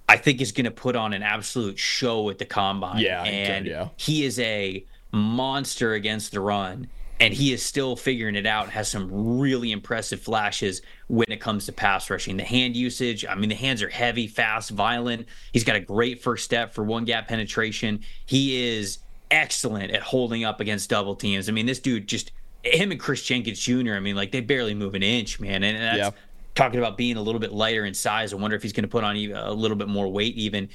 I 0.08 0.16
think, 0.16 0.40
is 0.40 0.52
going 0.52 0.66
to 0.66 0.70
put 0.70 0.96
on 0.96 1.12
an 1.12 1.22
absolute 1.22 1.78
show 1.78 2.28
at 2.30 2.38
the 2.38 2.44
combine. 2.44 3.00
Yeah, 3.00 3.22
and 3.22 3.66
yeah. 3.66 3.88
he 3.96 4.24
is 4.24 4.38
a 4.40 4.84
monster 5.12 5.94
against 5.94 6.32
the 6.32 6.40
run 6.40 6.88
and 7.24 7.32
he 7.32 7.54
is 7.54 7.62
still 7.62 7.96
figuring 7.96 8.34
it 8.34 8.44
out. 8.44 8.68
Has 8.68 8.86
some 8.86 9.38
really 9.38 9.72
impressive 9.72 10.20
flashes 10.20 10.82
when 11.06 11.30
it 11.30 11.40
comes 11.40 11.64
to 11.66 11.72
pass 11.72 12.10
rushing. 12.10 12.36
The 12.36 12.44
hand 12.44 12.76
usage, 12.76 13.24
I 13.24 13.34
mean, 13.34 13.48
the 13.48 13.54
hands 13.54 13.82
are 13.82 13.88
heavy, 13.88 14.26
fast, 14.26 14.70
violent. 14.70 15.26
He's 15.50 15.64
got 15.64 15.74
a 15.74 15.80
great 15.80 16.22
first 16.22 16.44
step 16.44 16.74
for 16.74 16.84
one 16.84 17.06
gap 17.06 17.26
penetration. 17.26 18.00
He 18.26 18.76
is 18.76 18.98
excellent 19.30 19.90
at 19.92 20.02
holding 20.02 20.44
up 20.44 20.60
against 20.60 20.90
double 20.90 21.16
teams. 21.16 21.48
I 21.48 21.52
mean, 21.52 21.64
this 21.64 21.78
dude 21.78 22.06
just 22.06 22.30
him 22.62 22.90
and 22.90 23.00
Chris 23.00 23.24
Jenkins 23.24 23.58
Jr. 23.58 23.94
I 23.94 24.00
mean, 24.00 24.16
like 24.16 24.30
they 24.30 24.42
barely 24.42 24.74
move 24.74 24.94
an 24.94 25.02
inch, 25.02 25.40
man, 25.40 25.62
and 25.62 25.82
that's. 25.82 25.98
Yeah. 25.98 26.10
Talking 26.54 26.78
about 26.78 26.96
being 26.96 27.16
a 27.16 27.20
little 27.20 27.40
bit 27.40 27.50
lighter 27.50 27.84
in 27.84 27.94
size, 27.94 28.32
I 28.32 28.36
wonder 28.36 28.56
if 28.56 28.62
he's 28.62 28.72
going 28.72 28.84
to 28.84 28.88
put 28.88 29.02
on 29.02 29.16
a 29.16 29.52
little 29.52 29.76
bit 29.76 29.88
more 29.88 30.06
weight, 30.06 30.36
even 30.36 30.68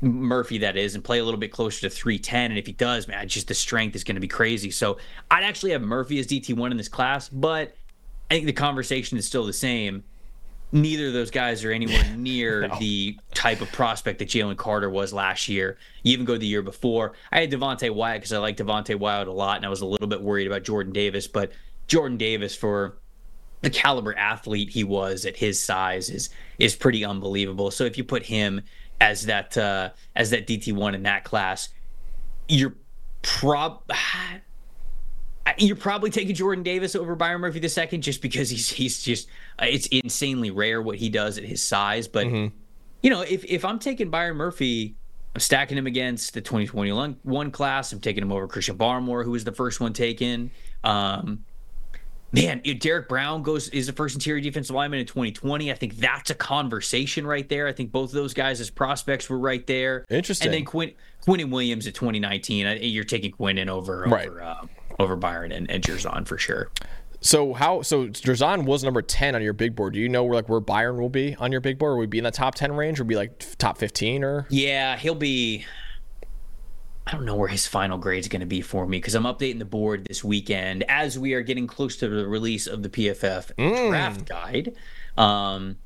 Murphy 0.00 0.58
that 0.58 0.76
is, 0.76 0.94
and 0.94 1.02
play 1.02 1.18
a 1.18 1.24
little 1.24 1.40
bit 1.40 1.50
closer 1.52 1.80
to 1.82 1.90
310. 1.90 2.50
And 2.52 2.58
if 2.58 2.66
he 2.66 2.72
does, 2.72 3.08
man, 3.08 3.26
just 3.28 3.48
the 3.48 3.54
strength 3.54 3.96
is 3.96 4.04
going 4.04 4.14
to 4.14 4.20
be 4.20 4.28
crazy. 4.28 4.70
So 4.70 4.98
I'd 5.30 5.44
actually 5.44 5.72
have 5.72 5.82
Murphy 5.82 6.18
as 6.18 6.26
DT1 6.26 6.70
in 6.70 6.76
this 6.76 6.88
class, 6.88 7.28
but 7.28 7.74
I 8.30 8.34
think 8.34 8.46
the 8.46 8.52
conversation 8.52 9.18
is 9.18 9.26
still 9.26 9.44
the 9.44 9.52
same. 9.52 10.04
Neither 10.70 11.06
of 11.08 11.14
those 11.14 11.30
guys 11.30 11.64
are 11.64 11.72
anywhere 11.72 12.04
near 12.16 12.68
No. 12.68 12.78
the 12.78 13.18
type 13.34 13.60
of 13.62 13.72
prospect 13.72 14.18
that 14.20 14.28
Jalen 14.28 14.56
Carter 14.56 14.90
was 14.90 15.12
last 15.12 15.48
year. 15.48 15.78
You 16.02 16.12
even 16.12 16.26
go 16.26 16.36
the 16.36 16.46
year 16.46 16.62
before. 16.62 17.14
I 17.32 17.40
had 17.40 17.50
Devonte 17.50 17.92
Wyatt 17.92 18.20
because 18.20 18.32
I 18.32 18.38
like 18.38 18.56
Devonte 18.58 18.94
Wyatt 18.96 19.28
a 19.28 19.32
lot, 19.32 19.56
and 19.56 19.66
I 19.66 19.70
was 19.70 19.80
a 19.80 19.86
little 19.86 20.06
bit 20.06 20.20
worried 20.22 20.46
about 20.46 20.62
Jordan 20.62 20.92
Davis, 20.92 21.26
but 21.26 21.52
Jordan 21.86 22.18
Davis 22.18 22.54
for 22.54 22.98
the 23.62 23.70
caliber 23.70 24.16
athlete 24.16 24.68
he 24.70 24.84
was 24.84 25.26
at 25.26 25.36
his 25.36 25.60
size 25.60 26.10
is 26.10 26.28
is 26.60 26.76
pretty 26.76 27.04
unbelievable. 27.04 27.70
So 27.72 27.84
if 27.84 27.98
you 27.98 28.04
put 28.04 28.24
him 28.24 28.60
as 29.00 29.26
that 29.26 29.56
uh, 29.56 29.90
as 30.16 30.30
that 30.30 30.46
DT 30.46 30.72
one 30.72 30.94
in 30.94 31.02
that 31.04 31.24
class, 31.24 31.68
you're 32.48 32.74
prob 33.22 33.82
you're 35.58 35.76
probably 35.76 36.10
taking 36.10 36.34
Jordan 36.34 36.62
Davis 36.62 36.94
over 36.94 37.14
Byron 37.14 37.40
Murphy 37.40 37.58
the 37.58 37.68
second 37.68 38.02
just 38.02 38.22
because 38.22 38.50
he's 38.50 38.70
he's 38.70 39.02
just 39.02 39.28
uh, 39.60 39.66
it's 39.68 39.86
insanely 39.86 40.50
rare 40.50 40.82
what 40.82 40.96
he 40.96 41.08
does 41.08 41.38
at 41.38 41.44
his 41.44 41.62
size. 41.62 42.08
But 42.08 42.26
you 43.02 43.10
know, 43.10 43.22
if 43.22 43.44
if 43.44 43.64
I'm 43.64 43.78
taking 43.78 44.10
Byron 44.10 44.36
Murphy. 44.36 44.96
I'm 45.34 45.40
stacking 45.40 45.76
him 45.76 45.86
against 45.86 46.32
the 46.32 46.40
2021 46.40 47.18
one 47.22 47.50
class. 47.50 47.92
I'm 47.92 48.00
taking 48.00 48.22
him 48.22 48.32
over 48.32 48.48
Christian 48.48 48.78
Barmore, 48.78 49.22
who 49.22 49.32
was 49.32 49.44
the 49.44 49.52
first 49.52 49.78
one 49.78 49.92
taken. 49.92 50.50
Um, 50.82 51.44
Man, 52.30 52.60
Derrick 52.78 53.08
Brown 53.08 53.42
goes 53.42 53.68
is 53.70 53.86
the 53.86 53.92
first 53.94 54.14
interior 54.14 54.40
defensive 54.42 54.76
lineman 54.76 55.00
in 55.00 55.06
2020. 55.06 55.72
I 55.72 55.74
think 55.74 55.96
that's 55.96 56.28
a 56.30 56.34
conversation 56.34 57.26
right 57.26 57.48
there. 57.48 57.66
I 57.66 57.72
think 57.72 57.90
both 57.90 58.10
of 58.10 58.14
those 58.14 58.34
guys 58.34 58.60
as 58.60 58.68
prospects 58.68 59.30
were 59.30 59.38
right 59.38 59.66
there. 59.66 60.04
Interesting. 60.10 60.48
And 60.48 60.54
then 60.54 60.64
Quinn 60.66 60.92
Quinnen 61.26 61.50
Williams 61.50 61.86
at 61.86 61.94
2019. 61.94 62.66
I- 62.66 62.80
You're 62.80 63.04
taking 63.04 63.32
Quinnen 63.32 63.68
over 63.68 64.02
Right. 64.06 64.28
over 64.28 64.42
uh, 64.42 64.66
over 64.98 65.16
Byron 65.16 65.52
and, 65.52 65.70
and 65.70 65.82
Jer'Zhan 65.82 66.26
for 66.26 66.36
sure. 66.36 66.70
So 67.20 67.52
how 67.54 67.82
so 67.82 68.06
Jer'Zhan 68.08 68.64
was 68.66 68.84
number 68.84 69.00
ten 69.02 69.34
on 69.34 69.42
your 69.42 69.52
big 69.54 69.74
board. 69.74 69.94
Do 69.94 69.98
you 69.98 70.08
know 70.08 70.22
where 70.24 70.34
like 70.34 70.48
where 70.50 70.60
Byron 70.60 70.98
will 71.00 71.08
be 71.08 71.34
on 71.36 71.50
your 71.50 71.60
big 71.62 71.78
board? 71.78 71.92
Will 71.94 72.00
we 72.00 72.06
be 72.06 72.18
in 72.18 72.24
the 72.24 72.30
top 72.30 72.54
ten 72.54 72.72
range? 72.72 73.00
Or 73.00 73.04
be 73.04 73.16
like 73.16 73.42
top 73.58 73.78
fifteen 73.78 74.22
or 74.22 74.46
Yeah, 74.50 74.96
he'll 74.98 75.14
be. 75.14 75.64
I 77.08 77.12
don't 77.12 77.24
know 77.24 77.36
where 77.36 77.48
his 77.48 77.66
final 77.66 77.96
grade 77.96 78.20
is 78.20 78.28
going 78.28 78.40
to 78.40 78.46
be 78.46 78.60
for 78.60 78.86
me 78.86 78.98
because 78.98 79.14
I'm 79.14 79.22
updating 79.22 79.58
the 79.58 79.64
board 79.64 80.04
this 80.06 80.22
weekend 80.22 80.84
as 80.90 81.18
we 81.18 81.32
are 81.32 81.40
getting 81.40 81.66
close 81.66 81.96
to 81.96 82.08
the 82.08 82.28
release 82.28 82.66
of 82.66 82.82
the 82.82 82.90
PFF 82.90 83.56
draft 83.56 84.26
guide. 84.26 84.74
Um, 85.16 85.78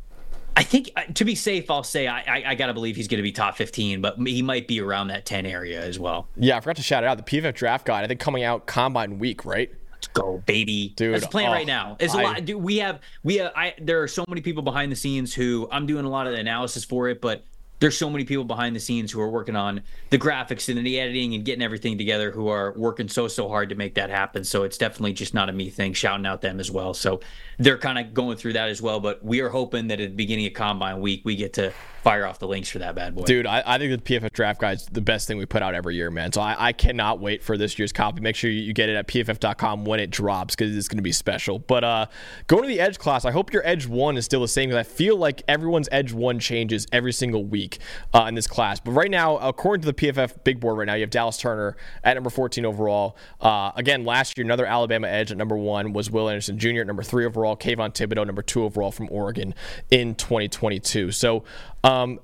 I 0.57 0.65
think 0.65 0.91
to 1.15 1.25
be 1.25 1.37
safe, 1.37 1.71
I'll 1.71 1.85
say 1.85 2.09
I, 2.09 2.23
I, 2.23 2.43
I 2.49 2.55
got 2.57 2.67
to 2.67 2.75
believe 2.75 2.97
he's 2.97 3.07
going 3.07 3.19
to 3.19 3.23
be 3.23 3.31
top 3.31 3.57
15, 3.57 4.01
but 4.01 4.19
he 4.19 4.43
might 4.43 4.67
be 4.67 4.81
around 4.81 5.09
that 5.09 5.25
10 5.25 5.47
area 5.47 5.81
as 5.81 5.97
well. 5.97 6.27
Yeah, 6.37 6.57
I 6.57 6.61
forgot 6.61 6.77
to 6.77 6.83
shout 6.83 7.05
it 7.05 7.07
out. 7.07 7.25
The 7.25 7.41
PFF 7.41 7.55
draft 7.55 7.87
guide, 7.87 8.03
I 8.03 8.09
think 8.09 8.19
coming 8.19 8.43
out 8.43 8.67
combine 8.67 9.21
week, 9.21 9.45
right? 9.45 9.71
Let's 9.93 10.09
go, 10.09 10.43
baby. 10.45 10.93
Dude, 10.97 11.15
That's 11.15 11.25
the 11.25 11.31
plan 11.31 11.51
oh, 11.51 11.53
right 11.53 11.67
now. 11.69 11.97
It's 12.01 12.15
a 12.15 12.19
I- 12.19 12.23
lot. 12.25 12.45
Dude, 12.45 12.61
we 12.61 12.79
have 12.79 12.99
we 13.23 13.37
have, 13.37 13.53
I 13.55 13.75
there 13.81 14.03
are 14.03 14.09
so 14.09 14.25
many 14.27 14.41
people 14.41 14.65
behind 14.65 14.91
the 14.91 14.97
scenes 14.97 15.33
who 15.33 15.69
I'm 15.71 15.87
doing 15.87 16.05
a 16.05 16.11
lot 16.11 16.27
of 16.27 16.33
the 16.33 16.41
analysis 16.41 16.85
for 16.85 17.09
it, 17.09 17.21
but 17.21 17.45
there's 17.83 17.99
so 17.99 18.09
many 18.09 18.25
people 18.25 18.45
behind 18.45 18.77
the 18.77 18.81
scenes 18.81 19.11
who 19.11 19.21
are 19.21 19.29
working 19.29 19.57
on 19.57 19.83
the 20.11 20.19
graphics 20.19 20.69
and 20.69 20.87
the 20.87 21.01
editing 21.01 21.35
and 21.35 21.45
getting 21.45 21.63
everything 21.63 21.99
together 21.99 22.31
who 22.31 22.47
are 22.47 22.73
working 22.77 23.09
so 23.09 23.27
so 23.27 23.49
hard 23.49 23.69
to 23.71 23.75
make 23.75 23.97
that 23.97 24.09
happen. 24.09 24.45
So 24.45 24.63
it's 24.63 24.79
definitely 24.79 25.15
just 25.15 25.35
not 25.35 25.49
a 25.49 25.53
me 25.53 25.69
thing. 25.69 25.93
Shouting 25.93 26.25
out 26.25 26.43
them 26.43 26.61
as 26.61 26.71
well. 26.71 26.95
So 26.95 27.19
they're 27.59 27.77
kind 27.77 27.99
of 27.99 28.15
going 28.15 28.37
through 28.37 28.53
that 28.53 28.69
as 28.69 28.81
well. 28.81 29.01
But 29.01 29.25
we 29.25 29.41
are 29.41 29.49
hoping 29.49 29.89
that 29.89 30.01
at 30.01 30.11
the 30.11 30.15
beginning 30.15 30.47
of 30.47 30.53
Combine 30.53 31.01
Week 31.01 31.23
we 31.25 31.35
get 31.35 31.55
to 31.55 31.73
fire 32.03 32.27
off 32.27 32.39
the 32.39 32.49
links 32.49 32.69
for 32.69 32.81
that 32.81 32.95
bad 32.95 33.15
boy. 33.15 33.23
Dude, 33.23 33.47
I, 33.47 33.63
I 33.65 33.79
think 33.79 34.05
the 34.05 34.19
PFF 34.19 34.33
draft 34.33 34.61
guide 34.61 34.79
is 34.79 34.87
the 34.87 35.01
best 35.01 35.29
thing 35.29 35.39
we 35.39 35.47
put 35.47 35.63
out 35.63 35.75
every 35.75 35.95
year, 35.95 36.11
man. 36.11 36.33
So 36.33 36.41
I, 36.41 36.57
I 36.59 36.73
cannot 36.73 37.21
wait 37.21 37.43
for 37.43 37.57
this 37.57 37.79
year's 37.79 37.93
copy. 37.93 38.21
Make 38.21 38.37
sure 38.37 38.51
you, 38.51 38.73
get 38.73 38.89
it 38.89 38.97
at 38.97 39.07
pff.com 39.07 39.85
when 39.85 40.01
it 40.01 40.11
drops 40.11 40.55
because 40.55 40.75
it's 40.77 40.89
going 40.89 40.97
to 40.97 41.03
be 41.03 41.13
special. 41.13 41.59
But 41.59 41.85
uh, 41.85 42.07
going 42.47 42.63
to 42.63 42.69
the 42.69 42.81
Edge 42.81 42.99
class, 42.99 43.25
I 43.25 43.31
hope 43.31 43.53
your 43.53 43.65
Edge 43.67 43.87
1 43.87 44.17
is 44.17 44.25
still 44.25 44.41
the 44.41 44.49
same 44.49 44.71
because 44.71 44.81
I 44.81 44.89
feel 44.89 45.17
like 45.17 45.43
everyone's 45.47 45.89
Edge 45.93 46.13
1 46.13 46.39
changes 46.39 46.87
every 46.91 47.13
single 47.13 47.45
week 47.45 47.79
uh, 48.13 48.25
in 48.29 48.35
this 48.35 48.47
class. 48.47 48.81
But 48.81 48.93
right 48.93 49.11
now, 49.11 49.37
according 49.37 49.83
to 49.83 49.87
the 49.87 49.95
PFF 49.95 50.43
big 50.43 50.59
board 50.59 50.79
right 50.79 50.87
now, 50.87 50.95
you 50.95 51.03
have 51.03 51.11
Dallas 51.11 51.37
Turner 51.37 51.77
at 52.03 52.15
number 52.15 52.31
14 52.31 52.65
overall. 52.65 53.17
Uh, 53.41 53.73
again, 53.77 54.05
last 54.05 54.37
year, 54.37 54.45
another 54.45 54.67
Alabama 54.67 55.07
Edge 55.07 55.31
at 55.31 55.39
number 55.39 55.57
1 55.57 55.93
was 55.93 56.11
Will 56.11 56.29
Anderson 56.29 56.59
Jr. 56.59 56.81
at 56.81 56.87
number 56.87 57.03
3 57.03 57.27
overall, 57.27 57.57
Kayvon 57.57 57.95
Thibodeaux, 57.95 58.27
number 58.27 58.43
2 58.43 58.65
overall 58.65 58.91
from 58.91 59.09
Oregon 59.11 59.55
in 59.91 60.15
2022. 60.15 61.13
So, 61.13 61.45
um, 61.85 62.21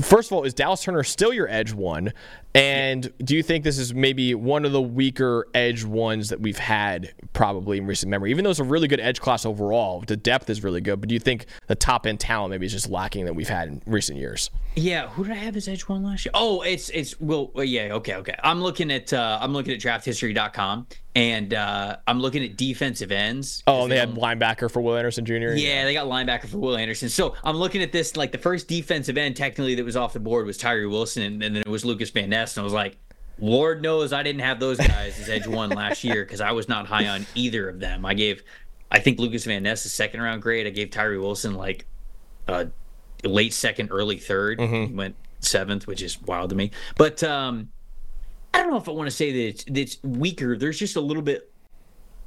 First 0.00 0.30
of 0.30 0.36
all, 0.36 0.42
is 0.42 0.54
Dallas 0.54 0.82
Turner 0.82 1.04
still 1.04 1.32
your 1.32 1.48
edge 1.48 1.72
one? 1.72 2.12
And 2.54 3.12
do 3.18 3.34
you 3.34 3.42
think 3.42 3.64
this 3.64 3.78
is 3.78 3.92
maybe 3.92 4.34
one 4.34 4.64
of 4.64 4.70
the 4.70 4.80
weaker 4.80 5.48
edge 5.54 5.84
ones 5.84 6.28
that 6.28 6.40
we've 6.40 6.58
had 6.58 7.12
probably 7.32 7.78
in 7.78 7.86
recent 7.86 8.10
memory? 8.10 8.30
Even 8.30 8.44
though 8.44 8.50
it's 8.50 8.60
a 8.60 8.64
really 8.64 8.86
good 8.86 9.00
edge 9.00 9.20
class 9.20 9.44
overall, 9.44 10.04
the 10.06 10.16
depth 10.16 10.48
is 10.48 10.62
really 10.62 10.80
good. 10.80 11.00
But 11.00 11.08
do 11.08 11.14
you 11.14 11.20
think 11.20 11.46
the 11.66 11.74
top 11.74 12.06
end 12.06 12.20
talent 12.20 12.52
maybe 12.52 12.66
is 12.66 12.72
just 12.72 12.88
lacking 12.88 13.24
that 13.24 13.34
we've 13.34 13.48
had 13.48 13.68
in 13.68 13.82
recent 13.86 14.18
years? 14.18 14.50
Yeah, 14.76 15.08
who 15.08 15.24
did 15.24 15.32
I 15.32 15.36
have 15.36 15.56
as 15.56 15.68
edge 15.68 15.88
one 15.88 16.02
last 16.02 16.24
year? 16.24 16.32
Oh, 16.34 16.62
it's 16.62 16.90
it's 16.90 17.20
well, 17.20 17.50
yeah, 17.56 17.94
okay, 17.94 18.14
okay. 18.16 18.34
I'm 18.42 18.60
looking 18.60 18.90
at 18.90 19.12
uh 19.12 19.38
I'm 19.40 19.52
looking 19.52 19.72
at 19.72 19.80
drafthistory.com 19.80 20.88
and 21.14 21.54
uh 21.54 21.96
I'm 22.08 22.18
looking 22.20 22.42
at 22.42 22.56
defensive 22.56 23.12
ends. 23.12 23.62
Oh, 23.68 23.84
and 23.84 23.92
they 23.92 23.98
had 23.98 24.14
linebacker 24.14 24.68
for 24.68 24.80
Will 24.80 24.96
Anderson 24.96 25.24
Jr. 25.24 25.54
Yeah, 25.54 25.84
they 25.84 25.94
got 25.94 26.08
linebacker 26.08 26.48
for 26.48 26.58
Will 26.58 26.76
Anderson. 26.76 27.08
So 27.08 27.36
I'm 27.44 27.56
looking 27.56 27.82
at 27.82 27.92
this 27.92 28.16
like 28.16 28.32
the 28.32 28.38
first 28.38 28.66
defensive 28.66 29.16
end 29.16 29.36
technically 29.36 29.76
that 29.76 29.84
was 29.84 29.96
off 29.96 30.12
the 30.12 30.20
board 30.20 30.44
was 30.44 30.58
Tyree 30.58 30.86
Wilson, 30.86 31.22
and, 31.22 31.42
and 31.42 31.54
then 31.54 31.62
it 31.64 31.70
was 31.70 31.84
Lukas 31.84 32.10
Van 32.10 32.30
Ness, 32.30 32.43
and 32.52 32.62
I 32.62 32.64
was 32.64 32.72
like, 32.72 32.98
Lord 33.38 33.82
knows 33.82 34.12
I 34.12 34.22
didn't 34.22 34.42
have 34.42 34.60
those 34.60 34.78
guys 34.78 35.18
as 35.18 35.28
edge 35.28 35.46
one 35.46 35.70
last 35.70 36.04
year 36.04 36.24
because 36.24 36.40
I 36.40 36.52
was 36.52 36.68
not 36.68 36.86
high 36.86 37.08
on 37.08 37.26
either 37.34 37.68
of 37.68 37.80
them. 37.80 38.06
I 38.06 38.14
gave, 38.14 38.42
I 38.90 39.00
think 39.00 39.18
Lukas 39.18 39.44
Van 39.44 39.62
Ness 39.62 39.84
a 39.84 39.88
second 39.88 40.20
round 40.20 40.42
grade. 40.42 40.66
I 40.66 40.70
gave 40.70 40.90
Tyree 40.90 41.18
Wilson 41.18 41.54
like 41.54 41.86
a 42.46 42.68
late 43.24 43.52
second, 43.52 43.88
early 43.90 44.16
3rd 44.18 44.88
He 44.88 44.94
went 44.94 45.16
seventh, 45.40 45.86
which 45.86 46.02
is 46.02 46.20
wild 46.22 46.50
to 46.50 46.56
me. 46.56 46.70
But 46.96 47.22
um, 47.22 47.70
I 48.52 48.58
don't 48.58 48.70
know 48.70 48.76
if 48.76 48.88
I 48.88 48.92
want 48.92 49.08
to 49.08 49.14
say 49.16 49.32
that 49.32 49.48
it's, 49.48 49.64
that 49.64 49.78
it's 49.78 50.02
weaker. 50.02 50.56
There's 50.56 50.78
just 50.78 50.96
a 50.96 51.00
little 51.00 51.22
bit. 51.22 51.50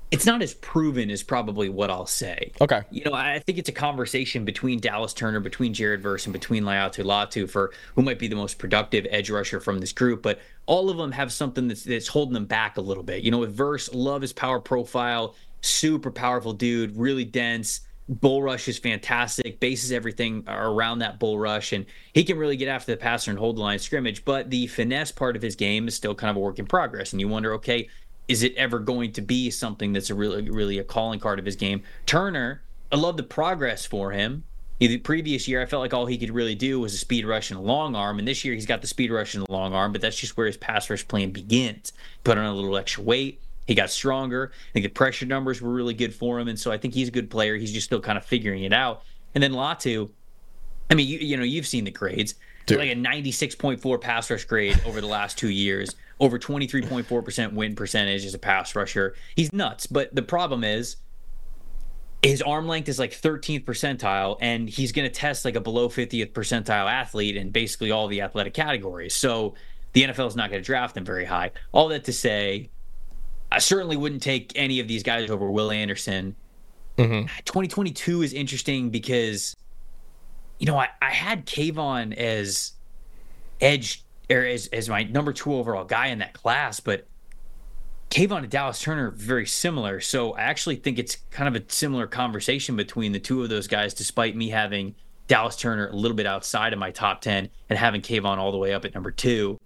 It's 0.09 0.25
not 0.25 0.41
as 0.41 0.53
proven 0.53 1.09
as 1.11 1.21
probably 1.21 1.67
what 1.67 1.89
I'll 1.89 2.05
say. 2.05 2.51
Okay. 2.61 2.81
You 2.91 3.03
know, 3.03 3.13
I 3.13 3.39
think 3.39 3.57
it's 3.57 3.67
a 3.67 3.73
conversation 3.73 4.45
between 4.45 4.79
Dallas 4.79 5.13
Turner, 5.13 5.41
between 5.41 5.73
Jared 5.73 6.01
Verse, 6.01 6.25
and 6.25 6.33
between 6.33 6.63
Laiatu 6.63 7.03
Latu 7.03 7.49
for 7.49 7.71
who 7.95 8.01
might 8.01 8.17
be 8.17 8.27
the 8.27 8.35
most 8.35 8.57
productive 8.57 9.05
edge 9.09 9.29
rusher 9.29 9.59
from 9.59 9.79
this 9.79 9.91
group. 9.91 10.21
But 10.21 10.39
all 10.65 10.89
of 10.89 10.97
them 10.97 11.11
have 11.11 11.33
something 11.33 11.67
that's 11.67 11.83
that's 11.83 12.07
holding 12.07 12.33
them 12.33 12.45
back 12.45 12.77
a 12.77 12.81
little 12.81 13.03
bit. 13.03 13.23
You 13.23 13.31
know, 13.31 13.39
with 13.39 13.55
Verse, 13.55 13.93
love 13.93 14.21
his 14.21 14.31
power 14.31 14.61
profile, 14.61 15.35
super 15.61 16.11
powerful 16.11 16.53
dude, 16.53 16.95
really 16.95 17.25
dense. 17.25 17.81
Bull 18.09 18.41
rush 18.41 18.69
is 18.69 18.77
fantastic, 18.77 19.59
bases 19.59 19.91
everything 19.91 20.45
around 20.47 20.99
that 20.99 21.19
bull 21.19 21.37
rush, 21.37 21.73
and 21.73 21.85
he 22.13 22.23
can 22.23 22.37
really 22.37 22.55
get 22.55 22.69
after 22.69 22.93
the 22.93 22.97
passer 22.97 23.31
and 23.31 23.37
hold 23.37 23.57
the 23.57 23.61
line 23.61 23.75
of 23.75 23.81
scrimmage. 23.81 24.23
But 24.23 24.49
the 24.49 24.67
finesse 24.67 25.11
part 25.11 25.35
of 25.35 25.41
his 25.41 25.57
game 25.57 25.89
is 25.89 25.95
still 25.95 26.15
kind 26.15 26.31
of 26.31 26.37
a 26.37 26.39
work 26.39 26.57
in 26.57 26.65
progress. 26.65 27.11
And 27.11 27.19
you 27.19 27.27
wonder, 27.27 27.53
okay, 27.55 27.89
is 28.27 28.43
it 28.43 28.53
ever 28.55 28.79
going 28.79 29.11
to 29.11 29.21
be 29.21 29.49
something 29.49 29.93
that's 29.93 30.09
a 30.09 30.15
really 30.15 30.49
really 30.49 30.77
a 30.79 30.83
calling 30.83 31.19
card 31.19 31.39
of 31.39 31.45
his 31.45 31.55
game 31.55 31.81
turner 32.05 32.61
i 32.91 32.95
love 32.95 33.17
the 33.17 33.23
progress 33.23 33.85
for 33.85 34.11
him 34.11 34.43
the 34.79 34.97
previous 34.97 35.47
year 35.47 35.61
i 35.61 35.65
felt 35.65 35.81
like 35.81 35.93
all 35.93 36.05
he 36.05 36.17
could 36.17 36.31
really 36.31 36.55
do 36.55 36.79
was 36.79 36.93
a 36.93 36.97
speed 36.97 37.25
rush 37.25 37.49
and 37.51 37.59
a 37.59 37.63
long 37.63 37.95
arm 37.95 38.19
and 38.19 38.27
this 38.27 38.43
year 38.45 38.53
he's 38.53 38.65
got 38.65 38.81
the 38.81 38.87
speed 38.87 39.11
rush 39.11 39.33
and 39.35 39.45
the 39.45 39.51
long 39.51 39.73
arm 39.73 39.91
but 39.91 40.01
that's 40.01 40.17
just 40.17 40.37
where 40.37 40.47
his 40.47 40.57
pass 40.57 40.89
rush 40.89 41.07
plan 41.07 41.31
begins 41.31 41.93
put 42.23 42.37
on 42.37 42.45
a 42.45 42.53
little 42.53 42.77
extra 42.77 43.03
weight 43.03 43.39
He 43.67 43.75
got 43.75 43.89
stronger. 43.89 44.51
I 44.53 44.71
think 44.73 44.83
the 44.85 44.89
pressure 44.89 45.25
numbers 45.25 45.61
were 45.61 45.73
really 45.73 45.93
good 45.93 46.13
for 46.13 46.39
him, 46.39 46.47
and 46.47 46.57
so 46.57 46.71
I 46.71 46.77
think 46.77 46.93
he's 46.93 47.09
a 47.09 47.11
good 47.11 47.29
player. 47.29 47.57
He's 47.57 47.73
just 47.73 47.85
still 47.85 47.99
kind 47.99 48.17
of 48.17 48.23
figuring 48.25 48.63
it 48.63 48.71
out. 48.71 49.03
And 49.35 49.43
then 49.43 49.51
Latu, 49.51 50.09
I 50.89 50.95
mean, 50.95 51.05
you, 51.05 51.19
you 51.19 51.35
know, 51.35 51.43
you've 51.43 51.67
seen 51.67 51.83
the 51.83 51.91
grades. 51.91 52.35
Dude. 52.65 52.79
Like 52.79 52.91
a 52.91 52.95
96.4 52.95 53.99
pass 54.01 54.31
rush 54.31 54.45
grade 54.45 54.79
over 54.85 55.01
the 55.01 55.07
last 55.07 55.37
two 55.37 55.49
years, 55.49 55.95
over 56.19 56.39
23.4% 56.39 57.53
win 57.53 57.75
percentage 57.75 58.25
as 58.25 58.33
a 58.33 58.39
pass 58.39 58.75
rusher. 58.75 59.15
He's 59.35 59.53
nuts. 59.53 59.87
But 59.87 60.13
the 60.15 60.21
problem 60.21 60.63
is, 60.63 60.97
his 62.23 62.41
arm 62.41 62.67
length 62.67 62.89
is 62.89 62.97
like 62.97 63.11
13th 63.11 63.63
percentile, 63.65 64.37
and 64.41 64.67
he's 64.67 64.91
going 64.91 65.07
to 65.07 65.13
test 65.13 65.45
like 65.45 65.55
a 65.55 65.61
below 65.61 65.87
50th 65.87 66.31
percentile 66.31 66.91
athlete 66.91 67.37
in 67.37 67.51
basically 67.51 67.91
all 67.91 68.07
the 68.07 68.21
athletic 68.21 68.53
categories. 68.53 69.13
So 69.13 69.53
the 69.93 70.03
NFL 70.03 70.27
is 70.27 70.35
not 70.35 70.49
going 70.49 70.61
to 70.61 70.65
draft 70.65 70.97
him 70.97 71.05
very 71.05 71.25
high. 71.25 71.51
All 71.71 71.87
that 71.89 72.03
to 72.05 72.13
say, 72.13 72.69
I 73.51 73.59
certainly 73.59 73.97
wouldn't 73.97 74.23
take 74.23 74.51
any 74.55 74.79
of 74.79 74.87
these 74.87 75.03
guys 75.03 75.29
over 75.29 75.49
Will 75.51 75.71
Anderson. 75.71 76.35
Mm-hmm. 76.97 77.27
2022 77.45 78.23
is 78.23 78.33
interesting 78.33 78.89
because 78.89 79.55
you 80.59 80.65
know, 80.65 80.77
I, 80.77 80.89
I 81.01 81.11
had 81.11 81.45
Kayvon 81.45 82.15
as 82.15 82.73
edge 83.61 84.03
or 84.29 84.43
as 84.45 84.89
my 84.89 85.03
number 85.03 85.33
two 85.33 85.53
overall 85.53 85.85
guy 85.85 86.07
in 86.07 86.19
that 86.19 86.33
class, 86.33 86.79
but 86.79 87.07
Kayvon 88.09 88.39
and 88.39 88.49
Dallas 88.49 88.81
Turner 88.81 89.11
very 89.11 89.45
similar. 89.45 89.99
So 89.99 90.33
I 90.33 90.43
actually 90.43 90.77
think 90.77 90.97
it's 90.97 91.17
kind 91.31 91.53
of 91.53 91.61
a 91.61 91.65
similar 91.71 92.07
conversation 92.07 92.75
between 92.75 93.11
the 93.11 93.19
two 93.19 93.43
of 93.43 93.49
those 93.49 93.67
guys, 93.67 93.93
despite 93.93 94.35
me 94.35 94.49
having 94.49 94.95
Dallas 95.27 95.57
Turner 95.57 95.89
a 95.89 95.95
little 95.95 96.15
bit 96.15 96.25
outside 96.25 96.73
of 96.73 96.79
my 96.79 96.91
top 96.91 97.21
10 97.21 97.49
and 97.69 97.79
having 97.79 98.01
Kayvon 98.01 98.37
all 98.37 98.51
the 98.51 98.57
way 98.57 98.73
up 98.73 98.85
at 98.85 98.93
number 98.93 99.11
two. 99.11 99.59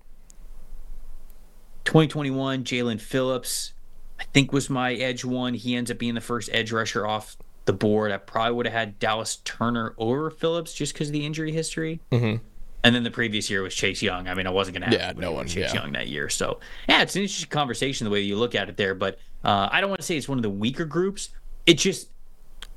2021, 1.85 2.63
Jaelan 2.63 3.01
Phillips, 3.01 3.73
I 4.19 4.23
think 4.33 4.51
was 4.51 4.69
my 4.69 4.93
edge 4.93 5.25
one. 5.25 5.53
He 5.53 5.75
ends 5.75 5.91
up 5.91 5.97
being 5.97 6.15
the 6.15 6.21
first 6.21 6.49
edge 6.51 6.71
rusher 6.71 7.05
off 7.05 7.37
the 7.65 7.73
board. 7.73 8.11
I 8.11 8.17
probably 8.17 8.53
would 8.53 8.65
have 8.65 8.73
had 8.73 8.99
Dallas 8.99 9.37
Turner 9.37 9.93
over 9.97 10.29
Phillips 10.29 10.73
just 10.73 10.93
because 10.93 11.09
of 11.09 11.13
the 11.13 11.25
injury 11.25 11.51
history. 11.51 12.01
Mm-hmm. 12.11 12.43
And 12.83 12.95
then 12.95 13.03
the 13.03 13.11
previous 13.11 13.49
year 13.49 13.61
was 13.61 13.75
Chase 13.75 14.01
Young. 14.01 14.27
I 14.27 14.33
mean, 14.33 14.47
I 14.47 14.49
wasn't 14.49 14.77
going 14.77 14.89
to 14.89 14.97
have 14.97 15.15
yeah, 15.17 15.21
no 15.21 15.31
one, 15.31 15.47
Chase 15.47 15.73
yeah. 15.73 15.81
Young 15.81 15.91
that 15.93 16.07
year. 16.07 16.29
So, 16.29 16.59
yeah, 16.89 17.01
it's 17.01 17.15
an 17.15 17.21
interesting 17.21 17.49
conversation 17.49 18.05
the 18.05 18.11
way 18.11 18.21
you 18.21 18.35
look 18.35 18.55
at 18.55 18.69
it 18.69 18.77
there. 18.77 18.95
But 18.95 19.19
uh, 19.43 19.69
I 19.71 19.81
don't 19.81 19.89
want 19.89 19.99
to 20.01 20.05
say 20.05 20.17
it's 20.17 20.27
one 20.27 20.37
of 20.37 20.43
the 20.43 20.49
weaker 20.49 20.85
groups. 20.85 21.29
It's 21.65 21.83
just 21.83 22.09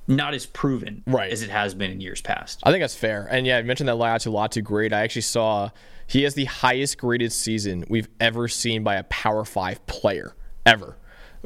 not 0.07 0.35
as 0.35 0.45
proven 0.45 1.03
right. 1.07 1.33
as 1.33 1.43
it 1.43 1.51
has 1.51 1.75
been 1.75 1.90
in 1.90 2.01
years 2.01 2.21
past. 2.21 2.61
I 2.64 2.71
think 2.71 2.83
that's 2.83 2.95
fair. 2.95 3.27
And 3.31 3.47
yeah, 3.47 3.59
I 3.59 3.62
mentioned 3.62 3.88
that 3.88 3.97
Laiatu 3.97 4.31
Latu 4.31 4.62
grade. 4.62 4.93
I 4.93 5.01
actually 5.03 5.23
saw 5.23 5.71
he 6.07 6.23
has 6.25 6.35
the 6.35 6.45
highest 6.45 6.99
graded 6.99 7.33
season 7.33 7.85
we've 7.88 8.09
ever 8.21 8.49
seen 8.49 8.83
by 8.83 8.97
a 8.97 9.05
Power 9.05 9.45
Five 9.45 9.85
player 9.87 10.35
ever. 10.67 10.99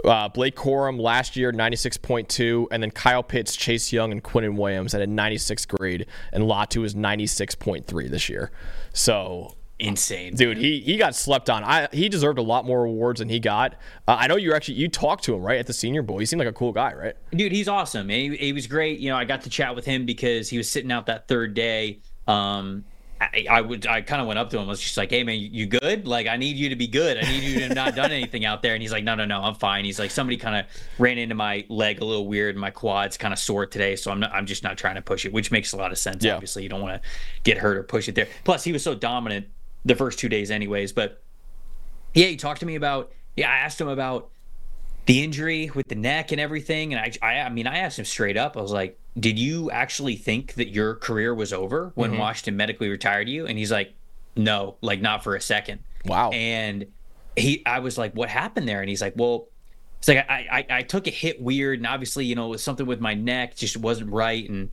Uh, 0.04 0.28
Blake 0.28 0.56
Corum 0.56 1.00
last 1.00 1.36
year, 1.36 1.52
96.2, 1.52 2.68
and 2.70 2.82
then 2.82 2.90
Kyle 2.90 3.22
Pitts, 3.22 3.56
Chase 3.56 3.92
Young, 3.92 4.12
and 4.12 4.22
Quinnen 4.22 4.56
Williams 4.56 4.94
at 4.94 5.00
a 5.00 5.06
96 5.06 5.66
grade, 5.66 6.06
and 6.32 6.44
Latu 6.44 6.84
is 6.84 6.94
96.3 6.94 8.10
this 8.10 8.28
year. 8.28 8.50
So 8.92 9.54
insane, 9.78 10.34
dude. 10.34 10.56
He 10.56 10.80
he 10.80 10.96
got 10.96 11.14
slept 11.14 11.48
on. 11.48 11.62
I 11.64 11.88
he 11.92 12.08
deserved 12.08 12.38
a 12.38 12.42
lot 12.42 12.64
more 12.64 12.84
awards 12.84 13.20
than 13.20 13.28
he 13.28 13.38
got. 13.38 13.74
Uh, 14.06 14.16
I 14.18 14.26
know 14.26 14.36
you 14.36 14.54
actually 14.54 14.74
you 14.74 14.88
talked 14.88 15.24
to 15.24 15.34
him 15.34 15.42
right 15.42 15.58
at 15.58 15.66
the 15.66 15.72
Senior 15.72 16.02
Bowl. 16.02 16.18
He 16.18 16.26
seemed 16.26 16.40
like 16.40 16.48
a 16.48 16.52
cool 16.52 16.72
guy, 16.72 16.94
right? 16.94 17.14
Dude, 17.30 17.52
he's 17.52 17.68
awesome. 17.68 18.08
He, 18.08 18.36
he 18.36 18.52
was 18.52 18.66
great. 18.66 18.98
You 18.98 19.10
know, 19.10 19.16
I 19.16 19.24
got 19.24 19.42
to 19.42 19.50
chat 19.50 19.74
with 19.74 19.84
him 19.84 20.06
because 20.06 20.48
he 20.48 20.58
was 20.58 20.70
sitting 20.70 20.92
out 20.92 21.06
that 21.06 21.28
third 21.28 21.54
day. 21.54 22.00
Um, 22.26 22.84
I, 23.20 23.46
I, 23.50 23.60
would 23.60 23.86
I 23.86 24.00
kind 24.00 24.20
of 24.20 24.28
went 24.28 24.38
up 24.38 24.50
to 24.50 24.58
him 24.58 24.64
I 24.64 24.68
was 24.68 24.80
just 24.80 24.96
like 24.96 25.10
hey 25.10 25.24
man 25.24 25.38
you 25.38 25.66
good? 25.66 26.06
Like 26.06 26.26
I 26.26 26.36
need 26.36 26.56
you 26.56 26.68
to 26.68 26.76
be 26.76 26.86
good. 26.86 27.16
I 27.16 27.22
need 27.22 27.42
you 27.42 27.54
to 27.54 27.66
have 27.66 27.74
not 27.74 27.94
done 27.94 28.12
anything 28.12 28.44
out 28.44 28.62
there. 28.62 28.74
And 28.74 28.82
he's 28.82 28.92
like 28.92 29.04
no 29.04 29.14
no 29.14 29.24
no 29.24 29.40
I'm 29.40 29.54
fine. 29.54 29.84
He's 29.84 29.98
like 29.98 30.10
somebody 30.10 30.36
kind 30.36 30.56
of 30.56 30.66
ran 30.98 31.18
into 31.18 31.34
my 31.34 31.64
leg 31.68 32.00
a 32.00 32.04
little 32.04 32.26
weird 32.26 32.56
my 32.56 32.70
quads 32.70 33.16
kind 33.16 33.32
of 33.32 33.38
sore 33.38 33.66
today 33.66 33.96
so 33.96 34.10
I'm 34.10 34.20
not 34.20 34.32
I'm 34.32 34.46
just 34.46 34.62
not 34.62 34.78
trying 34.78 34.94
to 34.94 35.02
push 35.02 35.24
it 35.24 35.32
which 35.32 35.50
makes 35.50 35.72
a 35.72 35.76
lot 35.76 35.92
of 35.92 35.98
sense 35.98 36.24
yeah. 36.24 36.34
obviously. 36.34 36.62
You 36.62 36.68
don't 36.68 36.82
want 36.82 37.02
to 37.02 37.08
get 37.42 37.58
hurt 37.58 37.76
or 37.76 37.82
push 37.82 38.08
it 38.08 38.14
there. 38.14 38.28
Plus 38.44 38.64
he 38.64 38.72
was 38.72 38.82
so 38.82 38.94
dominant 38.94 39.46
the 39.84 39.94
first 39.94 40.18
two 40.18 40.28
days 40.28 40.50
anyways 40.50 40.92
but 40.92 41.22
yeah 42.14 42.26
he 42.26 42.36
talked 42.36 42.60
to 42.60 42.66
me 42.66 42.74
about 42.74 43.12
yeah 43.36 43.50
I 43.50 43.58
asked 43.58 43.80
him 43.80 43.88
about 43.88 44.30
the 45.06 45.22
injury 45.22 45.70
with 45.74 45.88
the 45.88 45.94
neck 45.94 46.32
and 46.32 46.40
everything 46.40 46.92
and 46.92 47.00
I 47.00 47.26
I, 47.26 47.40
I 47.40 47.48
mean 47.48 47.66
I 47.66 47.78
asked 47.78 47.98
him 47.98 48.04
straight 48.04 48.36
up 48.36 48.56
I 48.56 48.60
was 48.60 48.72
like 48.72 48.98
did 49.18 49.38
you 49.38 49.70
actually 49.70 50.16
think 50.16 50.54
that 50.54 50.68
your 50.68 50.96
career 50.96 51.34
was 51.34 51.52
over 51.52 51.92
when 51.94 52.10
mm-hmm. 52.10 52.20
Washington 52.20 52.56
medically 52.56 52.88
retired 52.88 53.28
you? 53.28 53.46
And 53.46 53.58
he's 53.58 53.70
like, 53.70 53.94
no, 54.36 54.76
like 54.80 55.00
not 55.00 55.22
for 55.22 55.36
a 55.36 55.40
second. 55.40 55.80
Wow. 56.04 56.30
And 56.30 56.86
he, 57.36 57.64
I 57.66 57.80
was 57.80 57.98
like, 57.98 58.14
what 58.14 58.28
happened 58.28 58.68
there? 58.68 58.80
And 58.80 58.88
he's 58.88 59.02
like, 59.02 59.14
well, 59.16 59.48
it's 59.98 60.08
like 60.08 60.18
I, 60.30 60.46
I, 60.70 60.78
I 60.78 60.82
took 60.82 61.06
a 61.08 61.10
hit 61.10 61.40
weird, 61.40 61.80
and 61.80 61.86
obviously, 61.86 62.24
you 62.24 62.36
know, 62.36 62.46
it 62.46 62.50
was 62.50 62.62
something 62.62 62.86
with 62.86 63.00
my 63.00 63.14
neck 63.14 63.56
just 63.56 63.76
wasn't 63.76 64.12
right, 64.12 64.48
and 64.48 64.70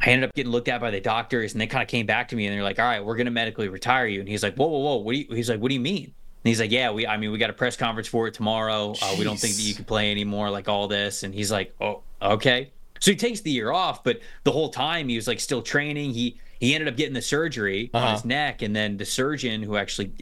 I 0.00 0.06
ended 0.06 0.28
up 0.28 0.34
getting 0.34 0.50
looked 0.50 0.66
at 0.66 0.80
by 0.80 0.90
the 0.90 1.00
doctors, 1.00 1.52
and 1.52 1.60
they 1.60 1.68
kind 1.68 1.82
of 1.82 1.88
came 1.88 2.06
back 2.06 2.28
to 2.28 2.36
me, 2.36 2.46
and 2.46 2.54
they're 2.54 2.64
like, 2.64 2.80
all 2.80 2.84
right, 2.84 3.04
we're 3.04 3.14
gonna 3.14 3.30
medically 3.30 3.68
retire 3.68 4.06
you. 4.06 4.18
And 4.18 4.28
he's 4.28 4.42
like, 4.42 4.56
whoa, 4.56 4.66
whoa, 4.66 4.78
whoa, 4.78 4.96
what 4.96 5.12
do 5.12 5.18
you? 5.18 5.26
He's 5.30 5.48
like, 5.48 5.60
what 5.60 5.68
do 5.68 5.74
you 5.74 5.80
mean? 5.80 6.06
And 6.06 6.48
he's 6.48 6.58
like, 6.58 6.72
yeah, 6.72 6.90
we, 6.90 7.06
I 7.06 7.18
mean, 7.18 7.30
we 7.30 7.38
got 7.38 7.50
a 7.50 7.52
press 7.52 7.76
conference 7.76 8.08
for 8.08 8.26
it 8.26 8.34
tomorrow. 8.34 8.96
Uh, 9.00 9.14
we 9.16 9.22
don't 9.22 9.38
think 9.38 9.54
that 9.54 9.62
you 9.62 9.74
can 9.74 9.84
play 9.84 10.10
anymore, 10.10 10.50
like 10.50 10.68
all 10.68 10.88
this. 10.88 11.22
And 11.22 11.32
he's 11.32 11.52
like, 11.52 11.72
oh, 11.80 12.02
okay. 12.20 12.72
So 13.02 13.10
he 13.10 13.16
takes 13.16 13.40
the 13.40 13.50
year 13.50 13.72
off, 13.72 14.04
but 14.04 14.20
the 14.44 14.52
whole 14.52 14.68
time 14.68 15.08
he 15.08 15.16
was 15.16 15.26
like 15.26 15.40
still 15.40 15.60
training. 15.60 16.12
He 16.12 16.38
he 16.60 16.72
ended 16.72 16.86
up 16.86 16.96
getting 16.96 17.14
the 17.14 17.20
surgery 17.20 17.90
uh-huh. 17.92 18.06
on 18.06 18.12
his 18.12 18.24
neck, 18.24 18.62
and 18.62 18.76
then 18.76 18.96
the 18.96 19.04
surgeon 19.04 19.60
who 19.60 19.76
actually 19.76 20.12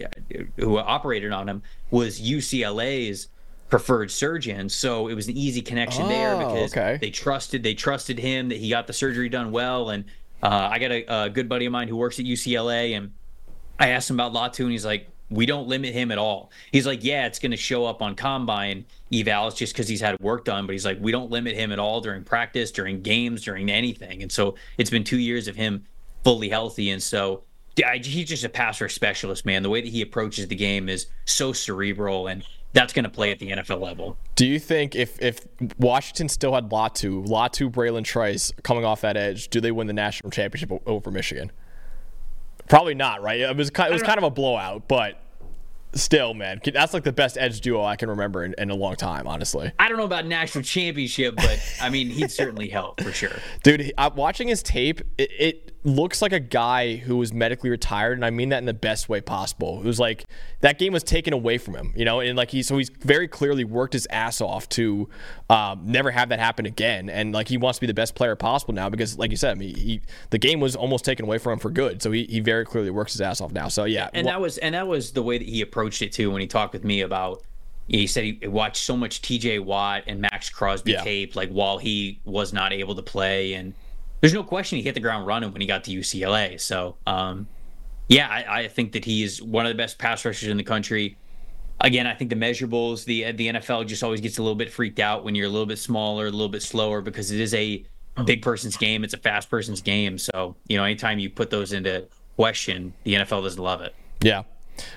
who 0.56 0.78
operated 0.78 1.30
on 1.30 1.46
him 1.46 1.62
was 1.90 2.18
UCLA's 2.18 3.28
preferred 3.68 4.10
surgeon. 4.10 4.70
So 4.70 5.08
it 5.08 5.14
was 5.14 5.28
an 5.28 5.36
easy 5.36 5.60
connection 5.60 6.04
oh, 6.04 6.08
there 6.08 6.36
because 6.38 6.72
okay. 6.72 6.96
they 6.98 7.10
trusted 7.10 7.62
they 7.62 7.74
trusted 7.74 8.18
him 8.18 8.48
that 8.48 8.56
he 8.56 8.70
got 8.70 8.86
the 8.86 8.94
surgery 8.94 9.28
done 9.28 9.52
well. 9.52 9.90
And 9.90 10.06
uh, 10.42 10.70
I 10.72 10.78
got 10.78 10.90
a, 10.90 11.24
a, 11.24 11.28
good 11.28 11.50
buddy 11.50 11.66
of 11.66 11.72
mine 11.72 11.86
who 11.86 11.98
works 11.98 12.18
at 12.18 12.24
UCLA, 12.24 12.96
and 12.96 13.12
I 13.78 13.88
asked 13.88 14.08
him 14.08 14.18
about 14.18 14.32
Latu, 14.32 14.60
and 14.60 14.72
he's 14.72 14.86
like, 14.86 15.06
we 15.30 15.46
don't 15.46 15.68
limit 15.68 15.94
him 15.94 16.10
at 16.10 16.18
all. 16.18 16.50
He's 16.72 16.86
like, 16.86 17.04
yeah, 17.04 17.26
it's 17.26 17.38
going 17.38 17.52
to 17.52 17.56
show 17.56 17.86
up 17.86 18.02
on 18.02 18.16
combine 18.16 18.84
evals 19.12 19.56
just 19.56 19.72
because 19.72 19.88
he's 19.88 20.00
had 20.00 20.18
work 20.20 20.44
done, 20.44 20.66
but 20.66 20.72
he's 20.72 20.84
like, 20.84 20.98
we 21.00 21.12
don't 21.12 21.30
limit 21.30 21.54
him 21.54 21.72
at 21.72 21.78
all 21.78 22.00
during 22.00 22.24
practice, 22.24 22.70
during 22.70 23.00
games, 23.00 23.42
during 23.42 23.70
anything. 23.70 24.22
And 24.22 24.30
so 24.30 24.56
it's 24.76 24.90
been 24.90 25.04
two 25.04 25.18
years 25.18 25.46
of 25.48 25.56
him 25.56 25.84
fully 26.24 26.48
healthy. 26.48 26.90
And 26.90 27.02
so 27.02 27.44
I, 27.84 27.98
he's 27.98 28.28
just 28.28 28.44
a 28.44 28.48
passer 28.48 28.88
specialist, 28.88 29.46
man. 29.46 29.62
The 29.62 29.70
way 29.70 29.80
that 29.80 29.88
he 29.88 30.02
approaches 30.02 30.48
the 30.48 30.56
game 30.56 30.88
is 30.88 31.06
so 31.24 31.52
cerebral, 31.52 32.26
and 32.26 32.44
that's 32.72 32.92
going 32.92 33.04
to 33.04 33.10
play 33.10 33.30
at 33.30 33.38
the 33.38 33.50
NFL 33.50 33.80
level. 33.80 34.16
Do 34.34 34.46
you 34.46 34.58
think 34.58 34.94
if 34.94 35.20
if 35.20 35.46
Washington 35.78 36.28
still 36.28 36.54
had 36.54 36.70
Latu, 36.70 37.26
Latu, 37.26 37.70
Bralen 37.70 38.04
Trice 38.04 38.52
coming 38.62 38.84
off 38.84 39.00
that 39.02 39.16
edge, 39.16 39.48
do 39.48 39.60
they 39.60 39.70
win 39.70 39.86
the 39.86 39.92
national 39.92 40.30
championship 40.30 40.70
over 40.86 41.10
Michigan? 41.10 41.52
Probably 42.68 42.94
not, 42.94 43.22
right? 43.22 43.40
It 43.40 43.56
was 43.56 43.70
kind, 43.70 43.90
it 43.90 43.92
was 43.92 44.02
kind 44.02 44.18
of 44.18 44.24
a 44.24 44.30
blowout, 44.30 44.88
but 44.88 45.20
still, 45.94 46.34
man, 46.34 46.60
that's 46.72 46.94
like 46.94 47.04
the 47.04 47.12
best 47.12 47.36
edge 47.38 47.60
duo 47.60 47.82
I 47.82 47.96
can 47.96 48.10
remember 48.10 48.44
in, 48.44 48.54
in, 48.58 48.70
a 48.70 48.74
long 48.74 48.96
time, 48.96 49.26
honestly. 49.26 49.72
I 49.78 49.88
don't 49.88 49.96
know 49.96 50.04
about 50.04 50.26
national 50.26 50.64
championship, 50.64 51.36
but 51.36 51.60
I 51.80 51.90
mean, 51.90 52.08
he'd 52.08 52.30
certainly 52.30 52.68
help 52.68 53.00
for 53.00 53.12
sure. 53.12 53.36
Dude, 53.62 53.92
watching 54.14 54.48
his 54.48 54.62
tape, 54.62 55.00
it, 55.18 55.30
it, 55.38 55.79
looks 55.82 56.20
like 56.20 56.32
a 56.32 56.40
guy 56.40 56.96
who 56.96 57.16
was 57.16 57.32
medically 57.32 57.70
retired, 57.70 58.12
and 58.12 58.24
I 58.24 58.30
mean 58.30 58.50
that 58.50 58.58
in 58.58 58.66
the 58.66 58.74
best 58.74 59.08
way 59.08 59.20
possible. 59.20 59.78
It 59.78 59.84
was 59.84 59.98
like 59.98 60.24
that 60.60 60.78
game 60.78 60.92
was 60.92 61.02
taken 61.02 61.32
away 61.32 61.58
from 61.58 61.74
him, 61.74 61.92
you 61.96 62.04
know, 62.04 62.20
and 62.20 62.36
like 62.36 62.50
he 62.50 62.62
so 62.62 62.76
he's 62.76 62.90
very 62.90 63.26
clearly 63.26 63.64
worked 63.64 63.94
his 63.94 64.06
ass 64.10 64.40
off 64.40 64.68
to 64.70 65.08
um, 65.48 65.80
never 65.84 66.10
have 66.10 66.28
that 66.28 66.38
happen 66.38 66.66
again, 66.66 67.08
and 67.08 67.32
like 67.32 67.48
he 67.48 67.56
wants 67.56 67.78
to 67.78 67.80
be 67.80 67.86
the 67.86 67.94
best 67.94 68.14
player 68.14 68.36
possible 68.36 68.74
now 68.74 68.88
because, 68.88 69.16
like 69.18 69.30
you 69.30 69.36
said, 69.36 69.52
I 69.52 69.54
mean, 69.54 69.74
he, 69.74 70.00
the 70.30 70.38
game 70.38 70.60
was 70.60 70.76
almost 70.76 71.04
taken 71.04 71.24
away 71.24 71.38
from 71.38 71.54
him 71.54 71.58
for 71.58 71.70
good, 71.70 72.02
so 72.02 72.10
he, 72.10 72.24
he 72.24 72.40
very 72.40 72.64
clearly 72.64 72.90
works 72.90 73.12
his 73.12 73.20
ass 73.20 73.40
off 73.40 73.52
now. 73.52 73.68
So 73.68 73.84
yeah, 73.84 74.10
and 74.12 74.26
that 74.26 74.40
was 74.40 74.58
and 74.58 74.74
that 74.74 74.86
was 74.86 75.12
the 75.12 75.22
way 75.22 75.38
that 75.38 75.48
he 75.48 75.62
approached 75.62 76.02
it 76.02 76.12
too 76.12 76.30
when 76.30 76.40
he 76.40 76.46
talked 76.46 76.74
with 76.74 76.84
me 76.84 77.00
about 77.00 77.42
he 77.88 78.06
said 78.06 78.24
he 78.24 78.46
watched 78.46 78.84
so 78.84 78.96
much 78.96 79.20
TJ 79.22 79.64
Watt 79.64 80.04
and 80.06 80.20
Maxx 80.20 80.50
Crosby 80.50 80.92
yeah. 80.92 81.02
tape 81.02 81.34
like 81.34 81.50
while 81.50 81.78
he 81.78 82.20
was 82.24 82.52
not 82.52 82.72
able 82.72 82.94
to 82.94 83.02
play 83.02 83.54
and 83.54 83.74
there's 84.20 84.34
no 84.34 84.42
question 84.42 84.76
he 84.76 84.82
hit 84.82 84.94
the 84.94 85.00
ground 85.00 85.26
running 85.26 85.52
when 85.52 85.60
he 85.60 85.66
got 85.66 85.84
to 85.84 85.90
UCLA. 85.90 86.60
So, 86.60 86.96
um, 87.06 87.48
yeah, 88.08 88.28
I, 88.28 88.62
I, 88.62 88.68
think 88.68 88.92
that 88.92 89.04
he 89.04 89.22
is 89.22 89.40
one 89.40 89.66
of 89.66 89.70
the 89.70 89.76
best 89.76 89.98
pass 89.98 90.24
rushers 90.24 90.48
in 90.48 90.56
the 90.56 90.64
country. 90.64 91.16
Again, 91.80 92.06
I 92.06 92.14
think 92.14 92.28
the 92.28 92.36
measurables, 92.36 93.04
the 93.04 93.32
the 93.32 93.48
NFL 93.48 93.86
just 93.86 94.02
always 94.02 94.20
gets 94.20 94.38
a 94.38 94.42
little 94.42 94.56
bit 94.56 94.70
freaked 94.70 94.98
out 94.98 95.24
when 95.24 95.34
you're 95.34 95.46
a 95.46 95.50
little 95.50 95.66
bit 95.66 95.78
smaller, 95.78 96.26
a 96.26 96.30
little 96.30 96.48
bit 96.48 96.62
slower 96.62 97.00
because 97.00 97.30
it 97.30 97.40
is 97.40 97.54
a 97.54 97.84
big 98.26 98.42
person's 98.42 98.76
game. 98.76 99.04
It's 99.04 99.14
a 99.14 99.18
fast 99.18 99.48
person's 99.48 99.80
game. 99.80 100.18
So, 100.18 100.56
you 100.68 100.76
know, 100.76 100.84
anytime 100.84 101.18
you 101.18 101.30
put 101.30 101.50
those 101.50 101.72
into 101.72 102.06
question, 102.36 102.92
the 103.04 103.14
NFL 103.14 103.42
doesn't 103.44 103.62
love 103.62 103.80
it. 103.80 103.94
Yeah. 104.20 104.42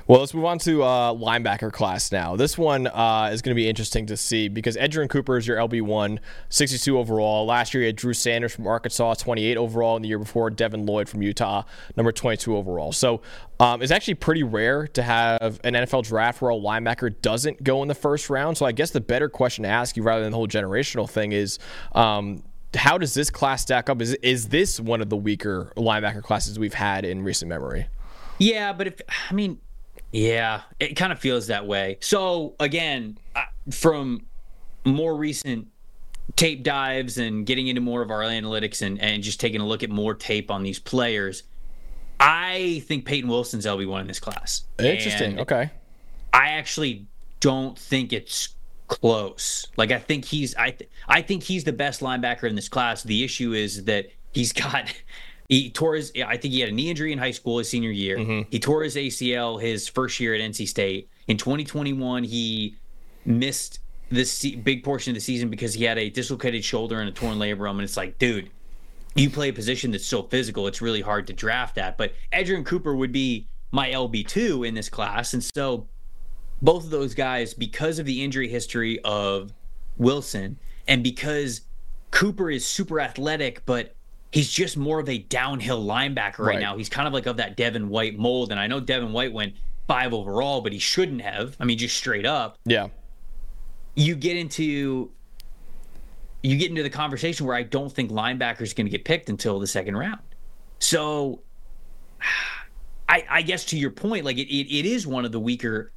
Well, 0.08 0.19
let's 0.19 0.34
move 0.34 0.46
on 0.46 0.60
to 0.60 0.84
uh, 0.84 1.13
linebacker 1.13 1.72
class 1.72 2.12
now. 2.12 2.36
This 2.36 2.58
one 2.58 2.88
uh, 2.88 3.30
is 3.32 3.41
going 3.41 3.56
to 3.56 3.60
be 3.60 3.67
interesting 3.67 4.06
to 4.08 4.17
see 4.17 4.48
because 4.48 4.75
Edgerrin 4.77 5.10
Cooper 5.10 5.38
is 5.38 5.48
your 5.48 5.58
LB1, 5.58 6.19
62 6.50 6.98
overall. 6.98 7.46
Last 7.46 7.73
year, 7.73 7.84
you 7.84 7.88
had 7.88 7.96
Drew 7.96 8.13
Sanders 8.13 8.54
from 8.54 8.67
Arkansas, 8.67 9.15
28 9.15 9.58
overall. 9.58 9.96
And 9.96 10.04
the 10.04 10.10
year 10.10 10.19
before, 10.19 10.50
Devin 10.50 10.86
Lloyd 10.86 11.08
from 11.08 11.21
Utah, 11.21 11.63
number 11.96 12.12
22 12.12 12.56
overall. 12.56 12.92
So 12.92 13.21
um, 13.60 13.81
it's 13.81 13.92
actually 13.92 14.15
pretty 14.15 14.44
rare 14.44 14.88
to 14.88 15.04
have 15.04 15.60
an 15.63 15.73
NFL 15.73 16.04
draft 16.04 16.42
where 16.42 16.52
a 16.52 16.56
linebacker 16.56 17.13
doesn't 17.21 17.63
go 17.63 17.81
in 17.81 17.88
the 17.88 17.96
first 17.96 18.29
round. 18.29 18.58
So 18.58 18.65
I 18.65 18.71
guess 18.71 18.92
the 18.92 19.02
better 19.02 19.29
question 19.29 19.63
to 19.63 19.69
ask 19.69 19.96
you 19.96 20.04
rather 20.04 20.23
than 20.23 20.31
the 20.31 20.38
whole 20.38 20.48
generational 20.48 21.10
thing 21.10 21.31
is 21.31 21.60
um, 21.94 22.44
how 22.75 22.98
does 22.98 23.13
this 23.13 23.29
class 23.29 23.62
stack 23.62 23.90
up? 23.90 24.02
Is, 24.02 24.13
is 24.15 24.50
this 24.50 24.79
one 24.79 25.02
of 25.02 25.10
the 25.10 25.17
weaker 25.17 25.71
linebacker 25.77 26.23
classes 26.23 26.58
we've 26.58 26.73
had 26.73 27.06
in 27.06 27.23
recent 27.23 27.50
memory? 27.50 27.88
Yeah, 28.40 28.73
but 28.73 28.88
if 28.88 29.02
I 29.29 29.34
mean, 29.34 29.60
yeah, 30.14 30.62
it 30.80 30.94
kind 30.96 31.12
of 31.12 31.20
feels 31.20 31.48
that 31.48 31.66
way. 31.66 31.98
So 32.00 32.56
again, 32.60 33.18
from 33.72 34.28
more 34.86 35.16
recent 35.16 35.68
tape 36.36 36.64
dives 36.64 37.18
and 37.18 37.46
getting 37.46 37.68
into 37.68 37.82
more 37.82 38.04
of 38.04 38.12
our 38.12 38.22
analytics 38.22 38.84
and, 38.84 39.02
and 39.02 39.24
just 39.24 39.40
taking 39.40 39.60
a 39.60 39.66
look 39.66 39.82
at 39.82 39.90
more 39.90 40.14
tape 40.14 40.52
on 40.52 40.62
these 40.62 40.78
players, 40.78 41.44
I 42.20 42.84
think 42.88 43.06
Payton 43.06 43.28
Wilson's 43.28 43.66
LB1 43.66 44.02
in 44.02 44.08
this 44.08 44.20
class. 44.20 44.64
Interesting. 44.78 45.32
And 45.32 45.40
okay. 45.42 45.72
I 46.32 46.50
actually 46.50 47.08
don't 47.40 47.78
think 47.78 48.14
it's 48.14 48.50
close. 48.88 49.66
Like 49.78 49.92
I 49.92 49.98
think 49.98 50.26
he's 50.26 50.56
I 50.56 50.72
th- 50.72 50.90
I 51.08 51.24
think 51.24 51.42
he's 51.42 51.64
the 51.64 51.74
best 51.74 52.02
linebacker 52.02 52.44
in 52.44 52.54
this 52.54 52.70
class. 52.70 53.02
The 53.02 53.24
issue 53.24 53.54
is 53.54 53.86
that 53.86 54.08
he's 54.32 54.54
got 54.54 54.94
he 55.50 55.69
tore 55.69 55.96
his. 55.96 56.12
I 56.25 56.37
think 56.37 56.54
he 56.54 56.60
had 56.60 56.69
a 56.69 56.71
knee 56.71 56.89
injury 56.89 57.12
in 57.12 57.19
high 57.19 57.31
school 57.31 57.58
his 57.58 57.69
senior 57.69 57.91
year. 57.91 58.17
Mm-hmm. 58.17 58.50
He 58.50 58.60
tore 58.60 58.83
his 58.83 58.96
ACL 58.96 59.62
his 59.62 59.87
first 59.87 60.19
year 60.19 60.33
at 60.33 60.41
NC 60.41 60.67
State. 60.67 61.10
In 61.27 61.37
2021, 61.37 62.23
he 62.23 62.75
missed 63.25 63.79
this 64.10 64.46
big 64.63 64.83
portion 64.83 65.12
of 65.12 65.15
the 65.15 65.21
season 65.21 65.50
because 65.50 65.73
he 65.73 65.83
had 65.83 65.98
a 65.98 66.10
dislocated 66.10 66.63
shoulder 66.63 67.00
and 67.00 67.10
a 67.10 67.12
torn 67.12 67.37
labrum. 67.37 67.71
And 67.71 67.81
it's 67.81 67.98
like, 67.98 68.19
dude, 68.19 68.50
you 69.15 69.29
play 69.29 69.50
a 69.50 69.54
position 69.54 69.91
that's 69.91 70.06
so 70.06 70.23
physical, 70.23 70.67
it's 70.67 70.81
really 70.81 71.02
hard 71.02 71.27
to 71.27 71.33
draft 71.33 71.75
that. 71.75 71.98
But 71.98 72.13
Edgerrin 72.31 72.65
Cooper 72.65 72.96
would 72.96 73.12
be 73.12 73.48
my 73.71 73.89
LB2 73.89 74.67
in 74.67 74.75
this 74.75 74.89
class. 74.89 75.33
And 75.33 75.44
so 75.44 75.87
both 76.62 76.83
of 76.83 76.89
those 76.89 77.13
guys, 77.13 77.54
because 77.54 78.00
of 78.00 78.06
the 78.06 78.23
injury 78.23 78.48
history 78.48 79.00
of 79.04 79.54
Wilson 79.98 80.58
and 80.87 81.04
because 81.04 81.62
Cooper 82.12 82.50
is 82.50 82.65
super 82.65 83.00
athletic, 83.00 83.65
but 83.65 83.96
he's 84.34 84.52
just 84.52 84.75
more 84.75 85.00
of 85.00 85.08
a 85.08 85.19
downhill 85.19 85.86
linebacker 85.86 86.40
right, 86.40 86.56
right, 86.56 86.60
now. 86.60 86.75
He's 86.75 86.90
kind 86.90 87.08
of 87.08 87.13
like 87.13 87.27
of 87.27 87.38
that 87.38 87.56
Devin 87.56 87.88
White 87.88 88.17
mold. 88.17 88.52
And 88.52 88.60
I 88.60 88.65
know 88.67 88.79
Devin 88.79 89.13
White 89.13 89.31
went 89.31 89.54
five 89.88 90.12
overall, 90.12 90.62
but 90.62 90.73
he 90.73 90.79
shouldn't 90.79 91.21
have. 91.21 91.56
I 91.60 91.65
mean, 91.65 91.77
just 91.77 91.96
straight 91.96 92.25
up. 92.25 92.58
Yeah. 92.65 92.88
You 93.96 94.15
get 94.15 94.36
into 94.36 95.12
you 96.42 96.58
get 96.58 96.71
into 96.71 96.84
the 96.84 96.90
conversation 96.90 97.46
where 97.46 97.56
I 97.56 97.63
don't 97.63 97.92
think 97.92 98.12
linebacker 98.12 98.63
is 98.63 98.73
going 98.73 98.88
to 98.88 98.92
get 98.92 99.06
picked 99.06 99.29
until 99.29 99.60
the 99.60 99.67
second 99.67 99.96
round. 99.96 100.19
So 100.79 101.42
I, 103.08 103.25
I 103.29 103.42
guess 103.44 103.65
to 103.65 103.77
your 103.77 103.92
point, 103.92 104.25
like 104.25 104.38
it, 104.38 104.52
it, 104.52 104.75
it 104.75 104.86
is 104.86 105.06
one 105.06 105.25
of 105.25 105.31
the 105.31 105.40
weaker 105.40 105.92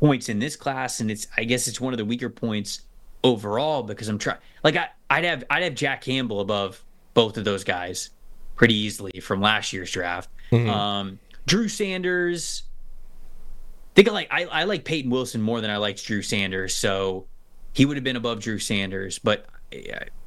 points 0.00 0.28
in 0.28 0.40
this 0.40 0.56
class, 0.56 0.98
and 0.98 1.10
it's 1.10 1.28
I 1.36 1.44
guess 1.44 1.68
it's 1.68 1.80
one 1.80 1.92
of 1.92 1.98
the 1.98 2.04
weaker 2.04 2.30
points 2.30 2.80
overall 3.22 3.84
because 3.84 4.08
I'm 4.08 4.18
trying 4.18 4.38
like 4.64 4.76
I, 4.76 4.88
I'd 5.08 5.24
have 5.24 5.44
I'd 5.48 5.62
have 5.62 5.74
Jack 5.74 6.00
Campbell 6.02 6.40
above 6.40 6.82
both 7.16 7.38
of 7.38 7.44
those 7.44 7.64
guys 7.64 8.10
pretty 8.56 8.74
easily 8.74 9.20
from 9.20 9.40
last 9.40 9.72
year's 9.72 9.90
draft. 9.90 10.28
Mm-hmm. 10.52 10.68
Um, 10.68 11.18
Drew 11.46 11.66
Sanders. 11.66 12.62
I 12.68 13.94
think 13.96 14.08
I 14.08 14.12
like 14.12 14.28
I, 14.30 14.44
I 14.44 14.64
like 14.64 14.84
Payton 14.84 15.10
Wilson 15.10 15.40
more 15.40 15.62
than 15.62 15.70
I 15.70 15.78
liked 15.78 16.04
Drew 16.04 16.20
Sanders, 16.20 16.76
so 16.76 17.24
he 17.72 17.86
would 17.86 17.96
have 17.96 18.04
been 18.04 18.16
above 18.16 18.40
Drew 18.40 18.58
Sanders, 18.58 19.18
but 19.18 19.46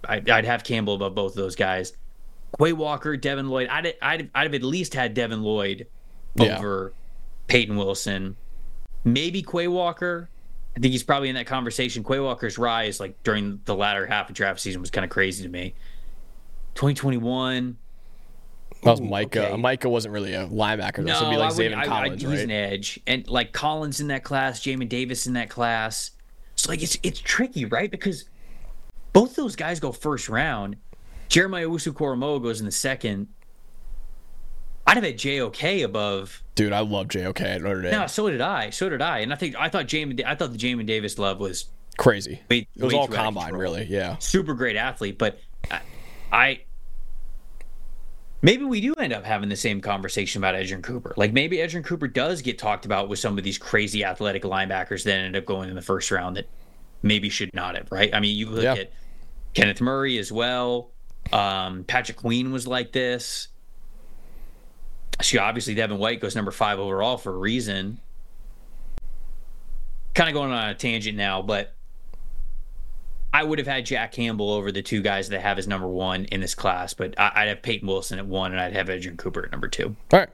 I, 0.07 0.19
would 0.19 0.45
have 0.45 0.63
Campbell 0.63 0.95
above 0.95 1.13
both 1.13 1.31
of 1.33 1.37
those 1.37 1.55
guys. 1.55 1.93
Quay 2.59 2.73
Walker, 2.73 3.15
Devin 3.15 3.47
Lloyd. 3.47 3.67
I'd, 3.69 3.93
I'd, 4.01 4.31
I'd 4.33 4.43
have 4.43 4.53
at 4.55 4.63
least 4.63 4.95
had 4.95 5.13
Devin 5.13 5.43
Lloyd 5.43 5.85
over 6.39 6.93
yeah. 6.93 7.45
Payton 7.47 7.77
Wilson. 7.77 8.35
Maybe 9.03 9.43
Quay 9.43 9.67
Walker. 9.67 10.27
I 10.75 10.79
think 10.79 10.91
he's 10.91 11.03
probably 11.03 11.29
in 11.29 11.35
that 11.35 11.45
conversation. 11.45 12.03
Quay 12.03 12.19
Walker's 12.19 12.57
rise, 12.57 12.99
like 12.99 13.21
during 13.23 13.61
the 13.65 13.75
latter 13.75 14.07
half 14.07 14.29
of 14.29 14.35
draft 14.35 14.59
season, 14.59 14.81
was 14.81 14.89
kind 14.89 15.05
of 15.05 15.11
crazy 15.11 15.43
to 15.43 15.49
me. 15.49 15.75
2021. 16.75 17.77
That 18.83 18.91
was 18.91 19.01
Micah. 19.01 19.47
Okay. 19.49 19.57
Micah 19.57 19.89
wasn't 19.89 20.13
really 20.13 20.33
a 20.33 20.47
linebacker. 20.47 20.97
Though, 20.97 21.03
no, 21.03 21.13
so 21.15 21.21
it'd 21.21 21.31
be 21.31 21.37
like 21.37 21.53
Zaven 21.53 21.85
Collins, 21.85 21.89
I, 21.89 21.95
I, 21.95 22.01
right? 22.09 22.19
He's 22.19 22.43
an 22.43 22.51
edge, 22.51 22.99
and 23.07 23.27
like 23.27 23.51
Collins 23.51 23.99
in 23.99 24.07
that 24.07 24.23
class, 24.23 24.61
Jamin 24.61 24.87
Davis 24.87 25.27
in 25.27 25.33
that 25.33 25.49
class. 25.49 26.11
So 26.55 26.69
like 26.69 26.81
it's 26.81 26.97
it's 27.03 27.19
tricky, 27.19 27.65
right? 27.65 27.91
Because 27.91 28.25
both 29.11 29.35
those 29.35 29.55
guys 29.55 29.79
go 29.79 29.91
first 29.91 30.29
round. 30.29 30.77
Jeremiah 31.27 31.67
Owusu-Koramoah 31.67 32.41
goes 32.41 32.59
in 32.59 32.65
the 32.65 32.71
second. 32.71 33.27
I'd 34.87 34.97
have 34.97 35.03
had 35.03 35.17
JOK 35.17 35.83
above. 35.83 36.41
Dude, 36.55 36.73
I 36.73 36.79
love 36.79 37.09
JOK 37.09 37.41
at 37.41 37.61
Notre 37.61 37.83
Dame. 37.83 37.91
No, 37.91 38.07
so 38.07 38.29
did 38.29 38.41
I. 38.41 38.71
So 38.71 38.89
did 38.89 39.01
I. 39.01 39.19
And 39.19 39.31
I 39.31 39.35
think 39.35 39.55
I 39.55 39.69
thought 39.69 39.85
Jamin. 39.85 40.23
I 40.25 40.35
thought 40.35 40.51
the 40.51 40.57
Jamin 40.57 40.85
Davis 40.87 41.19
love 41.19 41.39
was 41.39 41.65
crazy. 41.97 42.41
Way, 42.49 42.67
it 42.75 42.83
was 42.83 42.93
all 42.93 43.07
combine, 43.07 43.53
really. 43.53 43.85
Yeah. 43.85 44.17
Super 44.17 44.53
great 44.53 44.75
athlete, 44.75 45.17
but 45.19 45.39
I, 46.31 46.61
maybe 48.41 48.63
we 48.63 48.81
do 48.81 48.93
end 48.93 49.13
up 49.13 49.25
having 49.25 49.49
the 49.49 49.55
same 49.55 49.81
conversation 49.81 50.39
about 50.41 50.55
Edgerrin 50.55 50.83
Cooper. 50.83 51.13
Like 51.17 51.33
maybe 51.33 51.57
Edgerrin 51.57 51.83
Cooper 51.83 52.07
does 52.07 52.41
get 52.41 52.57
talked 52.57 52.85
about 52.85 53.09
with 53.09 53.19
some 53.19 53.37
of 53.37 53.43
these 53.43 53.57
crazy 53.57 54.03
athletic 54.03 54.43
linebackers 54.43 55.03
that 55.03 55.13
end 55.13 55.35
up 55.35 55.45
going 55.45 55.69
in 55.69 55.75
the 55.75 55.81
first 55.81 56.11
round 56.11 56.37
that 56.37 56.47
maybe 57.01 57.29
should 57.29 57.53
not 57.53 57.75
have, 57.75 57.91
right? 57.91 58.13
I 58.13 58.19
mean, 58.19 58.35
you 58.37 58.49
look 58.49 58.63
yeah. 58.63 58.73
at 58.73 58.93
Kenneth 59.53 59.81
Murray 59.81 60.17
as 60.17 60.31
well. 60.31 60.91
Um, 61.31 61.83
Patrick 61.83 62.17
Queen 62.17 62.51
was 62.51 62.67
like 62.67 62.91
this. 62.91 63.49
See, 65.21 65.37
obviously 65.37 65.75
Devin 65.75 65.97
White 65.97 66.21
goes 66.21 66.35
number 66.35 66.51
five 66.51 66.79
overall 66.79 67.17
for 67.17 67.33
a 67.33 67.37
reason. 67.37 67.99
Kind 70.13 70.29
of 70.29 70.33
going 70.33 70.51
on 70.51 70.69
a 70.69 70.75
tangent 70.75 71.17
now, 71.17 71.41
but 71.41 71.75
I 73.33 73.43
would 73.43 73.59
have 73.59 73.67
had 73.67 73.85
Jack 73.85 74.13
Campbell 74.13 74.51
over 74.51 74.71
the 74.71 74.81
two 74.81 75.01
guys 75.01 75.29
that 75.29 75.41
have 75.41 75.57
his 75.57 75.67
number 75.67 75.87
one 75.87 76.25
in 76.25 76.41
this 76.41 76.55
class, 76.55 76.93
but 76.93 77.13
I'd 77.19 77.47
have 77.47 77.61
Payton 77.61 77.87
Wilson 77.87 78.17
at 78.19 78.25
one, 78.25 78.51
and 78.51 78.59
I'd 78.59 78.73
have 78.73 78.87
Edgerrin 78.87 79.17
Cooper 79.17 79.45
at 79.45 79.51
number 79.51 79.67
two. 79.67 79.95
All 80.11 80.19
right. 80.19 80.29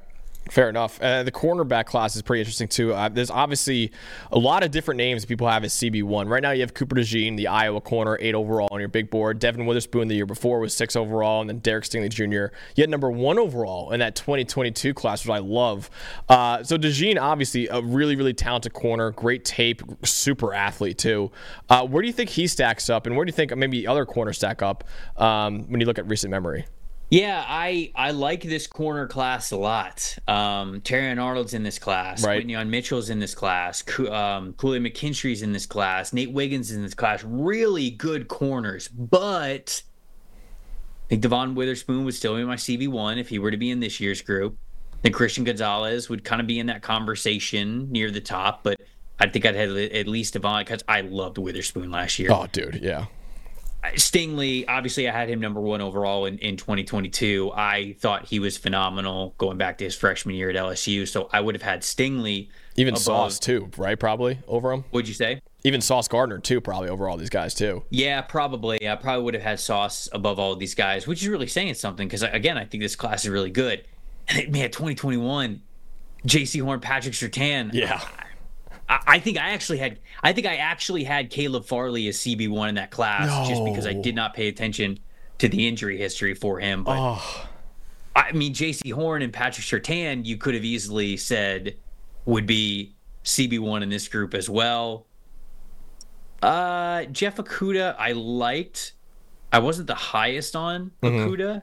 Fair 0.52 0.70
enough. 0.70 1.02
Uh, 1.02 1.24
the 1.24 1.32
cornerback 1.32 1.86
class 1.86 2.16
is 2.16 2.22
pretty 2.22 2.42
interesting 2.42 2.68
too. 2.68 2.94
Uh, 2.94 3.10
there's 3.10 3.32
obviously 3.32 3.92
a 4.32 4.38
lot 4.38 4.62
of 4.62 4.70
different 4.70 5.00
names 5.00 5.26
people 5.26 5.48
have 5.50 5.64
as 5.64 5.74
CB1. 5.74 6.30
Right 6.30 6.44
now, 6.44 6.52
you 6.52 6.62
have 6.62 6.76
Cooper 6.76 6.96
DeJean, 6.96 7.36
the 7.36 7.48
Iowa 7.48 7.82
corner, 7.82 8.16
eight 8.22 8.36
overall 8.36 8.68
on 8.72 8.80
your 8.80 8.88
big 8.88 9.10
board. 9.10 9.40
Devon 9.40 9.66
Witherspoon 9.66 10.08
the 10.08 10.16
year 10.16 10.28
before 10.28 10.60
was 10.60 10.76
six 10.76 10.96
overall, 10.96 11.42
and 11.42 11.50
then 11.50 11.60
Derek 11.60 11.84
Stingley 11.84 12.10
Jr. 12.10 12.56
Yet 12.76 12.90
number 12.90 13.10
one 13.10 13.40
overall 13.40 13.92
in 13.92 14.00
that 14.02 14.16
2022 14.16 14.94
class, 14.94 15.26
which 15.26 15.32
I 15.32 15.40
love. 15.40 15.90
Uh, 16.30 16.62
so 16.62 16.78
DeJean, 16.78 17.20
obviously 17.20 17.68
a 17.68 17.82
really 17.82 18.16
really 18.16 18.34
talented 18.34 18.74
corner, 18.74 19.10
great 19.12 19.46
tape, 19.46 19.82
super 20.04 20.54
athlete 20.54 21.00
too. 21.00 21.32
Uh, 21.70 21.88
where 21.88 22.04
do 22.04 22.08
you 22.08 22.14
think 22.14 22.30
he 22.30 22.46
stacks 22.46 22.88
up, 22.88 23.08
and 23.08 23.16
where 23.16 23.26
do 23.26 23.30
you 23.30 23.36
think 23.36 23.56
maybe 23.58 23.88
other 23.88 24.06
corners 24.06 24.38
stack 24.38 24.62
up 24.62 24.84
um, 25.18 25.64
when 25.72 25.80
you 25.80 25.88
look 25.88 25.98
at 25.98 26.08
recent 26.08 26.30
memory? 26.30 26.66
Yeah, 27.10 27.46
I 27.48 27.92
I 27.96 28.12
like 28.12 28.42
this 28.42 28.66
corner 28.66 29.08
class 29.08 29.52
a 29.52 29.58
lot. 29.58 30.18
Um, 30.28 30.82
Terrion 30.82 31.22
Arnold's 31.22 31.54
in 31.54 31.64
this 31.64 31.78
class. 31.78 32.24
Right. 32.26 32.46
Quinyon 32.46 32.70
Mitchell's 32.70 33.10
in 33.10 33.20
this 33.20 33.36
class. 33.36 33.84
Um, 34.00 34.54
Kool-Aid 34.54 34.82
McKinstry's 34.82 35.42
in 35.42 35.54
this 35.54 35.66
class. 35.66 36.14
Nate 36.14 36.32
Wiggins 36.32 36.72
in 36.72 36.82
this 36.82 36.96
class. 36.96 37.24
Really 37.24 37.92
good 37.92 38.28
corners, 38.28 38.88
but 38.88 39.84
I 41.06 41.08
think 41.10 41.22
Devon 41.22 41.54
Witherspoon 41.54 42.06
would 42.06 42.16
still 42.16 42.36
be 42.36 42.44
my 42.44 42.56
CB 42.56 42.88
one 42.88 43.20
if 43.20 43.30
he 43.30 43.38
were 43.38 43.52
to 43.52 43.58
be 43.58 43.70
in 43.70 43.80
this 43.80 44.00
year's 44.00 44.22
group. 44.22 44.58
Then 45.04 45.12
Christian 45.12 45.44
Gonzalez 45.44 46.10
would 46.10 46.24
kind 46.24 46.42
of 46.42 46.48
be 46.48 46.58
in 46.58 46.66
that 46.66 46.82
conversation 46.82 47.92
near 47.92 48.10
the 48.10 48.22
top, 48.22 48.64
but 48.64 48.82
I 49.20 49.30
think 49.30 49.46
I'd 49.46 49.56
have 49.56 49.78
at 49.78 50.08
least 50.08 50.34
Devon 50.34 50.64
because 50.64 50.84
I 50.88 51.02
loved 51.02 51.38
Witherspoon 51.38 51.92
last 51.92 52.18
year. 52.18 52.30
Oh, 52.32 52.48
dude, 52.52 52.80
yeah. 52.82 53.06
Stingley, 53.94 54.66
obviously, 54.68 55.08
I 55.08 55.12
had 55.12 55.30
him 55.30 55.40
number 55.40 55.62
one 55.62 55.82
overall 55.82 56.26
in, 56.26 56.38
in 56.40 56.58
2022. 56.58 57.52
I 57.56 57.96
thought 58.00 58.26
he 58.26 58.40
was 58.40 58.58
phenomenal 58.58 59.34
going 59.38 59.58
back 59.58 59.78
to 59.80 59.86
his 59.86 59.96
freshman 59.96 60.36
year 60.36 60.50
at 60.50 60.56
LSU. 60.56 61.08
So 61.08 61.30
I 61.32 61.42
would 61.42 61.56
have 61.56 61.62
had 61.62 61.82
Stingley. 61.82 62.50
Even 62.76 62.94
above. 62.94 63.04
Sauce, 63.04 63.40
too, 63.40 63.70
right? 63.78 63.98
Probably 63.98 64.40
over 64.48 64.72
him. 64.72 64.84
What'd 64.92 65.08
you 65.08 65.14
say? 65.14 65.42
Even 65.64 65.82
Sauce 65.82 66.08
Gardner, 66.08 66.40
too, 66.40 66.62
probably 66.62 66.90
over 66.90 67.08
all 67.08 67.18
these 67.18 67.30
guys, 67.30 67.54
too. 67.54 67.84
Yeah, 67.90 68.22
probably. 68.22 68.88
I 68.88 68.96
probably 68.96 69.24
would 69.24 69.34
have 69.34 69.44
had 69.44 69.60
Sauce 69.60 70.10
above 70.12 70.40
all 70.40 70.54
of 70.54 70.60
these 70.60 70.76
guys, 70.76 71.08
which 71.08 71.22
is 71.22 71.28
really 71.28 71.48
saying 71.48 71.74
something 71.76 72.08
because, 72.08 72.24
again, 72.24 72.58
I 72.58 72.66
think 72.66 72.84
this 72.84 72.96
class 72.96 73.24
is 73.24 73.30
really 73.30 73.52
good. 73.52 73.86
And 74.28 74.52
man, 74.52 74.72
2021, 74.72 75.62
Jaycee 76.26 76.62
Horn, 76.62 76.80
Patrick 76.80 77.14
Surtain. 77.14 77.72
Yeah. 77.74 78.02
I, 78.88 79.20
think 79.20 79.38
I 79.38 79.50
actually 79.52 79.80
had 79.80 80.00
I 80.22 80.34
think 80.34 80.46
I 80.46 80.58
actually 80.58 81.04
had 81.04 81.30
Caleb 81.30 81.66
Farley 81.66 82.08
as 82.08 82.18
CB 82.18 82.50
one 82.50 82.70
in 82.70 82.76
that 82.76 82.92
class 82.92 83.28
no. 83.28 83.50
just 83.50 83.66
because 83.66 83.88
I 83.88 83.94
did 83.94 84.16
not 84.16 84.34
pay 84.34 84.48
attention 84.48 85.00
to 85.40 85.50
the 85.50 85.68
injury 85.68 85.98
history 85.98 86.34
for 86.34 86.60
him. 86.60 86.84
But 86.84 86.98
oh. 86.98 87.48
I 88.16 88.32
mean, 88.32 88.54
Jaycee 88.54 88.94
Horn 88.94 89.22
and 89.22 89.34
Patrick 89.34 89.66
Surtain, 89.66 90.26
you 90.26 90.38
could 90.38 90.54
have 90.54 90.64
easily 90.64 91.18
said 91.18 91.76
would 92.26 92.46
be 92.46 92.96
CB1 93.24 93.82
in 93.82 93.90
this 93.90 94.08
group 94.08 94.34
as 94.34 94.50
well. 94.50 95.06
Uh, 96.42 97.06
Jeff 97.06 97.38
Okudah, 97.38 97.96
I 97.98 98.14
liked. 98.14 98.94
I 99.52 99.60
wasn't 99.60 99.88
the 99.88 99.96
highest 99.96 100.56
on 100.56 100.92
Mm-hmm. 101.02 101.28
Okudah. 101.28 101.62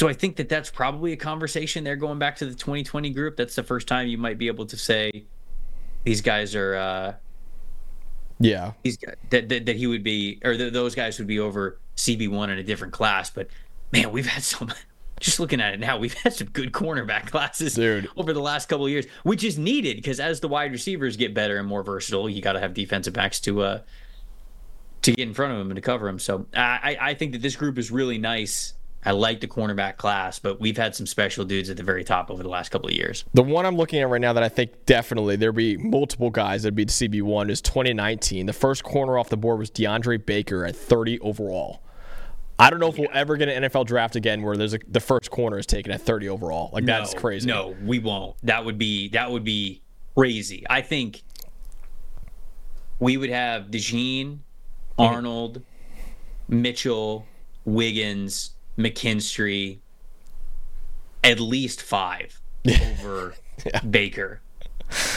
So 0.00 0.08
I 0.08 0.14
think 0.14 0.36
that 0.36 0.48
that's 0.48 0.70
probably 0.70 1.12
a 1.12 1.16
conversation 1.16 1.84
there 1.84 1.94
going 1.94 2.18
back 2.18 2.36
to 2.36 2.46
the 2.46 2.54
2020 2.54 3.10
group. 3.10 3.36
That's 3.36 3.54
the 3.54 3.62
first 3.62 3.86
time 3.86 4.08
you 4.08 4.16
might 4.16 4.38
be 4.38 4.46
able 4.46 4.64
to 4.64 4.76
say 4.78 5.26
these 6.04 6.22
guys 6.22 6.54
are 6.54 6.74
uh 6.74 7.14
Yeah. 8.38 8.72
these 8.82 8.96
guys, 8.96 9.16
that, 9.28 9.50
that 9.50 9.66
that 9.66 9.76
he 9.76 9.86
would 9.86 10.02
be 10.02 10.40
or 10.42 10.56
th- 10.56 10.72
those 10.72 10.94
guys 10.94 11.18
would 11.18 11.26
be 11.28 11.38
over 11.38 11.78
CB1 11.98 12.44
in 12.44 12.58
a 12.58 12.62
different 12.62 12.94
class, 12.94 13.28
but 13.28 13.48
man, 13.92 14.10
we've 14.10 14.24
had 14.24 14.42
some 14.42 14.72
just 15.20 15.38
looking 15.38 15.60
at 15.60 15.74
it 15.74 15.80
now, 15.80 15.98
we've 15.98 16.14
had 16.14 16.32
some 16.32 16.48
good 16.48 16.72
cornerback 16.72 17.26
classes 17.30 17.74
Dude. 17.74 18.08
over 18.16 18.32
the 18.32 18.40
last 18.40 18.70
couple 18.70 18.86
of 18.86 18.90
years, 18.90 19.04
which 19.24 19.44
is 19.44 19.58
needed 19.58 19.96
because 19.98 20.18
as 20.18 20.40
the 20.40 20.48
wide 20.48 20.72
receivers 20.72 21.18
get 21.18 21.34
better 21.34 21.58
and 21.58 21.68
more 21.68 21.82
versatile, 21.82 22.26
you 22.30 22.40
got 22.40 22.54
to 22.54 22.60
have 22.60 22.72
defensive 22.72 23.12
backs 23.12 23.38
to 23.40 23.60
uh 23.60 23.80
to 25.02 25.12
get 25.12 25.28
in 25.28 25.34
front 25.34 25.52
of 25.52 25.58
them 25.58 25.70
and 25.70 25.76
to 25.76 25.82
cover 25.82 26.06
them. 26.06 26.18
So 26.18 26.46
I 26.56 26.96
I 26.98 27.12
think 27.12 27.32
that 27.32 27.42
this 27.42 27.54
group 27.54 27.76
is 27.76 27.90
really 27.90 28.16
nice. 28.16 28.72
I 29.04 29.12
like 29.12 29.40
the 29.40 29.48
cornerback 29.48 29.96
class, 29.96 30.38
but 30.38 30.60
we've 30.60 30.76
had 30.76 30.94
some 30.94 31.06
special 31.06 31.44
dudes 31.44 31.70
at 31.70 31.78
the 31.78 31.82
very 31.82 32.04
top 32.04 32.30
over 32.30 32.42
the 32.42 32.50
last 32.50 32.68
couple 32.68 32.88
of 32.88 32.94
years. 32.94 33.24
The 33.32 33.42
one 33.42 33.64
I'm 33.64 33.76
looking 33.76 34.00
at 34.00 34.08
right 34.08 34.20
now 34.20 34.34
that 34.34 34.42
I 34.42 34.50
think 34.50 34.84
definitely 34.84 35.36
there'll 35.36 35.54
be 35.54 35.78
multiple 35.78 36.28
guys 36.28 36.64
that'd 36.64 36.74
be 36.74 36.84
the 36.84 36.92
CB1 36.92 37.50
is 37.50 37.62
2019. 37.62 38.44
The 38.44 38.52
first 38.52 38.84
corner 38.84 39.16
off 39.16 39.30
the 39.30 39.38
board 39.38 39.58
was 39.58 39.70
DeAndre 39.70 40.24
Baker 40.24 40.66
at 40.66 40.76
30 40.76 41.18
overall. 41.20 41.82
I 42.58 42.68
don't 42.68 42.78
know 42.78 42.88
if 42.88 42.98
we'll 42.98 43.08
ever 43.14 43.38
get 43.38 43.48
an 43.48 43.62
NFL 43.62 43.86
draft 43.86 44.16
again 44.16 44.42
where 44.42 44.54
there's 44.54 44.74
a, 44.74 44.78
the 44.86 45.00
first 45.00 45.30
corner 45.30 45.58
is 45.58 45.64
taken 45.64 45.92
at 45.92 46.02
30 46.02 46.28
overall. 46.28 46.68
Like 46.74 46.84
that's 46.84 47.14
crazy. 47.14 47.46
No, 47.46 47.74
we 47.82 47.98
won't. 48.00 48.36
That 48.42 48.66
would 48.66 48.76
be 48.76 49.08
that 49.10 49.30
would 49.30 49.44
be 49.44 49.80
crazy. 50.14 50.66
I 50.68 50.82
think 50.82 51.22
we 52.98 53.16
would 53.16 53.30
have 53.30 53.68
DeJean, 53.68 54.26
mm-hmm. 54.26 55.00
Arnold, 55.00 55.62
Mitchell, 56.48 57.26
Wiggins, 57.64 58.50
McKinstry, 58.78 59.78
at 61.22 61.40
least 61.40 61.82
five 61.82 62.40
over 62.96 63.34
Baker. 63.90 64.40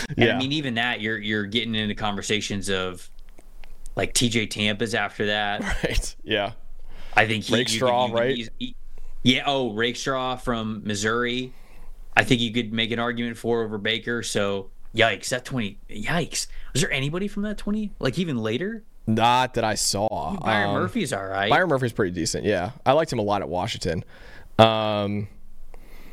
And 0.09 0.17
Yeah. 0.17 0.35
I 0.35 0.39
mean, 0.39 0.51
even 0.51 0.75
that 0.75 1.01
you're 1.01 1.17
you're 1.17 1.45
getting 1.45 1.75
into 1.75 1.95
conversations 1.95 2.69
of 2.69 3.09
like 3.95 4.13
TJ 4.13 4.49
Tampa's 4.49 4.93
after 4.95 5.27
that. 5.27 5.61
Right. 5.83 6.15
Yeah. 6.23 6.51
I 7.15 7.27
think 7.27 7.43
he, 7.45 7.53
Rakestraw, 7.55 8.07
could 8.07 8.15
right? 8.15 8.37
eas- 8.37 8.49
e- 8.59 8.75
yeah. 9.23 9.43
Oh, 9.45 9.73
Rakestraw 9.73 10.35
from 10.37 10.81
Missouri. 10.83 11.53
I 12.15 12.23
think 12.23 12.41
you 12.41 12.51
could 12.53 12.73
make 12.73 12.91
an 12.91 12.99
argument 12.99 13.37
for 13.37 13.63
over 13.63 13.77
Baker. 13.77 14.21
So 14.23 14.69
yikes, 14.95 15.29
that 15.29 15.45
twenty. 15.45 15.79
Yikes. 15.89 16.47
Was 16.73 16.81
there 16.81 16.91
anybody 16.91 17.27
from 17.27 17.43
that 17.43 17.57
twenty? 17.57 17.91
Like 17.99 18.17
even 18.19 18.37
later? 18.37 18.83
Not 19.05 19.55
that 19.55 19.63
I 19.63 19.75
saw. 19.75 20.37
Byron 20.37 20.69
Um, 20.69 20.75
Murphy's 20.81 21.11
all 21.13 21.25
right. 21.25 21.49
Byron 21.49 21.69
Murphy's 21.69 21.91
pretty 21.93 22.11
decent. 22.13 22.45
Yeah. 22.45 22.71
I 22.85 22.93
liked 22.93 23.11
him 23.11 23.19
a 23.19 23.23
lot 23.23 23.41
at 23.41 23.49
Washington. 23.49 24.03
Um, 24.59 25.27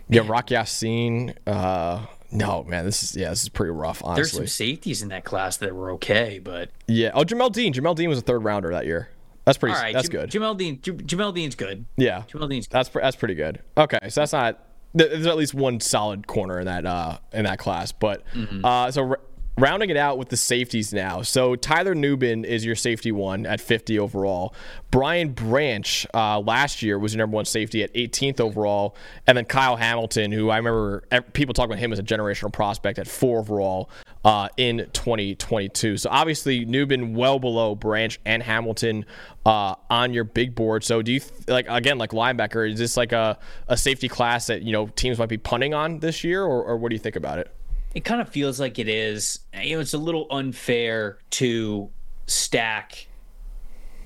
yeah, 0.09 0.23
Rock 0.27 0.51
Ya-Sin. 0.51 1.35
Uh, 1.47 2.07
no, 2.33 2.65
man, 2.65 2.85
this 2.85 3.03
is 3.03 3.17
yeah, 3.17 3.31
this 3.31 3.43
is 3.43 3.49
pretty 3.49 3.71
rough, 3.73 4.03
Honestly, 4.05 4.21
There's 4.23 4.33
some 4.33 4.47
safeties 4.47 5.03
in 5.03 5.09
that 5.09 5.25
class 5.25 5.57
that 5.59 5.75
were 5.75 5.93
okay, 5.93 6.41
but 6.43 6.71
Yeah. 6.89 7.11
Oh, 7.15 7.23
Jamel 7.23 7.53
Dean. 7.53 7.73
Jamel 7.73 7.95
Dean 7.95 8.09
was 8.09 8.19
a 8.19 8.23
third 8.23 8.43
rounder 8.45 8.71
that 8.71 8.87
year. 8.87 9.09
That's 9.45 9.59
pretty. 9.59 9.75
all 9.75 9.83
right. 9.83 9.93
that's 9.95 10.09
Jam- 10.09 10.21
good. 10.23 10.31
Jamel 10.31 10.57
Dean. 10.57 10.81
J- 10.83 10.93
Jamel 10.93 11.35
Dean's 11.35 11.55
good. 11.55 11.85
yeah. 11.97 12.23
Jamel 12.31 12.49
Dean's 12.49 12.67
good. 12.67 12.73
That's 12.77 12.89
pre- 12.89 13.03
that's 13.03 13.17
pretty 13.17 13.35
good. 13.35 13.61
Okay, 13.77 13.99
so 14.09 14.21
that's 14.21 14.33
not. 14.33 14.59
There's 14.95 15.27
at 15.27 15.37
least 15.37 15.55
one 15.55 15.79
solid 15.81 16.27
corner 16.27 16.59
in 16.59 16.67
that 16.67 16.85
uh 16.87 17.19
in 17.33 17.45
that 17.45 17.59
class, 17.59 17.93
but 17.93 18.25
Mm-hmm. 18.35 18.65
uh 18.65 18.91
so. 18.91 19.17
Rounding 19.59 19.91
it 19.91 19.97
out 19.97 20.17
with 20.17 20.31
the 20.31 20.39
safeties 20.39 20.93
now. 20.93 21.21
So 21.21 21.55
Tyler 21.55 21.95
Nubin 21.95 22.45
is 22.47 22.65
your 22.65 22.75
safety 22.75 23.13
one 23.13 23.45
at 23.45 23.61
50 23.61 23.99
overall. 23.99 24.55
Brian 24.91 25.33
Branch 25.33 26.07
uh, 26.15 26.41
last 26.41 26.83
year 26.83 26.99
was 26.99 27.13
your 27.13 27.19
number 27.19 27.35
one 27.35 27.45
safety 27.45 27.83
at 27.83 27.93
18th 27.93 28.41
overall. 28.41 28.97
And 29.27 29.37
then 29.37 29.45
Kyle 29.45 29.77
Hamilton, 29.77 30.33
who 30.33 30.49
I 30.49 30.57
remember 30.57 31.05
people 31.35 31.53
talk 31.53 31.67
about 31.67 31.79
him 31.79 31.93
as 31.93 31.99
a 31.99 32.03
generational 32.03 32.53
prospect 32.53 32.99
at 32.99 33.07
four 33.07 33.41
overall 33.41 33.91
uh, 34.25 34.49
in 34.57 34.89
2022. 34.93 35.99
So 35.99 36.11
obviously 36.11 36.65
Nubin 36.65 37.15
well 37.15 37.39
below 37.39 37.75
Branch 37.75 38.19
and 38.25 38.43
Hamilton 38.43 39.05
uh, 39.45 39.75
on 39.91 40.15
your 40.15 40.25
big 40.25 40.55
board. 40.55 40.85
So 40.85 41.03
do 41.03 41.13
you 41.13 41.21
th- 41.21 41.49
like 41.49 41.67
again 41.69 41.99
like 41.99 42.11
linebacker? 42.11 42.71
Is 42.71 42.79
this 42.79 42.97
like 42.97 43.13
a, 43.13 43.39
a 43.69 43.77
safety 43.77 44.09
class 44.09 44.47
that 44.47 44.63
you 44.63 44.73
know 44.73 44.87
teams 44.89 45.19
might 45.19 45.29
be 45.29 45.39
punting 45.39 45.75
on 45.75 45.99
this 45.99 46.25
year, 46.25 46.43
or, 46.43 46.63
or 46.63 46.77
what 46.77 46.91
do 46.91 46.95
you 46.95 47.01
think 47.01 47.17
about 47.17 47.39
it? 47.39 47.53
It 47.95 48.05
kind 48.05 48.21
of 48.21 48.29
feels 48.29 48.61
like 48.61 48.79
it 48.79 48.89
is. 48.89 49.41
You 49.63 49.77
know, 49.77 49.81
it's 49.81 49.95
a 49.95 49.99
little 49.99 50.27
unfair 50.31 51.19
to 51.31 51.91
stack 52.27 53.09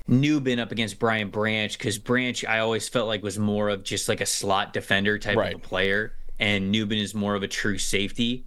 Nubin 0.07 0.59
up 0.59 0.71
against 0.71 0.99
Brian 0.99 1.29
Branch 1.29 1.75
because 1.77 1.97
Branch, 1.97 2.45
I 2.45 2.59
always 2.59 2.87
felt 2.89 3.07
like 3.07 3.23
was 3.23 3.37
more 3.39 3.69
of 3.69 3.83
just 3.83 4.07
like 4.09 4.21
a 4.21 4.25
slot 4.25 4.73
defender 4.73 5.17
type 5.17 5.37
Right. 5.37 5.53
of 5.55 5.61
a 5.61 5.63
player, 5.63 6.13
and 6.39 6.73
Nubin 6.73 6.99
is 7.01 7.13
more 7.15 7.35
of 7.35 7.43
a 7.43 7.47
true 7.47 7.77
safety. 7.77 8.45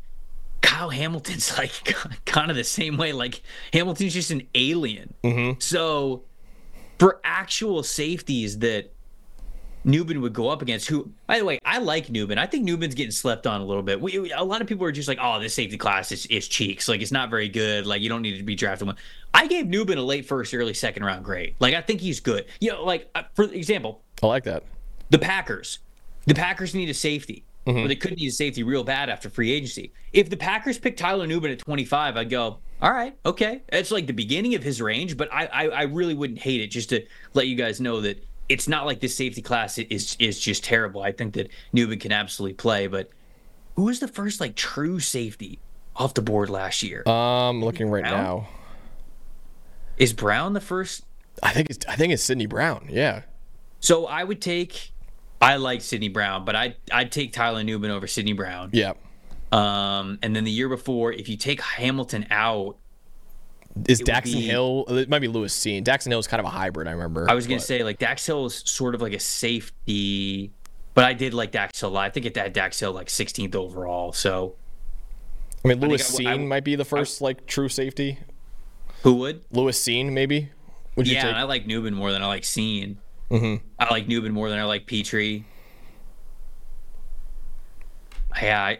Kyle 0.61 0.91
Hamilton's 0.91 1.57
like 1.59 1.95
kind 2.25 2.51
of 2.51 2.57
the 2.57 2.65
same 2.65 2.97
way. 2.97 3.13
Like 3.13 3.41
Hamilton's 3.73 4.15
just 4.15 4.31
an 4.31 4.43
alien. 4.55 5.15
Mm-hmm. 5.25 5.61
So 5.61 6.25
for 6.99 7.21
actual 7.25 7.83
safeties 7.85 8.59
that 8.59 8.93
Nubin 9.85 10.21
would 10.21 10.33
go 10.33 10.49
up 10.49 10.63
against. 10.63 10.89
Who, 10.89 11.11
by 11.27 11.39
the 11.39 11.45
way, 11.45 11.59
I 11.65 11.79
like 11.79 12.09
Nubin. 12.09 12.39
I 12.39 12.47
think 12.47 12.69
Nubin's 12.69 12.95
getting 12.95 13.11
slept 13.11 13.47
on 13.47 13.61
a 13.61 13.65
little 13.65 13.83
bit. 13.83 14.01
We, 14.01 14.33
a 14.33 14.43
lot 14.43 14.61
of 14.61 14.67
people 14.67 14.85
are 14.85 14.93
just 14.93 15.09
like, 15.09 15.19
"Oh, 15.21 15.41
this 15.41 15.55
safety 15.55 15.79
class 15.79 16.13
is, 16.13 16.27
is 16.27 16.49
cheeks. 16.49 16.89
Like 16.89 17.01
it's 17.01 17.13
not 17.13 17.31
very 17.31 17.49
good. 17.49 17.87
Like 17.87 18.03
you 18.03 18.09
don't 18.09 18.23
need 18.23 18.37
to 18.39 18.43
be 18.43 18.55
drafted 18.55 18.87
one." 18.87 18.97
I 19.33 19.47
gave 19.47 19.67
Nubin 19.67 19.99
a 19.99 20.03
late 20.03 20.27
first, 20.27 20.53
early 20.55 20.75
second 20.75 21.05
round 21.05 21.25
grade. 21.25 21.55
Like 21.61 21.75
I 21.75 21.81
think 21.81 22.01
he's 22.01 22.21
good. 22.21 22.47
You 22.61 22.73
know, 22.73 22.85
like 22.85 23.11
uh, 23.15 23.23
for 23.35 23.45
example, 23.45 24.03
I 24.23 24.27
like 24.27 24.45
that. 24.45 24.65
the 25.11 25.19
Packers. 25.19 25.79
The 26.27 26.35
Packers 26.35 26.75
need 26.75 26.89
a 26.89 26.95
safety. 26.95 27.45
Mm-hmm. 27.67 27.83
But 27.83 27.89
they 27.89 27.97
could 27.97 28.17
need 28.17 28.29
a 28.29 28.33
safety 28.33 28.63
real 28.63 28.83
bad 28.83 29.11
after 29.11 29.29
free 29.29 29.53
agency. 29.53 29.93
If 30.15 30.31
the 30.31 30.39
Packers 30.39 30.79
pick 30.79 30.97
Tyler 30.97 31.27
Nubin 31.27 31.53
at 31.53 31.59
25, 31.59 32.17
I'd 32.17 32.31
go, 32.31 32.61
all 32.81 32.93
right, 32.93 33.15
okay. 33.27 33.61
It's 33.69 33.91
like 33.91 34.07
the 34.07 34.15
beginning 34.15 34.55
of 34.55 34.63
his 34.63 34.81
range, 34.81 35.19
but 35.19 35.31
I, 35.31 35.47
I, 35.47 35.69
I 35.69 35.83
really 35.83 36.15
wouldn't 36.15 36.39
hate 36.39 36.63
it 36.63 36.69
just 36.69 36.89
to 36.91 37.05
let 37.35 37.47
you 37.47 37.57
guys 37.57 37.79
know 37.79 38.01
that 38.01 38.25
it's 38.49 38.69
not 38.69 38.87
like 38.87 39.01
this 39.01 39.15
safety 39.15 39.43
class 39.43 39.79
is 39.79 40.17
is 40.19 40.39
just 40.41 40.65
terrible. 40.65 41.03
I 41.03 41.13
think 41.13 41.35
that 41.35 41.51
Nubin 41.75 42.01
can 42.01 42.13
absolutely 42.13 42.55
play, 42.55 42.87
but 42.87 43.11
who 43.77 43.85
was 43.85 44.01
the 44.01 44.09
first 44.09 44.41
like 44.41 44.57
true 44.57 45.01
safety 45.01 45.61
off 45.97 46.15
the 46.15 46.23
board 46.23 46.51
last 46.51 46.83
year? 46.83 47.07
Um, 47.09 47.63
looking 47.63 47.91
right 47.91 48.03
Brown? 48.03 48.25
now. 48.25 48.49
is 49.97 50.13
Brown 50.13 50.53
the 50.53 50.61
first 50.61 51.05
I 51.43 51.53
think 51.53 51.71
it's 51.71 51.87
I 51.87 51.97
think 51.97 52.13
it's 52.13 52.23
Sidney 52.23 52.47
Brown. 52.47 52.89
Yeah. 52.91 53.23
So 53.81 54.07
I 54.07 54.25
would 54.25 54.41
take. 54.41 54.93
I 55.41 55.57
like 55.57 55.83
Sidney 55.83 56.09
Brown, 56.09 56.45
but 56.45 56.57
I 56.57 56.75
I'd 56.91 57.13
take 57.13 57.33
Tyler 57.33 57.63
Nubin 57.63 57.91
over 57.91 58.07
Sidney 58.07 58.33
Brown. 58.33 58.71
Yeah. 58.73 58.95
Um, 59.53 60.19
and 60.23 60.35
then 60.35 60.45
the 60.45 60.51
year 60.51 60.69
before, 60.69 61.13
if 61.13 61.29
you 61.29 61.37
take 61.37 61.61
Hamilton 61.61 62.27
out, 62.31 62.77
Is 63.87 64.01
Daxton 64.03 64.25
be- 64.35 64.41
Hill? 64.47 64.85
It 64.89 65.09
might 65.09 65.19
be 65.21 65.29
Lewis 65.29 65.57
Cine. 65.59 65.85
Daxton 65.85 66.09
Hill 66.09 66.19
is 66.19 66.27
kind 66.27 66.41
of 66.41 66.47
a 66.47 66.51
hybrid. 66.51 66.89
I 66.89 66.93
remember. 66.93 67.31
I 67.31 67.35
was 67.35 67.47
gonna 67.47 67.59
but- 67.59 67.65
say 67.67 67.83
like 67.85 67.99
Dax 67.99 68.25
Hill 68.27 68.47
is 68.47 68.63
sort 68.67 68.95
of 68.95 69.01
like 69.03 69.13
a 69.13 69.21
safety, 69.21 70.53
but 70.95 71.05
I 71.05 71.13
did 71.13 71.35
like 71.35 71.53
Dax 71.53 71.81
Hill. 71.81 71.91
a 71.91 71.91
lot. 71.91 72.05
I 72.07 72.11
think 72.11 72.27
it 72.27 72.37
had 72.37 72.53
Dax 72.53 72.81
Hill 72.81 72.93
like 72.93 73.09
16th 73.09 73.55
overall. 73.55 74.13
So 74.13 74.55
I 75.65 75.69
mean, 75.69 75.81
Lewis 75.81 76.19
I- 76.19 76.33
I- 76.33 76.37
Cine 76.37 76.47
might 76.49 76.65
be 76.65 76.75
the 76.77 76.85
first 76.85 77.21
like 77.21 77.47
true 77.47 77.69
safety. 77.69 78.19
who 79.03 79.15
would? 79.15 79.43
Lewis 79.53 79.79
Cine, 79.83 80.13
maybe. 80.13 80.51
Would 80.97 81.07
you 81.07 81.15
Yeah, 81.15 81.23
take? 81.27 81.35
I 81.37 81.43
like 81.45 81.67
Nubin 81.67 81.93
more 81.93 82.11
than 82.11 82.23
I 82.23 82.27
like 82.27 82.43
Cine. 82.43 82.97
Mm-hmm. 83.31 83.65
I 83.79 83.93
like 83.93 84.09
Nubin 84.09 84.33
more 84.33 84.49
than 84.51 84.59
I 84.59 84.65
like 84.65 84.87
Pitre. 84.87 85.45
Yeah, 88.43 88.63
I, 88.63 88.79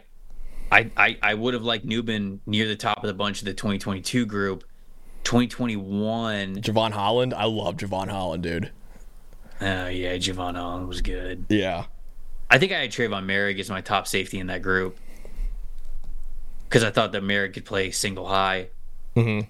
I, 0.71 0.91
I, 0.95 1.17
I 1.21 1.33
would 1.33 1.53
have 1.53 1.63
liked 1.63 1.85
Nubin 1.85 2.39
near 2.45 2.67
the 2.67 2.75
top 2.75 3.03
of 3.03 3.07
the 3.07 3.13
bunch 3.13 3.39
of 3.39 3.45
the 3.45 3.53
2022 3.53 4.25
group. 4.25 4.63
2021, 5.29 6.55
Jevon 6.55 6.89
Holland. 6.91 7.35
I 7.35 7.45
love 7.45 7.77
Jevon 7.77 8.07
Holland, 8.09 8.41
dude. 8.41 8.71
oh 9.61 9.87
yeah, 9.87 10.15
Jevon 10.15 10.55
Holland 10.55 10.87
was 10.87 11.01
good. 11.01 11.45
Yeah. 11.49 11.83
I 12.49 12.57
think 12.57 12.71
I 12.71 12.79
had 12.79 12.89
Trevon 12.89 13.25
Moehrig 13.25 13.59
as 13.59 13.69
my 13.69 13.81
top 13.81 14.07
safety 14.07 14.39
in 14.39 14.47
that 14.47 14.63
group 14.63 14.97
because 16.67 16.83
I 16.83 16.89
thought 16.89 17.11
that 17.11 17.21
Moehrig 17.21 17.53
could 17.53 17.63
play 17.65 17.91
single 17.91 18.27
high. 18.27 18.69
Mm-hmm. 19.15 19.47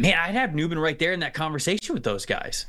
Man, 0.00 0.18
I'd 0.18 0.34
have 0.34 0.50
Nubin 0.50 0.82
right 0.82 0.98
there 0.98 1.12
in 1.12 1.20
that 1.20 1.32
conversation 1.34 1.94
with 1.94 2.02
those 2.02 2.26
guys. 2.26 2.66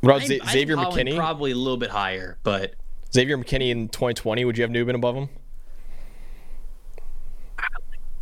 What 0.00 0.10
about 0.10 0.22
I- 0.22 0.26
Z- 0.26 0.40
I 0.42 0.50
Xavier 0.52 0.76
Holland 0.76 1.08
McKinney? 1.10 1.16
Probably 1.16 1.52
a 1.52 1.56
little 1.56 1.76
bit 1.76 1.90
higher, 1.90 2.38
but 2.42 2.74
Xavier 3.14 3.38
McKinney 3.38 3.70
in 3.70 3.88
2020. 3.88 4.44
Would 4.44 4.58
you 4.58 4.62
have 4.62 4.70
Nubin 4.72 4.96
above 4.96 5.14
him? 5.14 5.28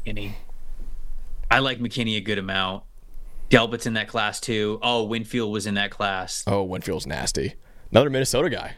McKinney. 0.07 0.33
I 1.51 1.59
like 1.59 1.81
McKinney 1.81 2.17
a 2.17 2.21
good 2.21 2.39
amount. 2.39 2.85
Delpit's 3.49 3.87
in 3.87 3.95
that 3.95 4.09
class 4.09 4.41
too. 4.41 4.79
Oh, 4.83 5.03
Winfield 5.05 5.53
was 5.53 5.67
in 5.67 5.75
that 5.75 5.91
class. 5.91 6.45
Oh, 6.47 6.63
Winfield's 6.63 7.07
nasty. 7.07 7.55
Another 7.91 8.11
Minnesota 8.11 8.49
guy. 8.49 8.75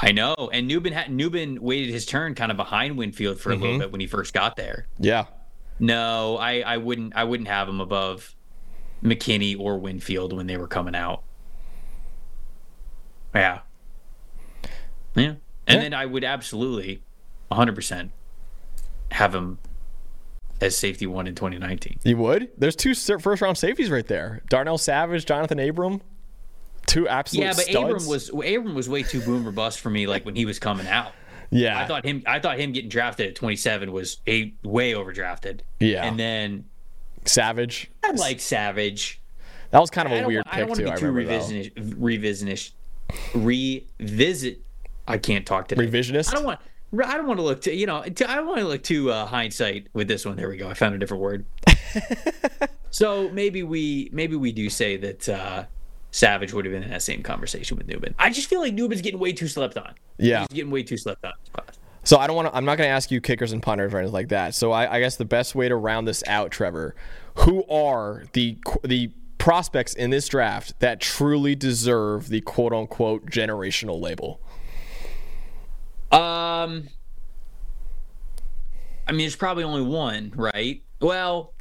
I 0.00 0.12
know. 0.12 0.34
And 0.52 0.66
Nubin 0.70 0.92
had 0.92 1.08
Nubin 1.08 1.58
waited 1.58 1.90
his 1.90 2.06
turn 2.06 2.34
kind 2.34 2.50
of 2.50 2.56
behind 2.56 2.96
Winfield 2.96 3.38
for 3.38 3.50
a 3.50 3.54
mm-hmm. 3.54 3.62
little 3.62 3.78
bit 3.78 3.92
when 3.92 4.00
he 4.00 4.06
first 4.06 4.32
got 4.32 4.56
there. 4.56 4.86
Yeah. 4.98 5.26
No, 5.78 6.38
I, 6.38 6.60
I 6.60 6.76
wouldn't 6.78 7.14
I 7.14 7.24
wouldn't 7.24 7.48
have 7.48 7.68
him 7.68 7.80
above 7.80 8.34
McKinney 9.02 9.58
or 9.58 9.78
Winfield 9.78 10.32
when 10.32 10.46
they 10.46 10.56
were 10.56 10.68
coming 10.68 10.94
out. 10.94 11.22
Yeah. 13.34 13.60
Yeah. 15.14 15.34
And 15.66 15.76
yeah. 15.76 15.80
then 15.80 15.94
I 15.94 16.06
would 16.06 16.24
absolutely 16.24 17.02
100% 17.50 18.10
have 19.10 19.34
him 19.34 19.58
as 20.62 20.76
safety 20.76 21.06
one 21.06 21.26
in 21.26 21.34
2019. 21.34 21.98
You 22.04 22.16
would? 22.18 22.50
There's 22.56 22.76
two 22.76 22.94
first 22.94 23.42
round 23.42 23.58
safeties 23.58 23.90
right 23.90 24.06
there. 24.06 24.42
Darnell 24.48 24.78
Savage, 24.78 25.24
Johnathan 25.26 25.68
Abram. 25.68 26.00
Two 26.86 27.08
absolute 27.08 27.42
Yeah, 27.44 27.52
but 27.52 27.64
studs. 27.64 27.76
Abram 27.76 28.06
was 28.06 28.28
Abram 28.30 28.74
was 28.74 28.88
way 28.88 29.02
too 29.02 29.20
boomer 29.20 29.52
bust 29.52 29.80
for 29.80 29.90
me 29.90 30.06
like 30.06 30.24
when 30.24 30.34
he 30.34 30.44
was 30.44 30.58
coming 30.58 30.86
out. 30.86 31.12
Yeah. 31.50 31.78
I 31.78 31.86
thought 31.86 32.04
him 32.04 32.22
I 32.26 32.38
thought 32.40 32.58
him 32.58 32.72
getting 32.72 32.88
drafted 32.88 33.28
at 33.28 33.34
27 33.34 33.92
was 33.92 34.18
a 34.26 34.54
way 34.64 34.92
overdrafted. 34.92 35.60
Yeah. 35.80 36.04
And 36.04 36.18
then 36.18 36.64
Savage. 37.24 37.90
I 38.02 38.12
like 38.12 38.40
Savage. 38.40 39.20
That 39.70 39.80
was 39.80 39.90
kind 39.90 40.10
of 40.10 40.12
a 40.12 40.26
weird 40.26 40.44
pick 40.44 40.54
I 40.54 40.58
don't 40.60 40.68
want 40.68 40.80
to 40.80 40.90
be 40.90 40.96
too 40.98 41.12
revisionist, 41.12 41.72
revisionist 41.98 42.72
revisit 43.34 44.60
I 45.06 45.18
can't 45.18 45.44
talk 45.44 45.68
today. 45.68 45.86
Revisionist? 45.86 46.30
I 46.30 46.34
don't 46.34 46.44
want 46.44 46.60
I 46.92 47.16
don't 47.16 47.26
want 47.26 47.38
to 47.38 47.44
look 47.44 47.62
to 47.62 47.74
you 47.74 47.86
know 47.86 48.02
I 48.02 48.08
don't 48.08 48.46
want 48.46 48.60
to 48.60 48.66
look 48.66 48.82
too 48.82 49.10
uh, 49.10 49.26
hindsight 49.26 49.88
with 49.92 50.08
this 50.08 50.24
one. 50.26 50.36
There 50.36 50.48
we 50.48 50.56
go. 50.56 50.68
I 50.68 50.74
found 50.74 50.94
a 50.94 50.98
different 50.98 51.22
word. 51.22 51.46
so 52.90 53.30
maybe 53.30 53.62
we 53.62 54.10
maybe 54.12 54.36
we 54.36 54.52
do 54.52 54.68
say 54.68 54.96
that 54.98 55.28
uh, 55.28 55.64
Savage 56.10 56.52
would 56.52 56.66
have 56.66 56.72
been 56.72 56.82
in 56.82 56.90
that 56.90 57.02
same 57.02 57.22
conversation 57.22 57.78
with 57.78 57.86
Nubin. 57.86 58.14
I 58.18 58.30
just 58.30 58.48
feel 58.48 58.60
like 58.60 58.74
Nubin's 58.74 59.00
getting 59.00 59.18
way 59.18 59.32
too 59.32 59.48
slept 59.48 59.78
on. 59.78 59.94
Yeah, 60.18 60.40
he's 60.40 60.48
getting 60.48 60.70
way 60.70 60.82
too 60.82 60.98
slept 60.98 61.24
on. 61.24 61.32
So 62.04 62.18
I 62.18 62.26
don't 62.26 62.36
want 62.36 62.48
to. 62.48 62.56
I'm 62.56 62.66
not 62.66 62.76
going 62.76 62.88
to 62.88 62.92
ask 62.92 63.10
you 63.10 63.20
kickers 63.20 63.52
and 63.52 63.62
punters 63.62 63.94
or 63.94 63.98
anything 63.98 64.12
like 64.12 64.28
that. 64.28 64.54
So 64.54 64.72
I, 64.72 64.96
I 64.96 65.00
guess 65.00 65.16
the 65.16 65.24
best 65.24 65.54
way 65.54 65.68
to 65.68 65.76
round 65.76 66.06
this 66.06 66.22
out, 66.26 66.50
Trevor, 66.50 66.94
who 67.36 67.64
are 67.70 68.24
the 68.34 68.58
the 68.84 69.10
prospects 69.38 69.94
in 69.94 70.10
this 70.10 70.28
draft 70.28 70.78
that 70.80 71.00
truly 71.00 71.54
deserve 71.54 72.28
the 72.28 72.42
quote 72.42 72.74
unquote 72.74 73.26
generational 73.26 74.00
label? 74.00 74.41
Um, 76.12 76.88
I 79.06 79.12
mean, 79.12 79.18
there's 79.20 79.36
probably 79.36 79.64
only 79.64 79.82
one, 79.82 80.32
right? 80.36 80.82
Well, 81.00 81.54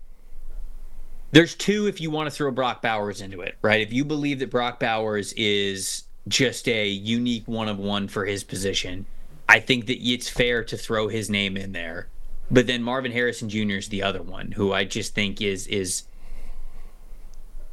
there's 1.32 1.56
two 1.56 1.88
if 1.88 2.02
you 2.02 2.12
want 2.12 2.30
to 2.30 2.36
throw 2.36 2.52
Brock 2.52 2.82
Bowers 2.82 3.22
into 3.22 3.42
it, 3.42 3.58
right? 3.62 3.82
If 3.82 3.94
you 3.94 4.04
believe 4.04 4.40
that 4.40 4.52
Brock 4.52 4.80
Bowers 4.80 5.34
is 5.34 6.04
just 6.28 6.68
a 6.68 6.88
unique 6.88 7.48
one 7.48 7.70
of 7.70 7.80
one 7.80 8.08
for 8.08 8.26
his 8.26 8.44
position, 8.44 9.06
I 9.48 9.60
think 9.60 9.88
that 9.88 9.98
it's 10.02 10.30
fair 10.30 10.64
to 10.66 10.78
throw 10.78 11.08
his 11.08 11.30
name 11.30 11.58
in 11.58 11.72
there. 11.72 12.10
But 12.52 12.68
then 12.68 12.84
Marvin 12.84 13.14
Harrison 13.14 13.48
Jr. 13.48 13.78
is 13.78 13.88
the 13.88 14.04
other 14.04 14.22
one 14.22 14.52
who 14.52 14.74
I 14.74 14.84
just 14.84 15.16
think 15.16 15.42
is 15.42 15.68
is 15.68 16.04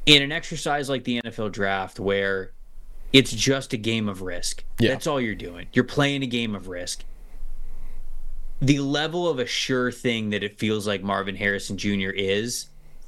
in 0.06 0.22
an 0.22 0.32
exercise 0.32 0.88
like 0.88 1.04
the 1.04 1.20
NFL 1.22 1.52
draft 1.52 2.00
where 2.00 2.52
it's 3.12 3.32
just 3.32 3.72
a 3.72 3.76
game 3.76 4.08
of 4.08 4.22
risk. 4.22 4.64
Yeah. 4.78 4.90
That's 4.90 5.06
all 5.06 5.20
you're 5.20 5.34
doing. 5.34 5.66
You're 5.72 5.84
playing 5.84 6.22
a 6.22 6.26
game 6.26 6.54
of 6.54 6.68
risk. 6.68 7.04
The 8.60 8.80
level 8.80 9.28
of 9.28 9.38
a 9.38 9.46
sure 9.46 9.92
thing 9.92 10.30
that 10.30 10.42
it 10.42 10.58
feels 10.58 10.86
like 10.86 11.02
Marvin 11.02 11.36
Harrison 11.36 11.78
Jr. 11.78 12.10
is 12.10 12.66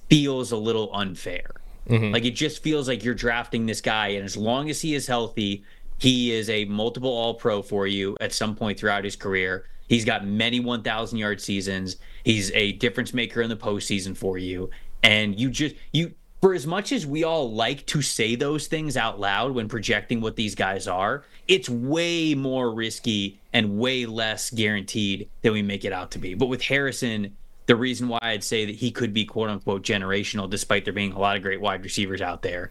feels 0.09 0.53
a 0.53 0.57
little 0.57 0.94
unfair. 0.94 1.51
Mm-hmm. 1.88 2.12
Like 2.12 2.24
it 2.24 2.32
just 2.32 2.62
feels 2.62 2.86
like 2.86 3.03
you're 3.03 3.14
drafting 3.14 3.66
this 3.66 3.80
guy, 3.80 4.09
and 4.09 4.24
as 4.24 4.36
long 4.36 4.70
as 4.70 4.80
he 4.80 4.94
is 4.94 5.07
healthy, 5.07 5.64
he 5.98 6.32
is 6.32 6.48
a 6.48 6.64
multiple 6.66 7.11
All 7.11 7.34
Pro 7.34 7.62
for 7.62 7.86
you 7.86 8.16
at 8.20 8.32
some 8.32 8.55
point 8.55 8.78
throughout 8.78 9.05
his 9.05 9.16
career. 9.16 9.66
He's 9.88 10.05
got 10.05 10.24
many 10.24 10.61
1,000 10.61 11.18
yard 11.18 11.40
seasons. 11.40 11.96
He's 12.22 12.53
a 12.53 12.72
difference 12.72 13.12
maker 13.12 13.42
in 13.42 13.48
the 13.48 13.57
postseason 13.57 14.16
for 14.16 14.38
you, 14.38 14.70
and 15.03 15.38
you 15.38 15.51
just 15.51 15.74
you 15.92 16.14
for 16.41 16.55
as 16.55 16.66
much 16.66 16.91
as 16.93 17.07
we 17.07 17.22
all 17.22 17.53
like 17.53 17.84
to 17.86 18.01
say 18.01 18.34
those 18.34 18.66
things 18.66 18.97
out 18.97 19.20
loud 19.20 19.53
when 19.55 19.68
projecting 19.68 20.20
what 20.20 20.36
these 20.36 20.55
guys 20.55 20.88
are, 20.88 21.24
it's 21.49 21.68
way 21.68 22.34
more 22.34 22.72
risky 22.72 23.38
and 23.53 23.78
way 23.78 24.07
less 24.07 24.51
guaranteed 24.51 25.28
than 25.43 25.53
we 25.53 25.62
make 25.62 25.84
it 25.84 25.93
out 25.93 26.11
to 26.12 26.18
be. 26.18 26.34
But 26.34 26.47
with 26.47 26.62
Harrison, 26.62 27.36
the 27.66 27.76
reason 27.76 28.09
why 28.09 28.18
I'd 28.22 28.45
say 28.45 28.64
that 28.64 28.76
he 28.76 28.91
could 28.91 29.12
be 29.12 29.24
quote 29.24 29.51
unquote 29.51 29.82
generational, 29.82 30.49
despite 30.49 30.84
there 30.84 30.95
being 30.95 31.12
a 31.12 31.18
lot 31.18 31.36
of 31.36 31.43
great 31.43 31.61
wide 31.61 31.84
receivers 31.84 32.22
out 32.22 32.43
there, 32.43 32.70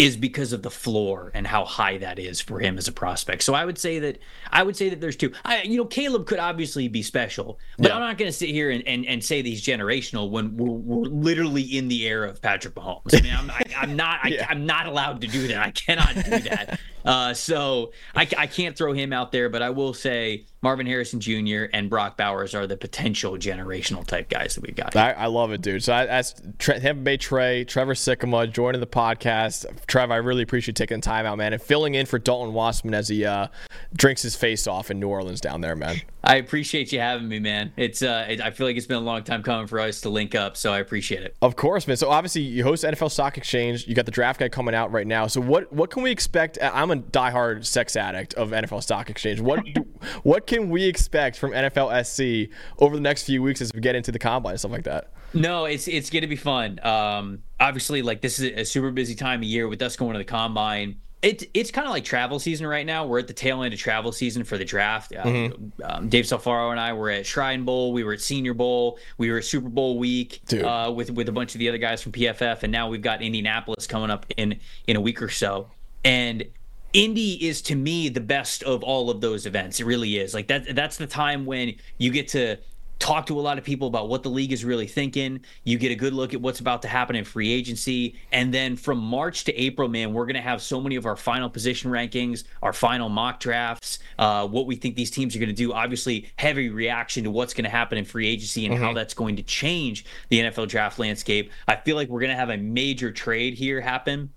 is 0.00 0.16
because 0.16 0.54
of 0.54 0.62
the 0.62 0.70
floor 0.70 1.30
and 1.34 1.46
how 1.46 1.62
high 1.62 1.98
that 1.98 2.18
is 2.18 2.40
for 2.40 2.58
him 2.58 2.78
as 2.78 2.88
a 2.88 2.92
prospect. 2.92 3.42
So 3.42 3.52
I 3.52 3.66
would 3.66 3.76
say 3.76 3.98
that 3.98 4.18
I 4.50 4.62
would 4.62 4.74
say 4.74 4.88
that 4.88 4.98
there's 4.98 5.14
two. 5.14 5.30
I, 5.44 5.60
you 5.60 5.76
know, 5.76 5.84
Caleb 5.84 6.26
could 6.26 6.38
obviously 6.38 6.88
be 6.88 7.02
special, 7.02 7.58
but 7.76 7.88
yeah. 7.88 7.96
I'm 7.96 8.00
not 8.00 8.16
going 8.16 8.30
to 8.30 8.36
sit 8.36 8.48
here 8.48 8.70
and, 8.70 8.82
and, 8.88 9.04
and 9.04 9.22
say 9.22 9.42
that 9.42 9.48
he's 9.48 9.62
generational 9.62 10.30
when 10.30 10.56
we're, 10.56 10.70
we're 10.70 11.04
literally 11.04 11.60
in 11.62 11.88
the 11.88 12.06
era 12.06 12.30
of 12.30 12.40
Patrick 12.40 12.74
Mahomes. 12.76 13.14
I 13.14 13.20
mean, 13.20 13.34
I'm, 13.36 13.50
I, 13.50 13.62
am 13.82 13.94
not 13.94 14.20
I, 14.22 14.46
am 14.48 14.64
not 14.64 14.86
allowed 14.86 15.20
to 15.20 15.26
do 15.26 15.48
that. 15.48 15.58
I 15.58 15.70
cannot 15.70 16.14
do 16.14 16.38
that. 16.48 16.80
Uh, 17.04 17.34
so 17.34 17.92
I, 18.14 18.28
I 18.36 18.46
can't 18.46 18.76
throw 18.76 18.92
him 18.92 19.12
out 19.12 19.32
there, 19.32 19.48
but 19.48 19.62
I 19.62 19.70
will 19.70 19.94
say 19.94 20.44
Marvin 20.62 20.86
Harrison 20.86 21.20
Jr. 21.20 21.64
and 21.72 21.88
Brock 21.88 22.16
Bowers 22.16 22.54
are 22.54 22.66
the 22.66 22.76
potential 22.76 23.32
generational 23.32 24.06
type 24.06 24.28
guys 24.28 24.54
that 24.54 24.62
we've 24.62 24.76
got. 24.76 24.94
I, 24.94 25.12
I, 25.12 25.26
love 25.26 25.52
it, 25.52 25.62
dude. 25.62 25.82
So 25.82 25.94
I, 25.94 26.06
that's 26.06 26.34
Tampa 26.58 26.94
Bay 26.94 27.16
Trey, 27.16 27.64
Trevor 27.64 27.94
Sikkema 27.94 28.52
joining 28.52 28.80
the 28.80 28.86
podcast. 28.86 29.66
Trev, 29.86 30.10
I 30.10 30.16
really 30.16 30.42
appreciate 30.42 30.76
taking 30.76 31.00
time 31.00 31.24
out, 31.24 31.38
man, 31.38 31.54
and 31.54 31.62
filling 31.62 31.94
in 31.94 32.04
for 32.04 32.18
Dalton 32.18 32.52
Wasserman 32.52 32.94
as 32.94 33.08
he 33.08 33.24
uh, 33.24 33.48
drinks 33.94 34.20
his 34.20 34.36
face 34.36 34.66
off 34.66 34.90
in 34.90 35.00
New 35.00 35.08
Orleans 35.08 35.40
down 35.40 35.62
there, 35.62 35.76
man. 35.76 36.02
I 36.22 36.36
appreciate 36.36 36.92
you 36.92 37.00
having 37.00 37.28
me, 37.28 37.38
man. 37.38 37.72
It's 37.78 38.02
uh, 38.02 38.26
it, 38.28 38.40
I 38.42 38.50
feel 38.50 38.66
like 38.66 38.76
it's 38.76 38.86
been 38.86 38.98
a 38.98 39.00
long 39.00 39.24
time 39.24 39.42
coming 39.42 39.66
for 39.66 39.80
us 39.80 40.02
to 40.02 40.10
link 40.10 40.34
up, 40.34 40.56
so 40.56 40.72
I 40.72 40.78
appreciate 40.80 41.22
it. 41.22 41.34
Of 41.40 41.56
course, 41.56 41.88
man. 41.88 41.96
So 41.96 42.10
obviously 42.10 42.42
you 42.42 42.62
host 42.62 42.84
NFL 42.84 43.10
Stock 43.10 43.38
Exchange. 43.38 43.86
You 43.86 43.94
got 43.94 44.04
the 44.04 44.12
draft 44.12 44.40
guy 44.40 44.50
coming 44.50 44.74
out 44.74 44.92
right 44.92 45.06
now. 45.06 45.26
So 45.26 45.40
what 45.40 45.72
what 45.72 45.90
can 45.90 46.02
we 46.02 46.10
expect? 46.10 46.58
I'm 46.60 46.89
a 46.90 46.96
diehard 46.96 47.64
sex 47.64 47.96
addict 47.96 48.34
of 48.34 48.50
NFL 48.50 48.82
Stock 48.82 49.10
Exchange. 49.10 49.40
What 49.40 49.64
do, 49.64 49.86
what 50.22 50.46
can 50.46 50.70
we 50.70 50.84
expect 50.84 51.38
from 51.38 51.52
NFL 51.52 52.04
SC 52.04 52.52
over 52.78 52.94
the 52.94 53.02
next 53.02 53.24
few 53.24 53.42
weeks 53.42 53.60
as 53.60 53.72
we 53.74 53.80
get 53.80 53.94
into 53.94 54.12
the 54.12 54.18
combine 54.18 54.52
and 54.52 54.60
stuff 54.60 54.72
like 54.72 54.84
that? 54.84 55.12
No, 55.32 55.64
it's 55.64 55.86
it's 55.86 56.10
going 56.10 56.22
to 56.22 56.28
be 56.28 56.36
fun. 56.36 56.80
Um, 56.84 57.42
obviously, 57.60 58.02
like 58.02 58.20
this 58.20 58.38
is 58.38 58.52
a 58.56 58.64
super 58.64 58.90
busy 58.90 59.14
time 59.14 59.40
of 59.40 59.44
year 59.44 59.68
with 59.68 59.80
us 59.82 59.96
going 59.96 60.12
to 60.14 60.18
the 60.18 60.24
combine 60.24 60.96
it's 61.22 61.44
it's 61.52 61.70
kind 61.70 61.86
of 61.86 61.92
like 61.92 62.04
travel 62.04 62.38
season 62.38 62.66
right 62.66 62.86
now. 62.86 63.06
We're 63.06 63.18
at 63.18 63.26
the 63.26 63.34
tail 63.34 63.62
end 63.62 63.74
of 63.74 63.80
travel 63.80 64.12
season 64.12 64.44
for 64.44 64.56
the 64.56 64.64
draft. 64.64 65.14
Uh, 65.14 65.22
mm-hmm. 65.22 65.82
Um, 65.82 66.08
Dave 66.08 66.24
Salfaro 66.24 66.70
and 66.70 66.80
I 66.80 66.92
were 66.94 67.10
at 67.10 67.26
Shrine 67.26 67.64
Bowl. 67.64 67.92
We 67.92 68.04
were 68.04 68.14
at 68.14 68.20
Senior 68.20 68.54
Bowl. 68.54 68.98
We 69.18 69.30
were 69.30 69.38
at 69.38 69.44
Super 69.44 69.68
Bowl 69.68 69.98
week 69.98 70.40
uh, 70.64 70.90
with 70.94 71.10
with 71.10 71.28
a 71.28 71.32
bunch 71.32 71.54
of 71.54 71.58
the 71.58 71.68
other 71.68 71.78
guys 71.78 72.02
from 72.02 72.12
PFF, 72.12 72.62
and 72.62 72.72
now 72.72 72.88
we've 72.88 73.02
got 73.02 73.20
Indianapolis 73.22 73.86
coming 73.86 74.10
up 74.10 74.26
in 74.36 74.58
in 74.86 74.96
a 74.96 75.00
week 75.00 75.20
or 75.20 75.28
so. 75.28 75.70
And 76.04 76.44
Indy 76.92 77.46
is 77.46 77.62
to 77.62 77.74
me 77.74 78.08
the 78.08 78.20
best 78.20 78.62
of 78.62 78.82
all 78.82 79.10
of 79.10 79.20
those 79.20 79.46
events. 79.46 79.80
It 79.80 79.84
really 79.84 80.18
is. 80.18 80.34
Like 80.34 80.48
that. 80.48 80.74
That's 80.74 80.96
the 80.96 81.06
time 81.06 81.46
when 81.46 81.74
you 81.98 82.10
get 82.10 82.28
to 82.28 82.58
talk 83.00 83.24
to 83.26 83.38
a 83.38 83.40
lot 83.40 83.56
of 83.56 83.64
people 83.64 83.88
about 83.88 84.08
what 84.08 84.22
the 84.22 84.28
league 84.28 84.52
is 84.52 84.62
really 84.62 84.86
thinking. 84.86 85.40
You 85.64 85.78
get 85.78 85.90
a 85.90 85.94
good 85.94 86.12
look 86.12 86.34
at 86.34 86.40
what's 86.40 86.60
about 86.60 86.82
to 86.82 86.88
happen 86.88 87.16
in 87.16 87.24
free 87.24 87.50
agency. 87.50 88.14
And 88.30 88.52
then 88.52 88.76
from 88.76 88.98
March 88.98 89.44
to 89.44 89.56
April, 89.56 89.88
man, 89.88 90.12
we're 90.12 90.26
going 90.26 90.36
to 90.36 90.42
have 90.42 90.60
so 90.60 90.80
many 90.80 90.96
of 90.96 91.06
our 91.06 91.16
final 91.16 91.48
position 91.48 91.90
rankings, 91.90 92.44
our 92.62 92.74
final 92.74 93.08
mock 93.08 93.40
drafts, 93.40 94.00
uh, 94.18 94.46
what 94.46 94.66
we 94.66 94.76
think 94.76 94.96
these 94.96 95.10
teams 95.10 95.34
are 95.34 95.38
going 95.38 95.48
to 95.48 95.54
do. 95.54 95.72
Obviously, 95.72 96.30
heavy 96.36 96.68
reaction 96.68 97.24
to 97.24 97.30
what's 97.30 97.54
going 97.54 97.64
to 97.64 97.70
happen 97.70 97.96
in 97.96 98.04
free 98.04 98.28
agency 98.28 98.66
and 98.66 98.74
mm-hmm. 98.74 98.84
how 98.84 98.92
that's 98.92 99.14
going 99.14 99.36
to 99.36 99.42
change 99.42 100.04
the 100.28 100.40
NFL 100.40 100.68
draft 100.68 100.98
landscape. 100.98 101.50
I 101.66 101.76
feel 101.76 101.96
like 101.96 102.08
we're 102.08 102.20
going 102.20 102.30
to 102.30 102.36
have 102.36 102.50
a 102.50 102.58
major 102.58 103.10
trade 103.10 103.54
here 103.54 103.80
happen 103.80 104.30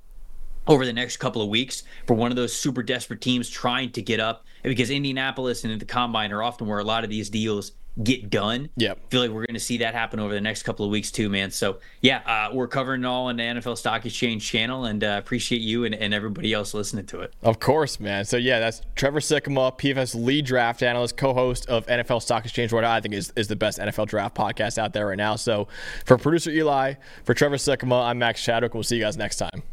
over 0.68 0.86
the 0.86 0.94
next 0.94 1.18
couple 1.18 1.42
of 1.42 1.50
weeks 1.50 1.84
for 2.08 2.14
one 2.14 2.32
of 2.32 2.36
those 2.36 2.54
super 2.54 2.84
desperate 2.84 3.22
teams 3.22 3.50
trying 3.50 3.92
to 3.92 4.02
get 4.02 4.20
up 4.20 4.46
because 4.64 4.90
Indianapolis 4.90 5.64
and 5.64 5.80
the 5.80 5.86
combine 5.86 6.32
are 6.32 6.44
often 6.44 6.68
where 6.68 6.80
a 6.80 6.84
lot 6.84 7.04
of 7.04 7.10
these 7.10 7.30
deals 7.30 7.74
get 8.02 8.30
done. 8.30 8.70
Yeah, 8.76 8.96
feel 9.10 9.22
like 9.22 9.30
we're 9.30 9.46
going 9.46 9.54
to 9.54 9.60
see 9.60 9.78
that 9.80 9.94
happen 9.94 10.20
over 10.20 10.34
the 10.34 10.42
next 10.42 10.64
couple 10.64 10.86
of 10.86 10.92
weeks 10.92 11.12
too, 11.12 11.30
man. 11.30 11.52
So 11.52 11.80
yeah, 12.02 12.22
uh, 12.26 12.54
we're 12.54 12.68
covering 12.68 13.04
it 13.04 13.08
all 13.08 13.28
on 13.28 13.38
the 13.38 13.44
NFL 13.44 13.78
Stock 13.78 14.06
Exchange 14.06 14.46
channel, 14.46 14.86
and 14.86 15.04
uh, 15.04 15.18
appreciate 15.20 15.62
you 15.62 15.86
and, 15.86 15.94
and 15.94 16.14
everybody 16.14 16.54
else 16.54 16.74
listening 16.74 17.06
to 17.08 17.22
it. 17.22 17.34
Of 17.44 17.60
course, 17.60 18.00
man. 18.00 18.26
So 18.26 18.38
yeah, 18.38 18.60
that's 18.60 18.82
Trevor 18.96 19.20
Sikkema, 19.20 19.78
PFF's 19.78 20.16
lead 20.16 20.46
draft 20.46 20.82
analyst, 20.82 21.18
co-host 21.18 21.68
of 21.68 21.86
NFL 21.88 22.22
Stock 22.22 22.46
Exchange, 22.46 22.74
what 22.74 22.84
I 22.84 23.00
think 23.02 23.14
is, 23.14 23.32
is 23.36 23.48
the 23.48 23.56
best 23.56 23.80
NFL 23.80 24.08
draft 24.08 24.36
podcast 24.36 24.78
out 24.78 24.94
there 24.94 25.08
right 25.08 25.18
now. 25.18 25.36
So 25.36 25.68
for 26.06 26.18
producer 26.18 26.50
Eli, 26.50 26.96
for 27.24 27.34
Trevor 27.34 27.58
Sikkema, 27.58 28.06
I'm 28.06 28.20
Max 28.20 28.44
Chadwick. 28.44 28.74
We'll 28.74 28.84
see 28.84 28.96
you 28.96 29.04
guys 29.04 29.18
next 29.18 29.38
time. 29.38 29.64